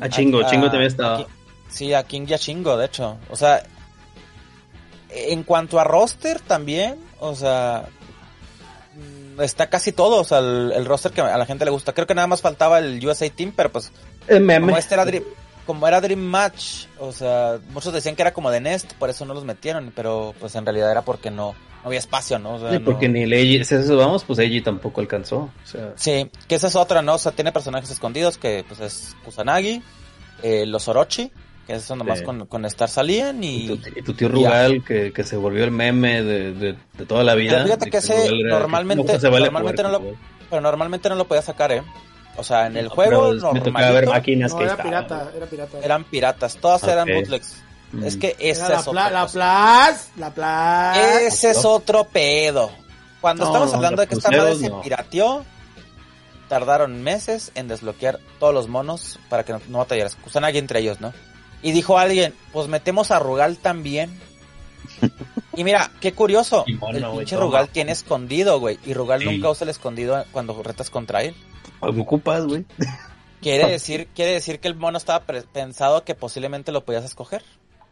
[0.00, 1.26] A Chingo, A- Chingo también estaba.
[1.68, 3.16] Sí, a King y a Chingo, de hecho.
[3.30, 3.62] O sea,
[5.10, 7.86] en cuanto a roster también, o sea,
[9.40, 11.92] está casi todo, o sea, el, el roster que a la gente le gusta.
[11.92, 13.92] Creo que nada más faltaba el USA Team, pero pues
[14.28, 14.66] El meme.
[14.66, 15.24] como este era Dream,
[15.66, 19.24] como era Dream Match, o sea, muchos decían que era como de Nest, por eso
[19.24, 22.54] no los metieron, pero pues en realidad era porque no, no había espacio, ¿no?
[22.54, 25.36] O sea, Sí, porque no- ni Leiji, si eso vamos, pues Eiji tampoco alcanzó.
[25.38, 27.14] O sea, Sí, que esa es otra, ¿no?
[27.14, 29.82] O sea, tiene personajes escondidos que pues es Kusanagi,
[30.42, 31.30] eh, los Orochi,
[31.66, 32.24] que eso nomás Sí.
[32.24, 33.66] con, con Star salían y, y...
[33.78, 37.22] tu, y tu tío Rugal, que, que se volvió el meme de, de, de toda
[37.24, 37.52] la vida.
[37.52, 40.16] Pero fíjate que ese Rugal era- normalmente- no se vale normalmente jugar no con
[40.50, 41.82] Pero normalmente no lo podía sacar, ¿eh?
[42.36, 44.72] O sea, en el No, juego pero me tocaba ver normalito máquinas No, que era
[44.72, 44.90] estaban.
[45.06, 45.78] pirata, era pirata.
[45.82, 47.62] eran piratas, todas eran bootlegs.
[47.92, 48.04] Mm.
[48.04, 49.88] Es que Era esa la, es otra la cosa.
[49.92, 50.30] Plus, la
[50.94, 51.22] Plus.
[51.26, 52.70] Ese es otro pedo.
[53.20, 54.80] Cuando No, estamos hablando de que esta madre se no.
[54.80, 55.44] pirateó,
[56.48, 60.16] tardaron meses en desbloquear todos los monos para que no, no batallaras.
[60.16, 61.12] Kusanagi entre ellos, ¿no?
[61.62, 64.10] Y dijo alguien, pues metemos a Rugal también.
[65.56, 66.64] y mira, qué curioso.
[66.78, 67.36] Mono, el pinche.
[67.36, 68.78] Rugal tiene escondido, güey.
[68.84, 69.26] Y Rugal Sí.
[69.26, 71.34] nunca usa el escondido cuando retas contra él.
[71.80, 72.64] Pues me ocupas, güey.
[73.40, 77.42] Quiere decir, quiere decir que el mono estaba pensado que posiblemente lo podías escoger.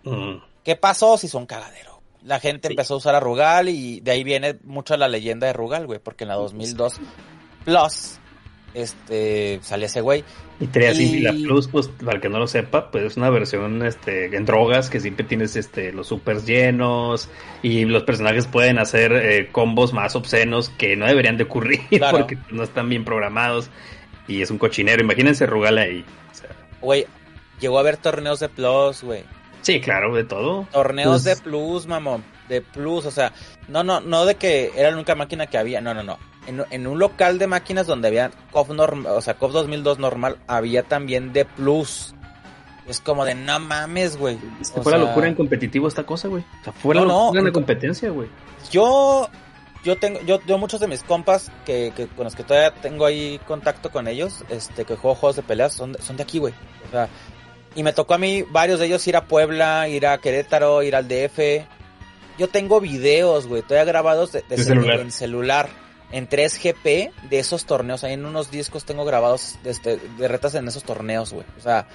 [0.05, 0.37] Mm.
[0.65, 1.17] ¿Qué pasó?
[1.19, 2.01] Si son cagadero.
[2.23, 2.75] La gente Sí.
[2.75, 5.99] empezó a usar a Rugal y de ahí viene mucho la leyenda de Rugal, güey,
[5.99, 7.01] porque en la 2002
[7.65, 8.20] Plus
[8.75, 10.25] este salía ese güey.
[10.61, 13.31] Y así, Y- la Plus, pues, para el que no lo sepa, pues es una
[13.31, 17.31] versión este, en drogas que siempre tienes este, los supers llenos
[17.63, 22.19] y los personajes pueden hacer eh, combos más obscenos que no deberían de ocurrir Claro.
[22.19, 23.71] porque no están bien programados
[24.29, 25.03] y es un cochinero.
[25.03, 26.05] Imagínense Rugal ahí.
[26.31, 26.51] O sea,
[26.83, 27.07] Güey,
[27.59, 29.25] llegó a haber torneos de Plus, güey.
[29.63, 30.67] sí, claro, de todo.
[30.73, 32.23] Torneos Pues- de Plus, mamón.
[32.51, 33.33] De Plus, o sea,
[33.69, 36.19] no, no, no de que era la única máquina que había, no, no, no.
[36.51, 40.37] En, en un local de máquinas donde había COF norm, o sea, COF 2002 normal,
[40.47, 42.15] había también de Plus.
[42.87, 44.39] Es como de, no mames, güey.
[44.61, 46.43] Es que O fue la locura en competitivo esta cosa, güey.
[46.61, 48.29] O sea, fue la No, no, locura en competencia, güey.
[48.71, 49.29] Yo,
[49.85, 53.07] yo tengo, yo, yo muchos de mis compas que, que con los que todavía tengo
[53.07, 56.39] ahí contacto con ellos, este, que juego juegos de peleas, son de, son de aquí,
[56.39, 56.53] güey.
[56.89, 57.09] O sea,
[57.77, 60.97] y me tocó a mí varios de ellos ir a Puebla, ir a Querétaro, ir
[60.97, 61.39] al DF.
[62.39, 65.01] Yo tengo videos, güey, todavía grabados de, de De celu- celular.
[65.01, 65.69] en celular,
[66.13, 68.05] en 3GP de esos torneos.
[68.05, 71.47] Ahí en unos discos tengo grabados de, este, de retas en esos torneos, güey.
[71.59, 71.87] O sea,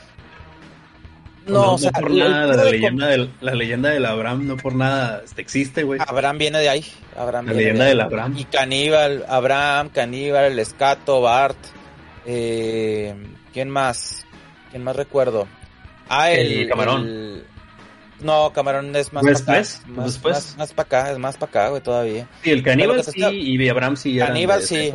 [1.48, 4.48] No, o sea, por el- el nada, la de leyenda, del, la leyenda del Abraham
[4.48, 6.00] no por nada este, existe, güey.
[6.06, 6.86] Abraham viene de ahí.
[7.16, 7.98] Abraham La viene leyenda de ahí.
[7.98, 8.36] del Abraham.
[8.38, 11.58] Y Caníbal, Abraham, Caníbal, el Escato, Bart.
[12.26, 13.14] Eh,
[13.54, 14.26] ¿Quién más?
[14.72, 15.48] ¿Quién más recuerdo?
[16.10, 16.62] Ah, el.
[16.62, 17.06] El Camarón.
[17.06, 17.46] el-
[18.22, 19.68] No, Camarón es más ¿Pues para acá.
[19.68, 19.88] después?
[19.98, 20.34] Más, ¿Después?
[20.36, 22.28] más, más para acá, es más para acá, güey, todavía.
[22.44, 24.18] Sí, el caníbal sí está- y Abraham sí.
[24.18, 24.94] Caníbal, de sí.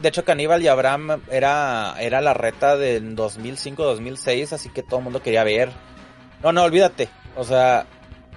[0.00, 5.04] de hecho, Caníbal y Abraham era, era la reta del 2005-2006, así que todo el
[5.04, 5.70] mundo quería ver.
[6.42, 7.08] No, no, olvídate.
[7.36, 7.86] O sea,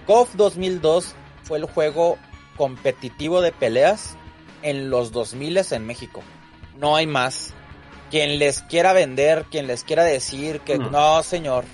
[0.07, 1.13] KOF 2002
[1.43, 2.17] fue el juego
[2.55, 4.17] competitivo de peleas
[4.63, 6.23] en los 2000 en México.
[6.79, 7.53] No hay más.
[8.09, 10.89] Quien les quiera vender, quien les quiera decir que No.
[10.89, 11.65] no, señor.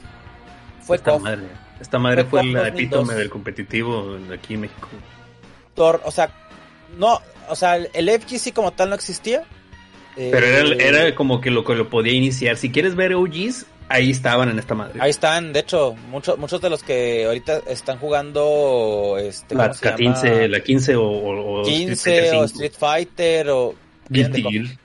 [0.82, 1.22] Fue KOF.
[1.22, 1.48] madre,
[1.84, 2.68] esta madre Fue la 2002.
[2.68, 4.88] epítome del competitivo aquí en México.
[5.76, 6.30] O sea,
[6.98, 7.20] no,
[7.50, 9.44] o sea, el FGC como tal no existía.
[10.16, 12.58] Pero era, Eh, era como que lo que lo podía iniciar.
[12.58, 15.00] Si quieres ver OGs, ahí estaban en esta madre.
[15.02, 19.74] Ahí están, de hecho, muchos muchos de los que ahorita están jugando este la, ¿cómo
[19.74, 20.48] se la 15, llama?
[20.50, 22.44] la 15 o, o- o 15 Fighter o 5.
[22.46, 23.76] Street Fighter o
[24.10, 24.78] Guilty.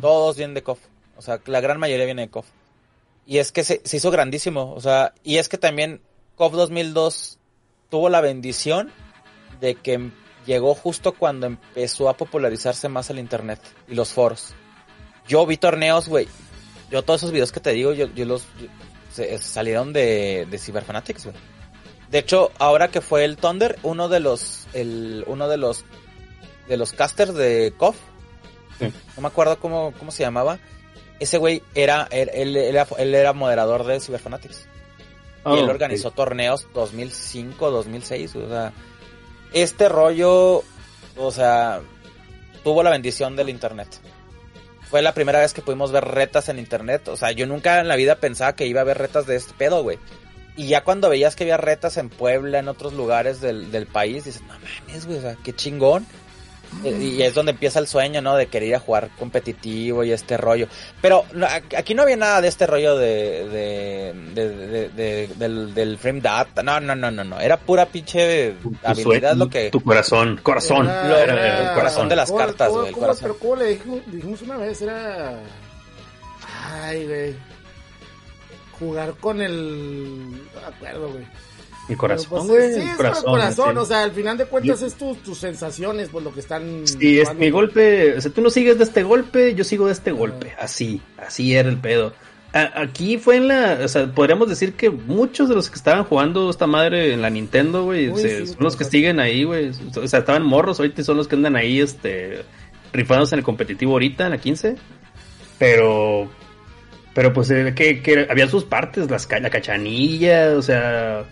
[0.00, 0.78] Todos vienen de KOF.
[1.16, 2.46] O sea, la gran mayoría viene de KOF.
[3.26, 6.00] Y es que se, se hizo grandísimo, o sea, y es que también
[6.38, 7.38] KOF 2002
[7.90, 8.90] tuvo la bendición
[9.60, 10.10] de que
[10.46, 14.54] llegó justo cuando empezó a popularizarse más el internet y los foros.
[15.26, 16.26] Yo vi torneos, güey.
[16.90, 18.68] Yo todos esos videos que te digo, yo, yo los yo-
[19.12, 21.36] se- salieron de, de Cyberfanatics, güey.
[22.10, 25.84] De hecho, ahora que fue el Thunder, uno de los el uno de los
[26.68, 27.96] de los casters de KOF,
[28.78, 28.92] Sí.
[29.16, 30.58] no me acuerdo cómo, cómo se llamaba.
[31.20, 34.66] Ese güey era él, él- él era él era moderador de Cyberfanatics
[35.44, 35.70] Oh, y él ok.
[35.70, 38.72] organizó torneos 2005, 2006, o sea,
[39.52, 40.62] este rollo,
[41.16, 41.80] o sea,
[42.64, 43.88] tuvo la bendición del internet.
[44.90, 47.88] Fue la primera vez que pudimos ver retas en internet, o sea, yo nunca en
[47.88, 49.98] la vida pensaba que iba a haber retas de este pedo, güey.
[50.56, 54.24] Y ya cuando veías que había retas en Puebla, en otros lugares del, del país,
[54.24, 56.04] dices, no mames, güey, o sea, qué chingón.
[56.84, 58.36] Y es donde empieza el sueño, ¿no?
[58.36, 60.68] De querer ir a jugar competitivo y este rollo.
[61.00, 61.24] Pero
[61.76, 66.20] aquí no había nada de este rollo de, de, de- de- de- del, del frame
[66.20, 66.62] data.
[66.62, 67.40] No, no, no, no, no.
[67.40, 69.70] Era pura pinche Tu, tu habilidad lo que...
[69.70, 72.94] tu corazón, corazón, Era- era, era- el corazón de las ¿Cómo- cartas, güey.
[73.20, 74.82] Pero ¿cómo le dijimos, dijimos una vez?
[74.82, 75.38] Era...
[76.82, 77.34] Ay, güey.
[78.78, 80.30] Jugar con el...
[80.54, 81.26] No me acuerdo, güey.
[81.88, 83.24] El corazón, pues, güey, sí, el es corazón.
[83.24, 83.70] el corazón.
[83.74, 83.78] sí.
[83.78, 86.86] O sea, al final de cuentas Yo- es tus, tus sensaciones, pues lo que están...
[86.86, 89.92] Sí, es mi golpe, o sea, tú no sigues de este golpe, yo sigo de
[89.92, 89.94] Ah.
[89.94, 92.12] este golpe, así, así era el pedo.
[92.52, 96.04] A- aquí fue en la, o sea, podríamos decir que muchos de los que estaban
[96.04, 99.44] jugando esta madre en la Nintendo, güey, Uy, se- sí, son los que siguen ahí,
[99.44, 102.42] güey, o sea, estaban morros, ahorita son los que andan ahí, este,
[102.92, 104.76] rifándose en el competitivo ahorita, en la 15,
[105.58, 106.28] pero,
[107.14, 111.24] pero pues eh, que, que había sus partes, las, la cachanilla, o sea,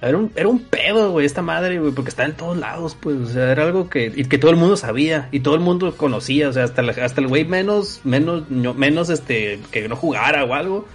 [0.00, 3.16] era un, era un pedo, güey, esta madre, güey, porque estaba en todos lados, pues,
[3.16, 5.96] o sea, era algo que, y que todo el mundo sabía, y todo el mundo
[5.96, 10.44] conocía, o sea, hasta, la- hasta el güey menos, menos, menos, este, que no jugara
[10.44, 10.86] o algo,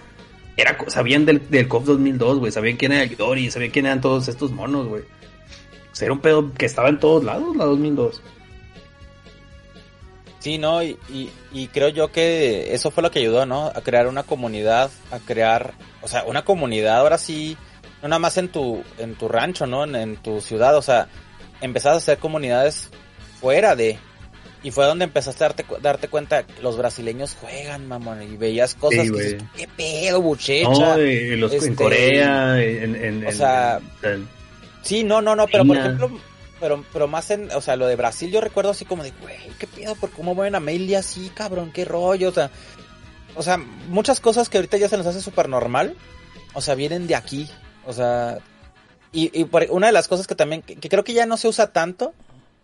[0.56, 4.28] era, sabían del, del COF 2002, güey, sabían quién era Yori, sabían quién eran todos
[4.28, 5.02] estos monos, güey.
[5.02, 8.22] O sea, era un pedo que estaba en todos lados, la 2002.
[10.40, 10.84] Sí, ¿no?
[10.84, 13.68] Y, y, y creo yo que eso fue lo que ayudó, ¿no?
[13.68, 17.56] A crear una comunidad, a crear, o sea, una comunidad ahora sí,
[18.04, 19.84] no nada más en tu, en tu rancho, ¿no?
[19.86, 21.08] En, en tu ciudad, o sea,
[21.62, 22.90] empezaste a hacer comunidades
[23.40, 23.98] fuera de...
[24.62, 28.76] Y fue donde empezaste a darte, darte cuenta que los brasileños juegan, mamón, y veías
[28.76, 30.70] cosas Sí, que dices, qué pedo, buchecha.
[30.70, 34.30] No, los, en este, Corea, en, en, o en- sea, en-
[34.84, 36.12] Sí, no, no, no, pero por ejemplo,
[36.62, 39.36] pero, pero más en, o sea, lo de Brasil yo recuerdo así como de, güey,
[39.60, 42.50] qué pedo, por cómo mueven a Meili así, cabrón, qué rollo, o sea,
[43.36, 45.96] o sea, muchas cosas que ahorita ya se nos hace súper normal,
[46.54, 47.50] o sea, vienen de aquí,
[47.86, 48.40] o sea,
[49.12, 51.38] y, y por, una de las cosas que también, que, que creo que ya no
[51.38, 52.14] se usa tanto,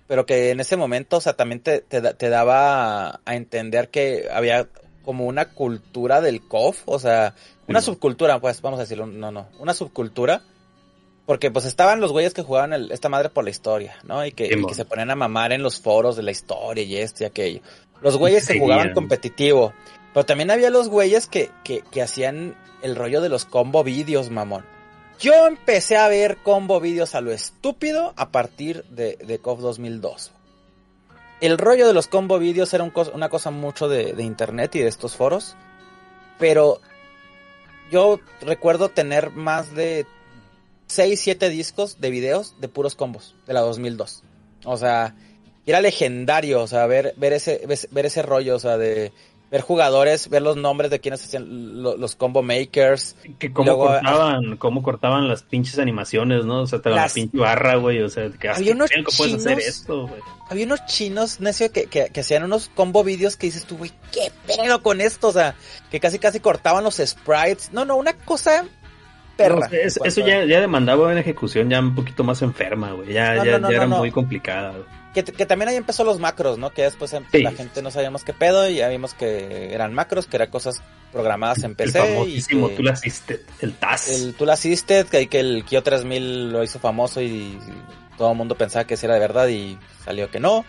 [0.08, 4.28] pero que en ese momento, o sea, también te, te, te daba a entender que
[4.32, 4.68] había
[5.04, 7.36] como una cultura del COF, o sea,
[7.68, 7.86] una Sí.
[7.88, 10.41] subcultura, pues, vamos a decirlo, no, no, una subcultura,
[11.26, 14.26] porque pues estaban los güeyes que jugaban el- esta madre por la historia, ¿no?
[14.26, 16.98] Y que, y que se ponían a mamar en los foros de la historia y
[16.98, 17.62] esto y aquello.
[18.02, 19.74] Los güeyes que jugaban competitivo.
[20.14, 24.32] Pero también había los güeyes que, que, que hacían el rollo de los combo vídeos,
[24.32, 24.66] mamón.
[25.20, 30.32] Yo empecé a ver combo vídeos a lo estúpido a partir de, de KOF 2002.
[31.41, 34.80] El rollo de los combo vídeos era un una cosa mucho de, de internet y
[34.80, 35.56] de estos foros.
[36.38, 36.80] Pero
[37.91, 40.06] yo recuerdo tener más de
[40.88, 44.24] 6, 7 discos de videos de puros combos de la 2002.
[44.64, 45.16] O sea,
[45.66, 49.12] era legendario, o sea, ver, ver, ese, ver ese rollo, o sea, de
[49.52, 53.16] ver jugadores, ver los nombres de quienes hacían lo- los combo makers.
[53.40, 56.62] Que cómo Luego, cortaban, cómo cortaban las pinches animaciones, ¿no?
[56.62, 58.02] O sea, te la Las- pinche barra, güey.
[58.02, 60.22] O sea, que Había unos ¿cómo puedes hacer chinos- esto, güey?
[60.50, 63.92] Había unos chinos, necio, que, que, que hacían unos combo vídeos que dices tú, güey,
[64.12, 65.28] ¿qué pedo con esto?
[65.30, 65.56] O sea,
[65.92, 67.72] que casi casi cortaban los sprites.
[67.72, 68.66] No, no, una cosa
[69.38, 69.68] perra.
[69.72, 73.14] No, es- eso ya, ya demandaba una ejecución ya un poquito más enferma, güey.
[73.14, 74.72] Ya, No, ya, no, ya era muy complicada.
[74.72, 74.99] güey.
[75.14, 76.72] Que, que también ahí empezó los macros, ¿no?
[76.72, 77.41] Que después em- Sí.
[77.41, 80.81] la gente no sabíamos qué pedo y ya vimos que eran macros, que eran cosas
[81.11, 81.99] programadas en El PC.
[81.99, 84.07] y famosísimo que- Tool Assisted, el TAS.
[84.10, 87.57] el Tool Assisted, que, que el Kyo 3000 lo hizo famoso y
[88.19, 90.64] todo el mundo pensaba que sí era de verdad y salió que no.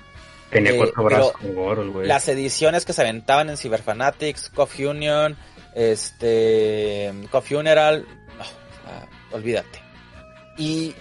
[0.50, 2.08] Tenía eh, cuatro brazos pero como Goro, el güey.
[2.08, 5.36] Las ediciones que se aventaban en Cyberfanatics, Coff Union,
[5.74, 8.06] este, Coff Funeral,
[8.38, 8.44] no, o
[8.88, 9.80] sea, olvídate.
[10.56, 10.94] Y,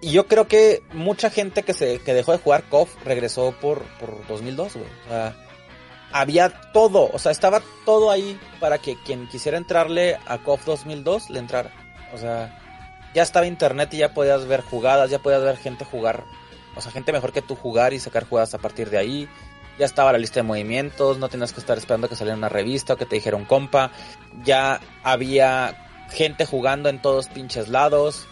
[0.00, 3.82] y yo creo que mucha gente que se que dejó de jugar Coff regresó por,
[3.98, 4.86] por 2002, güey.
[5.06, 5.36] O sea,
[6.12, 11.30] había todo, o sea, estaba todo ahí para que quien quisiera entrarle a KOF 2002
[11.30, 11.70] le entrara.
[12.14, 12.58] O sea,
[13.14, 16.24] ya estaba internet y ya podías ver jugadas, ya podías ver gente jugar,
[16.76, 19.28] o sea, gente mejor que tú jugar y sacar jugadas a partir de ahí.
[19.78, 22.94] Ya estaba la lista de movimientos, no tenías que estar esperando que saliera una revista
[22.94, 23.92] o que te dijera un compa.
[24.44, 28.26] Ya había gente jugando en todos pinches lados.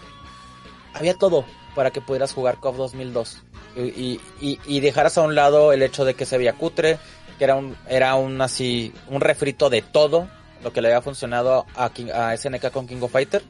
[0.96, 1.44] Había todo
[1.74, 3.42] para que pudieras jugar KOF 2002.
[3.76, 6.98] Y, y, y, y dejaras a un lado el hecho de que se veía cutre,
[7.38, 10.28] que era un, era un así, un refrito de todo
[10.64, 13.42] lo que le había funcionado a, King- a SNK con King of Fighter.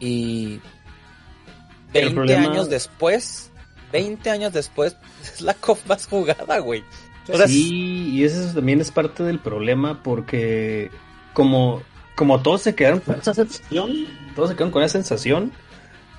[0.00, 0.60] Y
[1.92, 3.50] El 20 problema- años después,
[3.92, 6.82] 20 años después, es la COF más jugada, güey.
[7.32, 10.90] O sea, sí, y eso también es parte del problema porque
[11.32, 11.82] como,
[12.16, 13.92] como todos se quedaron con esa sensación,
[14.34, 15.52] todos se quedaron con esa sensación,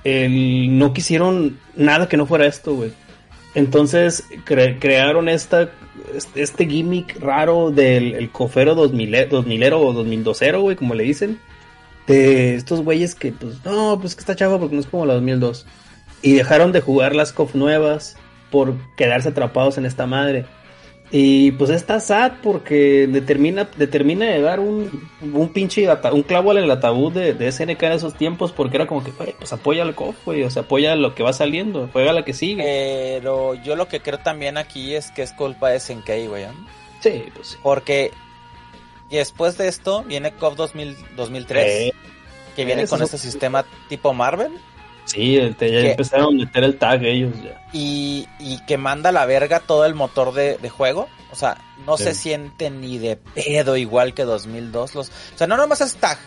[0.04, 2.92] el- no quisieron nada que no fuera esto, güey.
[3.54, 5.70] Entonces cre- crearon esta,
[6.16, 11.38] este, este gimmick raro del el cofero 2000, 2000 o 2002, güey, como le dicen.
[12.06, 15.14] De estos güeyes que, pues, no, pues que está chavo porque no es como la
[15.14, 15.66] 2002.
[16.20, 18.16] Y dejaron de jugar las COF nuevas
[18.50, 20.44] por quedarse atrapados en esta madre.
[21.14, 26.70] Y pues está sad porque determina, determina de dar un, un pinche un clavo el
[26.70, 30.16] ataúd de, de SNK en esos tiempos porque era como que, pues apoya al COF,
[30.24, 32.62] güey, o sea, apoya lo que va saliendo, juega la que sigue.
[32.62, 36.46] Pero yo lo que creo también aquí es que es culpa de SNK, güey.
[36.46, 36.66] ¿no?
[37.00, 37.56] sí, pues sí.
[37.62, 38.10] Porque
[39.10, 41.92] después de esto viene KOF 2000, 2003, Eh,
[42.56, 44.52] que viene con es este sistema tipo Marvel.
[45.04, 47.60] Sí, este, ya empezaron a meter el tag ellos ya.
[47.72, 51.08] y, y que manda a la verga todo el motor de, de juego.
[51.30, 51.56] O sea,
[51.86, 52.04] no Sí.
[52.04, 54.94] se siente ni de pedo igual que 2002.
[54.94, 56.18] Los, o sea, no nomás es tag.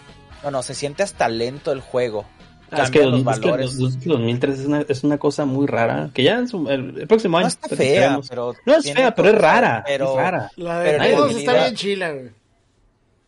[0.44, 2.26] No, no, se siente hasta lento el juego.
[2.72, 3.76] Ah, es que, los es que valores.
[3.76, 6.68] los- es que 2003 es una, es una cosa muy rara, que ya en su-
[6.70, 7.46] el, el próximo año.
[7.46, 8.56] No está fea, pero...
[8.66, 10.52] No es fea, pero es rara, Pero, es rara.
[10.56, 12.30] La de Pero todos está bien chila, güey.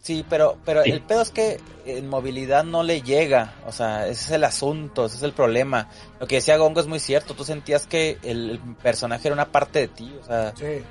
[0.08, 0.92] Sí, pero, pero Sí.
[0.92, 3.56] el pedo es que en movilidad no le llega.
[3.68, 5.90] O sea, ese es el asunto, ese es el problema.
[6.22, 7.34] Lo que decía Gongo es muy cierto.
[7.34, 10.16] Tú sentías que el, personaje era una parte de ti.
[10.22, 10.82] O sea, Sí.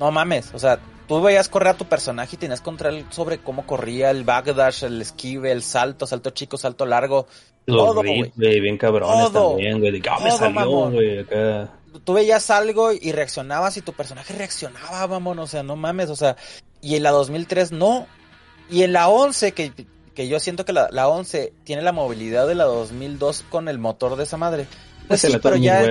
[0.00, 0.52] no mames.
[0.54, 4.24] O sea, tú veías correr a tu personaje y tenías control sobre cómo corría el
[4.24, 7.28] backdash, el esquive, el salto, salto chico, salto largo.
[7.66, 9.50] Los güey, bien cabrones Todo.
[9.50, 9.92] también, güey.
[9.92, 10.94] De que, ah, me Todo, salió, mamón.
[10.94, 11.70] güey, acá.
[12.02, 16.16] Tú veías algo y reaccionabas y tu personaje reaccionaba, vamos, o sea, no mames, o
[16.16, 16.36] sea,
[16.80, 18.08] y en la 2003 no.
[18.72, 19.70] Y en la 11, que,
[20.14, 23.78] que yo siento que la, la 11 tiene la movilidad de la 2002 con el
[23.78, 24.66] motor de esa madre.
[25.06, 25.84] Pues sí, pero ya,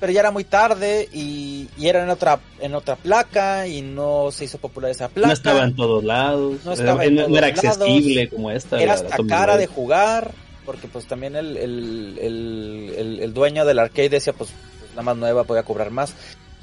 [0.00, 4.30] pero ya era muy tarde y, y era en otra, en otra placa y no
[4.30, 5.26] se hizo popular esa placa.
[5.28, 6.64] No estaba en todos lados.
[6.64, 7.64] No estaba era, en no todos era lados.
[7.64, 8.80] accesible como esta.
[8.80, 10.32] era hasta cara de jugar,
[10.64, 15.02] porque pues también el, el, el, el, el dueño del arcade decía pues, pues la
[15.02, 16.14] más nueva podía cobrar más.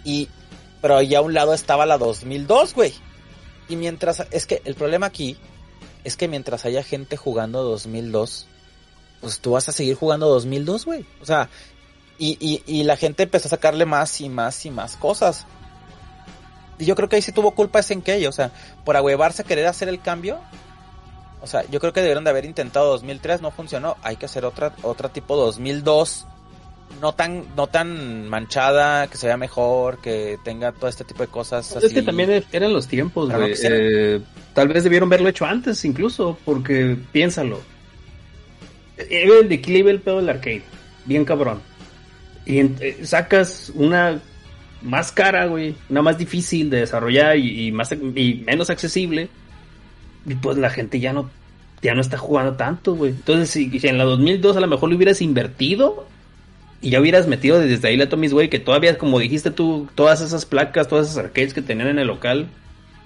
[0.06, 0.30] Y,
[0.82, 2.94] pero ya a un lado estaba la 2002, güey.
[3.72, 5.38] Y mientras, es que el problema aquí
[6.04, 8.46] es que mientras haya gente jugando 2002,
[9.22, 11.06] pues tú vas a seguir jugando 2002, güey.
[11.22, 11.48] O sea,
[12.20, 15.46] y, y, la gente empezó a sacarle más y más y más cosas.
[16.80, 18.52] Y yo creo que ahí sí tuvo culpa que o sea,
[18.84, 20.42] por ahuevarse a querer hacer el cambio,
[21.42, 23.96] o sea, yo creo que debieron de haber intentado 2003, no funcionó.
[24.04, 26.28] Hay que hacer otra, otra tipo 2002,
[27.00, 31.28] no tan, no tan manchada, que se vea mejor, que tenga todo este tipo de
[31.28, 31.76] cosas.
[31.76, 32.06] Es que así.
[32.06, 33.54] también eran los tiempos, güey.
[33.64, 34.20] Eh,
[34.54, 37.62] tal vez debieron verlo hecho antes, incluso, porque piénsalo.
[38.98, 40.64] Era el declive el pedo del arcade,
[41.06, 41.62] bien cabrón.
[42.46, 44.20] Y eh, sacas una
[44.82, 49.30] más cara, güey, una más difícil de desarrollar y, y más y menos accesible.
[50.26, 51.30] Y pues la gente ya no
[51.82, 53.12] ya no está jugando tanto, güey.
[53.12, 56.06] Entonces, si, si en la 2002 a lo mejor lo hubieras invertido
[56.82, 60.22] y ya hubieras metido desde ahí la Tommy's Way, que todavía, como dijiste tú, todas
[60.22, 62.48] esas placas, todas esas arcades que tenían en el local,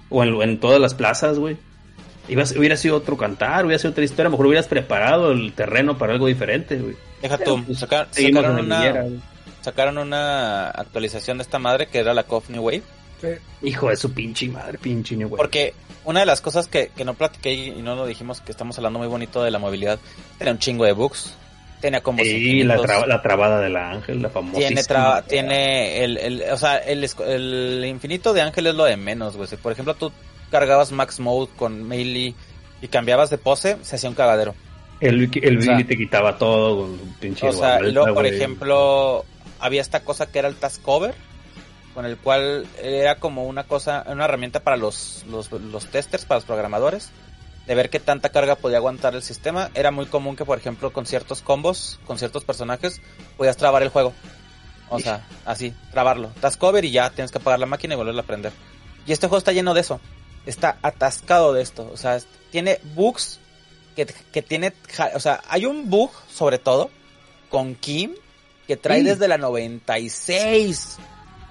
[0.08, 1.56] o en, en todas las plazas, güey.
[2.28, 5.52] Ibas- hubiera sido otro cantar, hubiera sido otra historia, a lo mejor hubieras preparado el
[5.52, 6.96] terreno para algo diferente, güey.
[7.22, 8.08] Deja tú, pues, sacaron,
[8.58, 9.20] una, Villera, güey.
[9.62, 12.82] sacaron una actualización de esta madre que era la KOF New Wave.
[13.20, 13.28] Sí.
[13.62, 15.36] Hijo de su pinche madre, pinche New Wave.
[15.38, 15.74] Porque
[16.04, 18.98] una de las cosas que, que no platiqué y no lo dijimos, que estamos hablando
[18.98, 19.98] muy bonito de la movilidad,
[20.38, 21.34] tenía un chingo de bugs.
[21.80, 24.58] Tenía como Sí, la, traba- la trabada de la Ángel, la famosa.
[24.58, 28.96] tiene traba- tiene el, el, o sea, el, el infinito de ángel es lo de
[28.96, 29.46] menos, güey.
[29.48, 30.10] Si, por ejemplo, tú
[30.50, 32.34] cargabas max mode con melee
[32.80, 34.54] y cambiabas de pose, se hacía un cagadero.
[35.00, 38.24] El, el O sea, Billy te quitaba todo con pinche O sea, y luego, por
[38.26, 39.24] ejemplo,
[39.60, 41.14] había esta cosa que era el task cover,
[41.92, 46.38] con el cual era como una cosa, una herramienta para los, los, los testers, para
[46.38, 47.10] los programadores,
[47.66, 49.70] de ver qué tanta carga podía aguantar el sistema.
[49.74, 53.00] Era muy común que, por ejemplo, con ciertos combos, con ciertos personajes,
[53.36, 54.12] podías trabar el juego.
[54.88, 56.28] O sea, así, trabarlo.
[56.40, 58.52] Task cover y ya tienes que apagar la máquina y volverla a prender.
[59.04, 60.00] Y este juego está lleno de eso.
[60.46, 61.90] Está atascado de esto.
[61.92, 62.20] O sea,
[62.52, 63.40] tiene bugs
[63.96, 64.72] que, que tiene...
[65.14, 66.90] O sea, hay un bug, sobre todo,
[67.50, 68.14] con Kim,
[68.68, 69.06] que trae Sí.
[69.06, 70.98] desde la 96.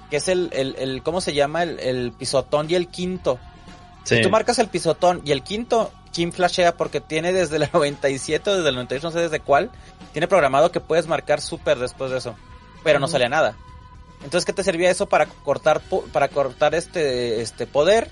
[0.09, 1.63] Que es el, el, el ¿cómo se llama?
[1.63, 3.39] El, el pisotón y el quinto.
[4.05, 4.15] Sí.
[4.17, 8.49] Si tú marcas el pisotón y el quinto, Kim flashea porque tiene desde la 97
[8.49, 9.71] o desde el 98, no sé desde cuál,
[10.13, 12.35] tiene programado que puedes marcar super después de eso.
[12.83, 13.11] Pero no Ujú.
[13.13, 13.57] salía nada.
[14.23, 18.09] Entonces, ¿qué te servía eso para cortar pu- para cortar este este poder?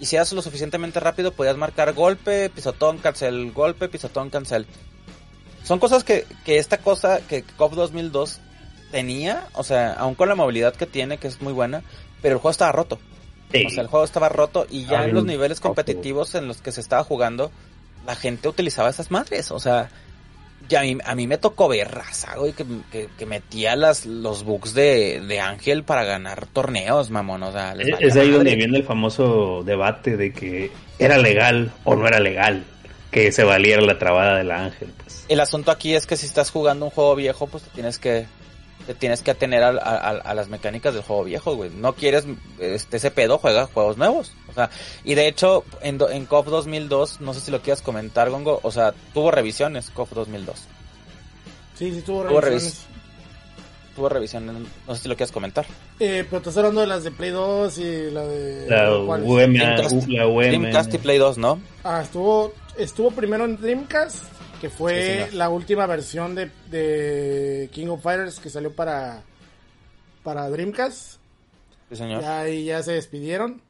[0.00, 4.66] Y si haces lo suficientemente rápido, podías marcar golpe, pisotón, cancel, golpe, pisotón, cancel.
[5.62, 8.40] Son cosas que, que esta cosa que COP 2002
[8.90, 11.82] tenía, o sea, aún con la movilidad que tiene, que es muy buena,
[12.20, 12.98] pero el juego estaba roto.
[13.54, 13.66] Sí.
[13.66, 16.60] O sea, el juego estaba roto y ya Ah, en los niveles competitivos en los
[16.60, 17.50] que se estaba jugando,
[18.06, 19.50] la gente utilizaba esas madres.
[19.50, 19.90] O sea,
[20.68, 24.06] ya a mí, a mí me tocó ver raza, güey, que, que, que metía las,
[24.06, 27.42] los bugs de, de Ángel para ganar torneos, mamón.
[27.44, 31.72] O sea, les Es, es ahí donde viene el famoso debate de que era legal
[31.84, 32.64] o no era legal
[33.10, 34.88] que se valiera la trabada del ángel.
[34.96, 35.24] Pues.
[35.28, 38.26] El asunto aquí es que si estás jugando un juego viejo, pues te tienes que
[38.86, 41.70] te tienes que atener a, a- a las mecánicas del juego viejo, güey.
[41.70, 42.24] No quieres
[42.58, 44.32] este, ese pedo, juega juegos nuevos.
[44.48, 44.70] O sea,
[45.04, 48.70] y de hecho, en, en KOF 2002, no sé si lo quieras comentar, Gongo, o
[48.70, 50.56] sea, tuvo revisiones KOF 2002.
[51.78, 52.86] Sí, sí, tuvo Tuvo revisiones.
[53.96, 54.54] Tuvo revisiones,
[54.88, 55.64] no sé si lo quieras comentar.
[56.00, 58.66] Eh, pero estás hablando de las de Play 2 y la de...
[58.68, 58.92] La.
[58.98, 59.54] UM,
[60.08, 60.38] la UM.
[60.40, 61.60] Dreamcast y Play 2, ¿no?
[61.84, 64.16] Ah, estuvo, estuvo primero en Dreamcast,
[64.60, 69.22] que fue la última versión de, de King of Fighters que salió para,
[70.22, 71.18] para Dreamcast.
[71.90, 72.22] Sí, señor.
[72.22, 73.60] Ya ahí ya se despidieron.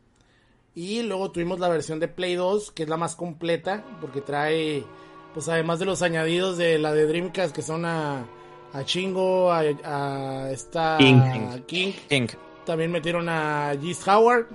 [0.74, 4.84] Y luego tuvimos la versión de Play 2, que es la más completa, porque trae,
[5.32, 8.26] pues además de los añadidos de la de Dreamcast, que son a,
[8.72, 11.20] a Chingo, a, a esta King.
[11.66, 12.26] King, King.
[12.66, 14.46] también metieron a Gis Howard.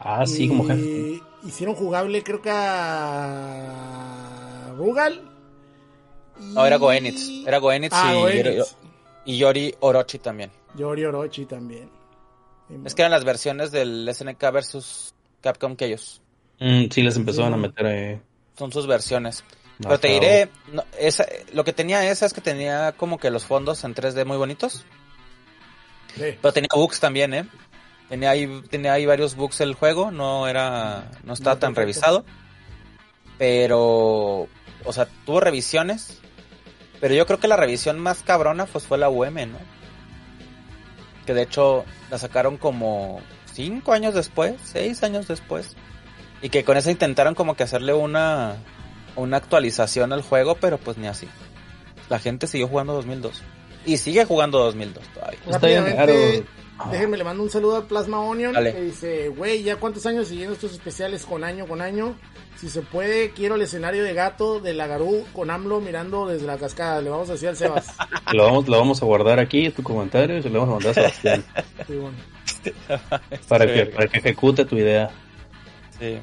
[0.00, 1.22] Ah, sí, y como jefe.
[1.46, 3.64] Hicieron jugable, creo que a
[4.76, 5.33] Rugal.
[6.38, 7.28] No, era Goenitz.
[7.46, 8.76] Era Goenitz Ah, y, Goenitz.
[9.24, 10.50] y Yori Orochi también.
[10.76, 11.88] Yori Orochi también.
[12.84, 16.20] Es que eran las versiones del SNK versus Capcom que ellos.
[16.60, 17.54] Mm, sí, les empezaron Sí.
[17.54, 18.20] a meter ahí.
[18.58, 19.44] Son sus versiones.
[19.78, 23.30] No, Pero te diré, no, esa, lo que tenía esa es que tenía como que
[23.30, 24.84] los fondos en 3D muy bonitos.
[26.14, 26.36] Sí.
[26.40, 27.48] Pero tenía bugs también, ¿eh?
[28.08, 31.80] Tenía ahí, tenía ahí varios bugs el juego, no era, no estaba No, tan perfecto.
[31.80, 32.24] revisado.
[33.38, 34.48] Pero,
[34.84, 36.20] o sea, tuvo revisiones.
[37.04, 39.58] Pero yo creo que la revisión más cabrona pues fue la UM, ¿no?
[41.26, 43.20] Que de hecho la sacaron como
[43.52, 45.76] cinco años después, seis años después.
[46.40, 48.56] Y que con eso intentaron como que hacerle una,
[49.16, 51.28] una actualización al juego, pero pues ni así.
[52.08, 53.42] La gente siguió jugando 2002.
[53.84, 55.40] Y sigue jugando 2002 todavía.
[55.46, 56.14] Está bien raro.
[56.90, 58.72] Déjenme le mando un saludo a Plasma Onion Dale.
[58.72, 62.16] que dice, güey, ya cuántos años siguiendo estos especiales con año con año.
[62.56, 66.56] Si se puede, quiero el escenario de gato de Lagarú con AMLO mirando desde la
[66.56, 67.00] cascada.
[67.00, 67.94] Le vamos a decir al Sebas.
[68.32, 70.90] Lo vamos, lo vamos a guardar aquí, tu comentario, y se lo vamos a mandar
[70.90, 71.44] a Sebastián.
[71.86, 72.16] Sí, bueno.
[73.48, 75.10] para, que, para que ejecute tu idea.
[75.98, 76.18] Sí.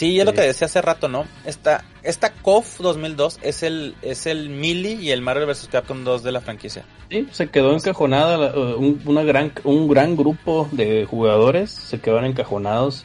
[0.00, 1.26] Sí, es lo que decía hace rato, ¿no?
[1.44, 5.68] Esta, esta KOF 2002 es el, es el Melee y el Marvel vs.
[5.70, 6.86] Capcom 2 de la franquicia.
[7.10, 12.24] Sí, se quedó encajonada uh, un, una gran, un gran grupo de jugadores se quedaron
[12.24, 13.04] encajonados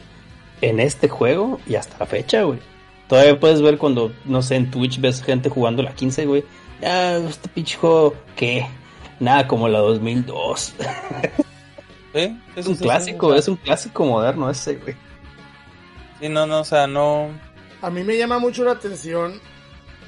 [0.62, 2.60] en este juego y hasta la fecha, güey.
[3.10, 6.46] Todavía puedes ver cuando, no sé, en Twitch ves gente jugando la 15, güey.
[6.82, 8.68] Ah, este pinche juego, ¿qué?
[9.20, 10.62] Nada como la 2002.
[10.62, 10.78] ¿Sí?
[12.14, 14.96] Sí, Es un sí, clásico, sí, es un clásico moderno ese, güey.
[16.20, 17.30] Sí, no, no, o sea, no...
[17.82, 19.40] A mí me llama mucho la atención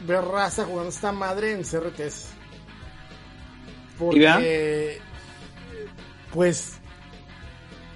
[0.05, 2.29] ver raza jugando esta madre en CRTs.
[3.99, 4.99] Porque,
[6.33, 6.79] pues,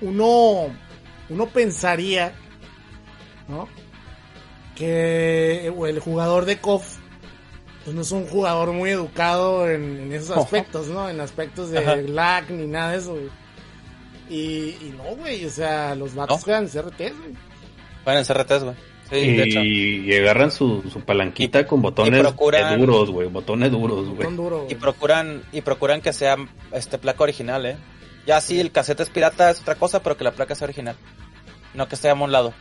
[0.02, 0.68] uno,
[1.30, 2.34] uno pensaría,
[3.48, 3.70] ¿no?
[4.76, 7.02] Que el jugador de KOF
[7.84, 11.10] pues no es un jugador muy educado en, esos aspectos, ¿no?
[11.10, 13.30] En aspectos de lag ni nada de eso, güey.
[14.30, 17.51] Y, y no, güey, o sea, los vatos juegan en CRTs, güey.
[18.04, 18.76] Juegan en CRTs, güey.
[19.10, 19.60] Sí, y, de hecho.
[19.62, 23.28] y agarran su, su palanquita con botones procuran- duros, güey.
[23.28, 24.18] Botones duros, güey.
[24.70, 26.38] Y procuran, y procuran que sea
[26.72, 27.76] este placa original, eh.
[28.26, 30.96] Ya sí, el cassette es pirata, es otra cosa, pero que la placa sea original.
[31.74, 32.54] No que esté a un lado.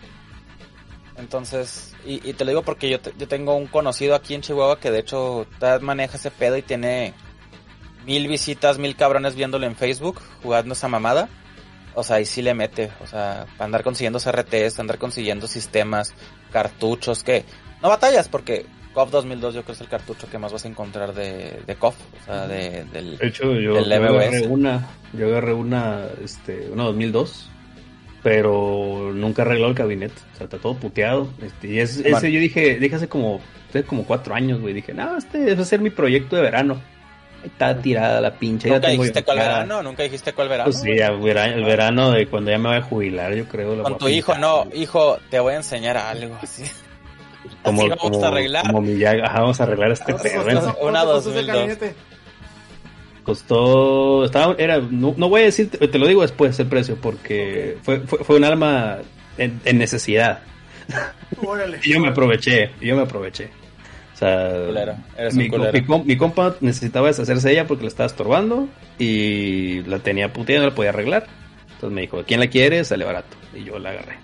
[1.16, 4.40] Entonces, y, y te lo digo porque yo, te- yo tengo un conocido aquí en
[4.40, 5.46] Chihuahua que de hecho
[5.82, 7.12] maneja ese pedo y tiene
[8.06, 11.28] mil visitas, mil cabrones viéndolo en Facebook, jugando esa mamada.
[11.94, 16.14] O sea, y sí le mete, o sea, para andar consiguiendo CRTs, andar consiguiendo sistemas,
[16.52, 17.44] cartuchos, que
[17.82, 20.68] no batallas porque KOF 2002 yo creo que es el cartucho que más vas a
[20.68, 23.18] encontrar de, de KOF, o sea, de, del...
[23.18, 27.48] De hecho, yo, yo agarré una, yo agarré una, este, una 2002,
[28.22, 31.28] pero nunca arregló el gabinete, o sea, está todo puteado.
[31.42, 34.92] Este, y es- ese yo dije, dije hace como, hace como cuatro años, güey, dije,
[34.92, 36.80] no, este va a ser mi proyecto de verano.
[37.44, 40.70] Está tirada la pinche, Nunca tengo dijiste cuál verano, nunca dijiste cuál verano.
[40.70, 43.82] Pues sí, el verano de cuando ya me voy a jubilar, yo creo.
[43.82, 46.64] Con tu hijo, no, hijo, te voy a enseñar algo así.
[47.62, 48.66] como, así vamos como, a arreglar.
[48.66, 50.50] como Miyagi, ajá, vamos a arreglar este ¿Cuánto pedo.
[50.50, 50.74] ¿eh?
[50.82, 51.46] Una costó ese 2002.
[51.46, 51.94] gabinete?
[53.24, 57.78] Costó, estaba, era, no, no voy a decir, te lo digo después el precio, porque
[57.82, 58.98] fue, fue, fue un arma
[59.38, 60.40] en, en necesidad.
[61.42, 61.80] Órale.
[61.84, 63.50] Y yo me aproveché, y yo me aproveché.
[64.20, 67.84] O sea, Culero, eres mi, un mi com- mi compa necesitaba deshacerse de ella porque
[67.84, 68.68] la estaba estorbando
[68.98, 71.26] y la tenía puteada, no la podía arreglar.
[71.72, 72.84] Entonces me dijo, ¿quién la quiere?
[72.84, 73.34] Sale barato.
[73.54, 74.16] Y yo la agarré.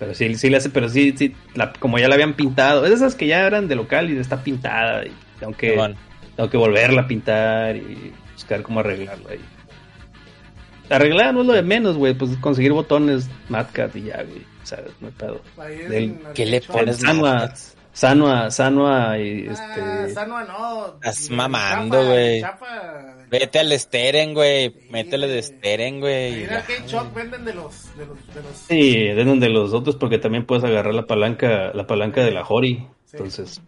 [0.00, 2.90] Pero sí, sí le hace, pero sí, sí, la- como ya la habían pintado, es
[2.90, 5.94] de esas que ya eran de local y está pintada y tengo que, Simón.
[6.34, 9.36] tengo que volverla a pintar y buscar cómo arreglarla.
[9.36, 10.92] Y...
[10.92, 14.42] Arreglar no es lo de menos, güey, pues conseguir botones, matcat y ya, güey.
[14.62, 15.40] O sea, no hay pedo.
[15.58, 17.52] Ahí Del- ¿Qué le pones Sanua.
[17.94, 20.14] Sanua, Sanua y Ah, este...
[20.14, 20.86] Sanua no.
[20.96, 22.44] Estás mamando, güey.
[23.30, 24.70] Vete al Steren, güey.
[24.70, 25.42] Sí, Métele de güey.
[25.44, 26.42] Steren, güey.
[26.44, 27.96] en Arcade Shop venden de los.
[27.96, 31.70] De los, de los Sí, de donde los otros porque también puedes agarrar la palanca,
[31.72, 32.86] la palanca de la Hori.
[33.06, 33.12] Sí.
[33.16, 33.60] Entonces,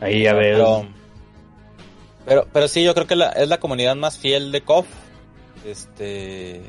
[0.00, 0.56] ahí ya ves.
[0.58, 0.86] Pero,
[2.26, 4.86] pero, pero sí, yo creo que la- es la comunidad más fiel de KOF.
[5.66, 6.60] Este,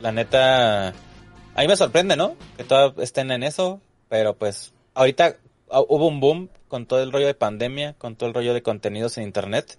[0.00, 2.36] la neta, a mí me sorprende, ¿no?
[2.56, 5.36] Que todas estén en eso, pero pues ahorita ah,
[5.80, 9.18] hubo un boom con todo el rollo de pandemia, con todo el rollo de contenidos
[9.18, 9.78] en internet.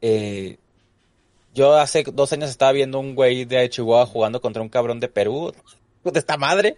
[0.00, 0.58] Eh,
[1.54, 5.08] yo hace dos años estaba viendo un güey de Chihuahua jugando contra un cabrón de
[5.08, 5.52] Perú,
[6.04, 6.76] de esta madre.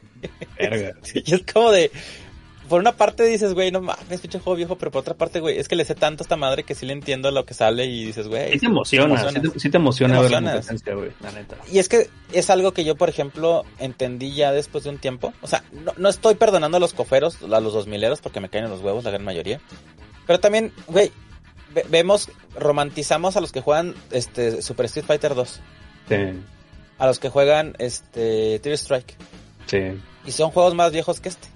[0.58, 0.96] Verga.
[1.14, 1.90] Y es como de.
[2.70, 5.58] Por una parte dices, güey, no mames, pinche juego viejo, pero por otra parte, güey,
[5.58, 7.84] es que le sé tanto a esta madre que sí le entiendo lo que sale
[7.84, 8.52] y dices, güey.
[8.52, 10.66] Sí te emociona, sí te, sí te emociona Te ver la emocionas.
[10.66, 11.56] competencia, güey, la neta.
[11.70, 15.34] Y es que es algo que yo, por ejemplo, entendí ya después de un tiempo.
[15.42, 18.48] O sea, no, no estoy perdonando a los coferos, a los dos mileros, porque me
[18.48, 19.60] caen en los huevos la gran mayoría.
[20.26, 21.10] Pero también, güey,
[21.74, 25.60] ve- vemos, romantizamos a los que juegan este Super Street Fighter 2,
[26.08, 26.14] Sí,
[26.98, 29.16] a los que juegan este Tear Strike.
[29.66, 29.78] sí,
[30.24, 31.48] Y son juegos más viejos que este,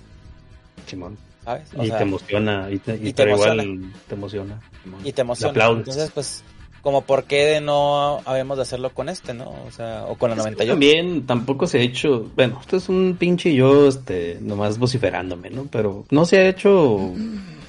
[0.87, 1.17] Simón.
[1.45, 1.69] ¿sabes?
[1.77, 3.93] O Y sea, te emociona, y, te, y y te pero igual emociona.
[4.09, 4.61] te emociona.
[4.83, 5.01] Simón.
[5.05, 5.67] y te emociona.
[5.67, 6.43] Entonces, pues,
[6.81, 9.51] como por qué de no habemos de hacerlo con este, ¿no?
[9.67, 10.73] O sea, o con la Es que 91.
[10.73, 15.67] También tampoco se ha hecho, bueno, esto es un pinche yo, este, nomás vociferándome, ¿no?
[15.71, 17.11] Pero no se ha hecho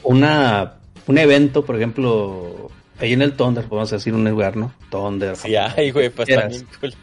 [0.04, 0.74] una,
[1.08, 2.70] un evento, por ejemplo,
[3.00, 4.74] ahí en el Thunder, podemos decir un lugar, ¿no?
[4.90, 5.36] Thunder.
[5.38, 6.98] Sí, ay, güey, pues también culero.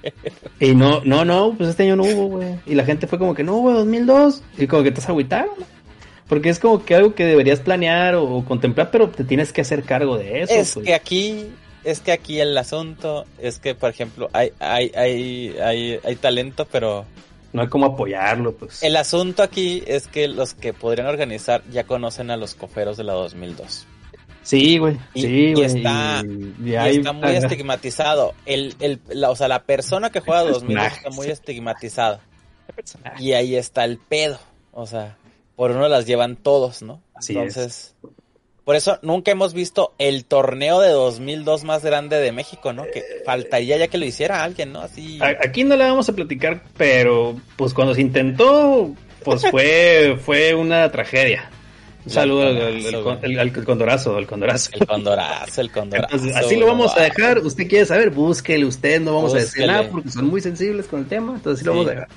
[0.60, 2.56] Y no, no, no, pues este año no hubo, güey.
[2.66, 4.42] Y la gente fue como que no hubo 2002.
[4.58, 5.50] Y como que te has agüitado.
[6.32, 9.60] Porque es como que algo que deberías planear o, o contemplar, pero te tienes que
[9.60, 10.54] hacer cargo de eso.
[10.54, 10.86] Es pues.
[10.86, 11.46] que aquí,
[11.84, 16.66] es que aquí el asunto es que, por ejemplo, hay, hay, hay, hay, hay talento,
[16.72, 17.04] pero
[17.52, 18.82] No hay como apoyarlo, pues.
[18.82, 23.04] el asunto aquí es que los que podrían organizar ya conocen a los coferos de
[23.04, 23.86] la 2002.
[24.42, 24.96] Sí, güey.
[25.14, 25.66] Sí, y güey.
[25.66, 28.32] está- y- y Y hay- está muy estigmatizado.
[28.46, 32.20] El, el, la, o sea, la persona que juega 2002 está muy estigmatizada.
[33.18, 34.38] Y ahí está el pedo.
[34.72, 35.18] O sea,
[35.56, 37.02] por uno las llevan todos, ¿no?
[37.14, 37.94] Así Entonces,
[38.64, 42.84] por eso nunca hemos visto el torneo de 2002 más grande de México, ¿no?
[42.84, 44.80] Que faltaría ya que lo hiciera alguien, ¿no?
[44.80, 45.18] Así.
[45.22, 50.90] Aquí no le vamos a platicar, pero pues cuando se intentó, pues fue, fue una
[50.92, 51.50] tragedia.
[52.04, 52.56] Un saludo al,
[53.38, 54.70] al- condorazo, al- condorazo, al condorazo.
[54.74, 56.08] El condorazo, el condorazo.
[56.16, 57.38] Entonces, así lo vamos a dejar.
[57.38, 61.00] Usted quiere saber, búsquele usted, no vamos a decir nada porque son muy sensibles con
[61.00, 61.34] el tema.
[61.36, 61.78] Entonces, así lo Sí.
[61.78, 62.08] vamos a dejar.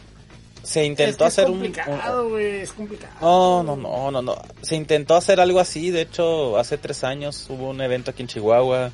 [0.65, 3.13] Se Es intentó que es hacer un, un- complicado, güey, es complicado.
[3.21, 4.35] No, no, no, no, no.
[4.61, 5.91] Se intentó hacer algo así.
[5.91, 8.91] De hecho, hace tres años hubo un evento aquí en Chihuahua.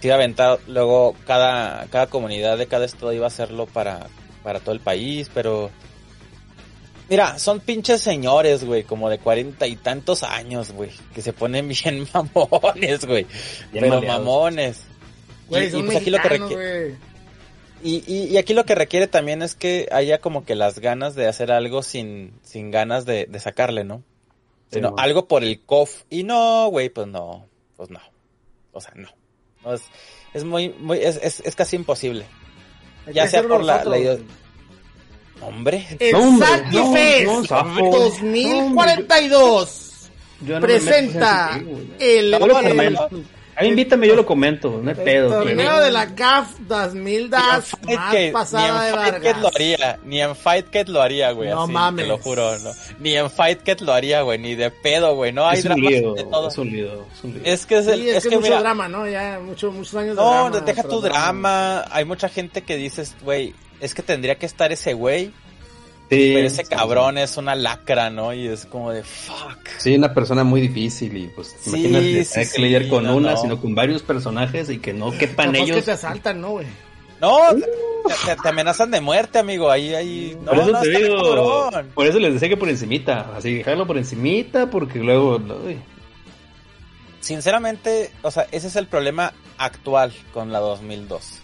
[0.00, 0.58] Se iba a aventar.
[0.66, 4.08] Luego, cada, cada comunidad de cada estado iba a hacerlo para
[4.42, 5.70] para todo el país, pero...
[7.10, 11.68] Mira, son pinches señores, güey, como de cuarenta y tantos años, güey, que se ponen
[11.84, 13.26] bien mamones, güey.
[13.72, 14.18] Bien Pero maleados.
[14.24, 14.80] mamones.
[15.48, 17.09] Güey, Y- son y pues aquí lo que requiere- güey.
[17.82, 21.14] Y, y, y aquí lo que requiere también es que haya como que las ganas
[21.14, 24.02] de hacer algo sin, sin ganas de, de sacarle, ¿no?
[24.70, 26.02] Sino algo por el cof.
[26.10, 27.46] Y no, güey, pues no,
[27.76, 28.00] pues no.
[28.72, 29.08] O sea, no.
[29.64, 29.82] No, es,
[30.32, 32.24] es muy, muy, es, es, es casi imposible.
[33.06, 34.18] Hay Ya sea por la, la.
[35.42, 35.86] Hombre.
[35.98, 37.90] El No, no, Fest no, zafo.
[37.90, 40.10] 2042
[40.42, 41.60] Yo presenta
[41.98, 42.30] el,
[43.60, 43.60] No, no, no, no.
[43.60, 45.28] A mí invítame, yo lo comento, no hay el pedo.
[45.30, 49.12] torneo pero- de la CAF 2010 Ni en más Fight- pasada de ni en Fight
[49.14, 49.40] Cat Vargas.
[49.42, 51.50] lo haría, ni en Fight Cat lo haría, güey.
[51.50, 52.04] No así, mames.
[52.04, 52.70] Te lo juro, no.
[52.98, 55.32] Ni en Fight Cat lo haría, güey, ni de pedo, güey.
[55.32, 56.48] No hay Es un drama lío, de todo.
[56.48, 57.42] es un lío, es un lío.
[57.44, 59.06] Es que es el, Sí, es, es que, que, mucho mira, drama, ¿no?
[59.08, 60.60] Ya mucho, muchos años de no, drama.
[60.60, 61.84] deja tras tu drama.
[61.90, 65.30] Hay mucha gente que dices, güey, es que tendría que estar ese güey,
[66.10, 68.34] Sí, pero ese sí, cabrón es una lacra, ¿no?
[68.34, 69.68] Y es como de fuck.
[69.78, 73.04] Sí, una persona muy difícil y pues Sí, imagínate, sí, hay que sí, lidiar con
[73.04, 73.36] no, una, no.
[73.36, 75.76] sino con varios personajes y que no quepan Capaz ellos.
[75.76, 76.66] que te asaltan, ¿no, güey?
[77.20, 77.38] No,
[78.42, 79.70] te, amenazan de muerte, amigo.
[79.70, 80.36] Ahí, ahí.
[80.42, 83.86] No, por eso no, te digo, por eso les decía que por encimita, así dejarlo
[83.86, 85.78] por encimita porque luego uy,
[87.20, 91.40] Sinceramente, o sea, ese es el problema actual con la 2002.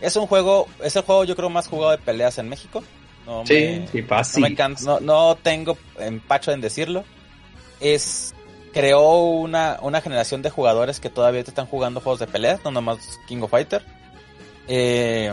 [0.00, 2.82] Es un juego, es el juego yo creo más jugado de peleas en México.
[3.26, 4.02] No sí, me, sí,
[4.40, 7.04] no me canso- no, no tengo empacho en decirlo.
[7.80, 8.34] Es
[8.72, 12.70] creó una, una generación de jugadores que todavía te están jugando juegos de peleas, no
[12.70, 13.84] nomás King of Fighter.
[14.68, 15.32] Eh,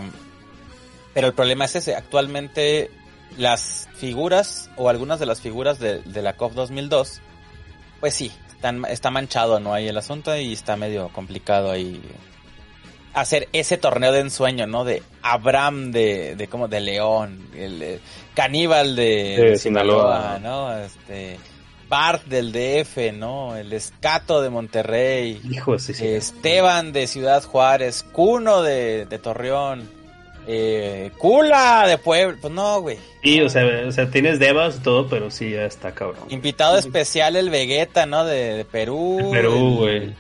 [1.14, 2.92] pero el problema es ese, actualmente
[3.38, 7.22] las figuras o algunas de las figuras de, de la COF 2002,
[8.00, 9.74] pues sí, están, está manchado, ¿no?
[9.74, 12.02] Ahí el asunto y está medio complicado ahí
[13.20, 14.84] hacer ese torneo de ensueño, ¿no?
[14.84, 18.00] De Abraham de, de como de León, el, eh,
[18.34, 20.36] Caníbal de, De de Sinaloa.
[20.36, 20.78] Sinaloa, ¿no?
[20.78, 21.38] Este
[21.90, 23.56] Bart del DF, ¿no?
[23.58, 26.08] El Escato de Monterrey, Hijo, sí, sí.
[26.08, 29.90] Esteban de Ciudad Juárez, Cuno de, de Torreón,
[30.48, 32.98] eh, Cula de Puebla, pues no, güey.
[33.24, 36.24] Sí, o sea, o sea, tienes devas y todo, pero sí, ya está cabrón.
[36.30, 38.24] Invitado especial el Vegeta, ¿no?
[38.24, 39.30] De, de Perú.
[39.32, 40.14] Perú, güey.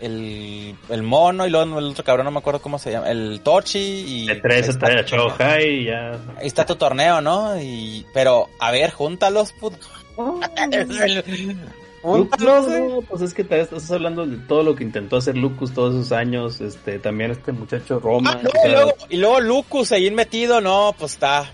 [0.00, 3.10] El, el mono y luego el otro cabrón, no me acuerdo cómo se llama.
[3.10, 4.26] El Tochi y...
[4.26, 6.12] De tres Ahí hasta la Choja y ya.
[6.38, 7.60] Ahí está tu torneo, ¿no?
[7.60, 9.78] Y, pero, a ver, júntalos, puto.
[12.02, 12.68] Júntalos.
[12.68, 15.94] No, pues es que te estás hablando de todo lo que intentó hacer Lucas todos
[15.94, 18.34] esos años, este, también este muchacho Roma.
[18.34, 21.50] Ah, no, o sea, y, luego, y luego Lucas ahí metido, no, pues está.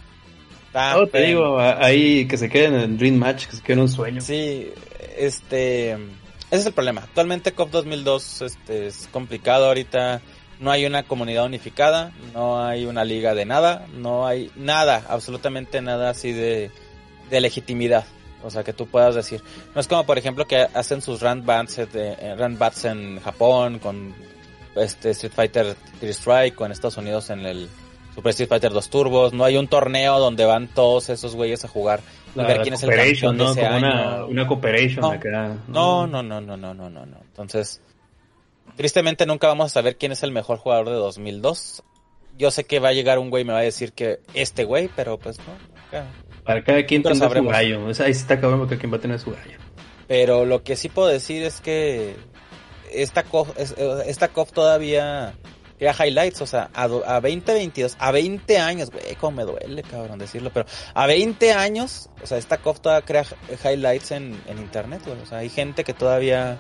[0.67, 0.95] Está.
[0.95, 3.89] no, te digo, ahí que se queden en Dream Match, que se queden en un
[3.89, 4.21] sueño.
[4.21, 4.71] Sí,
[5.17, 5.97] este.
[6.53, 7.01] Ese es el problema.
[7.05, 10.21] Actualmente COP 2002 este, es complicado ahorita.
[10.61, 15.81] No hay una comunidad unificada, no hay una liga de nada, no hay nada, absolutamente
[15.81, 16.71] nada así de,
[17.31, 18.05] de legitimidad.
[18.43, 19.43] O sea, que tú puedas decir.
[19.75, 23.79] No es como, por ejemplo, que hacen sus run bats, eh, eh, bats en Japón
[23.79, 24.15] con
[24.77, 27.71] este Street Fighter 3 Strike, o en Estados Unidos en el
[28.15, 29.33] Super Street Fighter 2 Turbos.
[29.33, 32.01] No hay un torneo donde van todos esos güeyes a jugar
[32.35, 33.51] y ver quién es el campeón de ¿no?
[33.53, 33.87] ese Como año.
[33.87, 35.11] una, una cooperation No.
[35.13, 35.57] acá.
[35.69, 37.17] No, no, no, no, no, no, no, no.
[37.23, 37.81] Entonces,
[38.77, 41.83] tristemente nunca vamos a saber quién es el mejor jugador de 2002.
[42.39, 44.65] Yo sé que va a llegar un güey y me va a decir que este
[44.65, 45.45] güey, pero pues no.
[45.83, 46.07] nunca.
[46.45, 47.87] Para cada quien tenga su gallo.
[47.87, 49.59] Ahí sí está porque cada quien va a tener su gallo.
[50.09, 52.17] Pero lo que sí puedo decir es que
[52.93, 55.35] esta COF, eh, esta COF todavía
[55.79, 59.83] crea highlights, o sea, a, a 20, 22, a 20 años, güey, cómo me duele,
[59.83, 64.41] cabrón, decirlo, pero a 20 años, o sea, esta COF todavía crea hi- highlights en,
[64.47, 66.59] en internet, güey, o sea, hay gente que todavía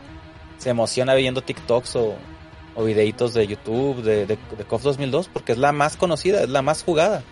[0.58, 2.14] se emociona viendo TikToks o,
[2.74, 6.48] o videitos de YouTube de, de, de COF 2002 porque es la más conocida, es
[6.48, 7.22] la más jugada.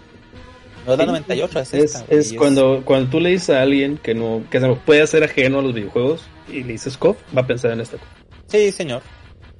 [0.86, 2.05] No es la 98, es, Es, esta.
[2.15, 5.59] es cuando, cuando tú le dices a alguien que no que no puede ser ajeno
[5.59, 8.11] a los videojuegos y le dices COF, va a pensar en esta cosa.
[8.47, 9.02] Sí, señor.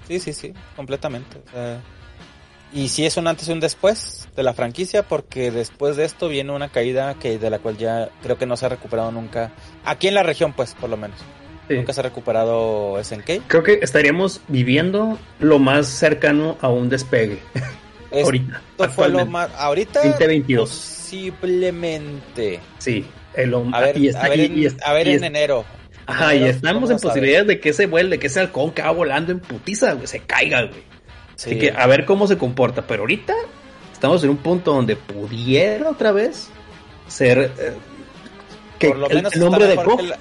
[0.09, 1.37] Sí, sí, sí, completamente.
[1.47, 1.81] O sea,
[2.73, 6.29] y sí es un antes y un después de la franquicia porque después de esto
[6.29, 9.53] viene una caída que de la cual ya creo que no se ha recuperado nunca.
[9.85, 11.19] Aquí en la región, pues, por lo menos.
[11.69, 11.75] Sí.
[11.77, 13.47] Nunca se ha recuperado SNK.
[13.47, 17.39] Creo que estaríamos viviendo lo más cercano a un despegue
[18.13, 18.61] ahorita.
[18.73, 19.51] Esto fue lo más...
[19.57, 20.69] Ahorita 2022.
[20.69, 22.61] posiblemente.
[22.79, 25.65] Sí, el A ver, y está- a ver, en, y a ver y en enero.
[26.07, 28.91] Ajá, y estamos en posibilidades de que ese vuelo, de que ese halcón que va
[28.91, 30.90] volando en putiza, güey, se caiga, güey.
[31.41, 31.51] Sí.
[31.51, 32.87] Así que a ver cómo se comporta.
[32.87, 33.35] Pero ahorita
[33.93, 36.51] estamos en un punto donde pudiera otra vez
[37.09, 37.77] ser eh,
[38.79, 40.19] que por lo el, menos el nombre de la-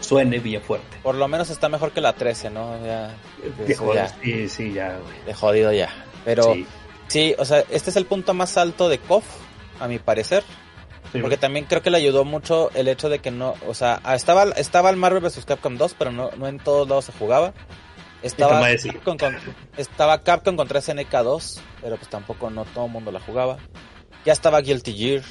[0.00, 0.96] suene bien fuerte.
[1.02, 2.74] por lo menos está mejor que la 13, ¿no?
[2.84, 3.14] Ya,
[3.64, 5.24] De eso joder, ya, sí, sí, ya, güey.
[5.26, 5.88] de jodido ya.
[6.24, 6.66] Pero Sí.
[7.08, 9.24] Sí, o sea, este es el punto más alto de KOF
[9.80, 10.42] a mi parecer.
[11.12, 14.00] Sí, Porque también creo que le ayudó mucho el hecho de que no, o sea,
[14.14, 15.44] estaba, estaba el Marvel vs.
[15.44, 17.52] Capcom 2, pero no, no en todos lados se jugaba.
[18.22, 18.60] Estaba.
[18.60, 19.36] Capcom, con-
[19.76, 23.58] estaba Capcom contra SNK 2, pero pues tampoco no todo el mundo la jugaba.
[24.24, 25.22] Ya estaba Guilty Gear,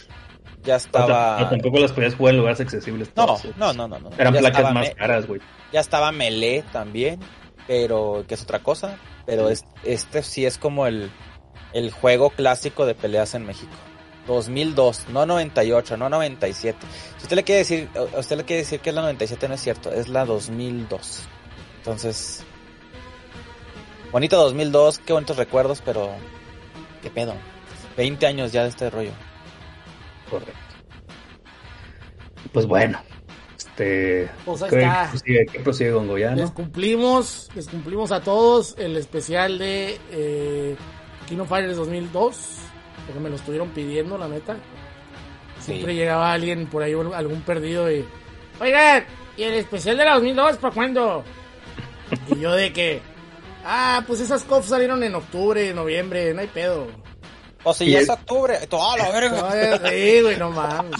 [0.63, 1.39] ya estaba...
[1.39, 3.09] tam- tampoco las podías jugar en lugares accesibles.
[3.15, 3.45] No, todas.
[3.57, 4.09] no, no, no, no.
[4.17, 5.39] Eran Ya placas más Me- caras, güey.
[5.71, 7.19] Ya estaba Melee también,
[7.67, 8.97] pero que es otra cosa.
[9.25, 11.09] Pero es- este sí es como el,
[11.73, 13.71] el juego clásico de peleas en México.
[14.27, 16.77] 2002, no 98, no 97.
[17.17, 19.61] Si usted le quiere decir, usted le quiere decir que es la 97 no es
[19.61, 21.21] cierto, es la 2002.
[21.77, 22.43] Entonces,
[24.11, 26.09] bonito 2002, qué bonitos recuerdos, pero
[27.01, 27.33] qué pedo.
[27.97, 29.11] 20 años ya de este rollo.
[30.29, 30.53] Correcto.
[32.53, 32.99] Pues bueno.
[33.57, 34.29] Este.
[34.45, 35.09] Pues ahí ¿qué, está.
[35.09, 40.75] prosigue, ¿Qué prosigue con Goya, Les cumplimos, les cumplimos a todos el especial de eh,
[41.27, 42.37] Kino Fighters 2002,
[43.05, 44.57] porque me lo estuvieron pidiendo, la neta.
[45.59, 45.99] Siempre Sí.
[45.99, 48.03] llegaba alguien por ahí, algún perdido y...
[48.59, 49.05] Oigan,
[49.37, 51.23] ¿y el especial de la 2002 para cuándo?
[52.35, 53.01] y yo de que...
[53.65, 56.87] Ah, pues esas COF salieron en octubre, noviembre, no hay pedo.
[57.63, 59.49] O si ya es octubre, toda la verga.
[59.83, 60.99] Ay, Sí, güey, no mames.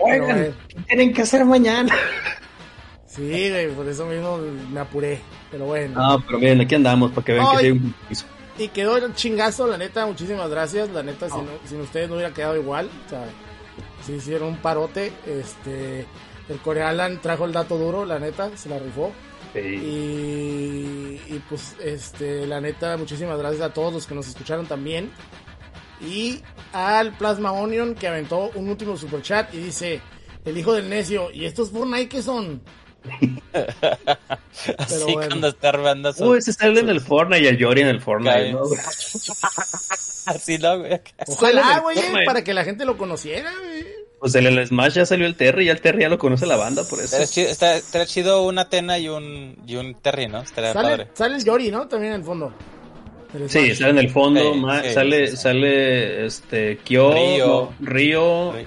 [0.00, 0.20] Güey,
[0.68, 1.94] ¿qué tienen que hacer mañana?
[3.06, 4.38] Sí, güey, por eso mismo
[4.72, 5.20] me apuré.
[5.50, 6.00] Pero bueno.
[6.00, 8.26] No, pero miren, aquí andamos para que vean que sí hay un compromiso.
[8.56, 10.88] Y quedó el chingazo, la neta, muchísimas gracias.
[10.90, 11.44] La neta, Oh.
[11.62, 12.88] sin, sin ustedes no hubiera quedado igual.
[13.06, 13.24] O sea,
[14.06, 15.12] sí hicieron un parote.
[15.26, 16.06] Este,
[16.48, 19.12] el Corealan trajo el dato duro, la neta, se la rifó.
[19.54, 19.60] Sí.
[19.60, 25.10] Y, y pues, este, la neta, muchísimas gracias a todos los que nos escucharon también.
[26.00, 30.00] Y al Plasma Onion que aventó un último super chat y dice:
[30.44, 32.60] El hijo del necio, ¿y estos Fortnite qué son?
[34.78, 35.28] Así bueno.
[35.28, 36.24] cuando está armando su...
[36.24, 38.56] Uy, ese sale en el Fortnite y el Yori en el Fortnite.
[40.26, 41.00] Así, ¿no, güey?
[41.26, 42.24] Ojalá, güey, Fortnite.
[42.24, 44.03] para que la gente lo conociera, güey.
[44.24, 46.56] Pues en el Smash ya salió el Terry y el Terry ya lo conoce la
[46.56, 47.04] banda, por eso.
[47.04, 50.40] Estaría chido, está- estaría chido una Tena y un, y un Terry, ¿no?
[50.40, 51.08] Estaría Sale, padre.
[51.12, 51.86] sale el Yori, ¿no?
[51.88, 52.50] También en el fondo.
[53.34, 55.36] El Sí, sale en el fondo, Sí, ma- sí, sale, sí.
[55.36, 57.68] sale este Kyo,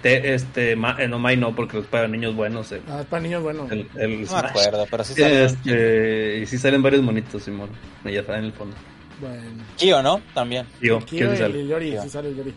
[0.03, 3.07] te- este, ma- eh, no Mai no, porque es para niños buenos el, Ah, es
[3.07, 3.65] para niños, bueno.
[3.71, 5.45] el, el No me acuerdo, pero sí sale.
[5.45, 7.69] Este, y sí salen varios monitos, Simón.
[8.05, 8.75] Ya está en el fondo.
[9.19, 9.63] Bueno.
[9.75, 10.21] Kyo, ¿no?
[10.35, 10.67] También.
[10.77, 11.61] Aquí ¿quién el, sale?
[11.61, 12.03] el Yori, Ya.
[12.03, 12.53] sí sale el Yori.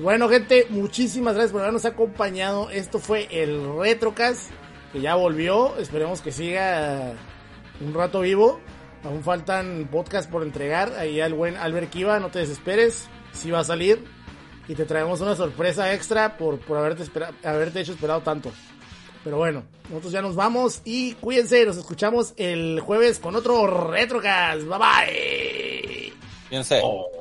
[0.00, 2.70] Bueno, gente, muchísimas gracias por habernos acompañado.
[2.70, 4.50] Esto fue el Retrocast,
[4.92, 5.76] que ya volvió.
[5.78, 7.14] Esperemos que siga
[7.80, 8.60] un rato vivo.
[9.04, 10.92] Aún faltan podcasts por entregar.
[10.98, 13.08] Ahí al buen Albert Kiva, no te desesperes.
[13.32, 14.04] Sí va a salir.
[14.68, 18.52] Y te traemos una sorpresa extra por, por haberte, espera- haberte hecho esperado tanto.
[19.24, 21.64] Pero bueno, nosotros ya nos vamos y cuídense.
[21.66, 24.62] Nos escuchamos el jueves con otro Retrocast.
[24.62, 26.12] Bye bye.
[26.50, 26.80] Fíjense.
[26.84, 27.17] Oh.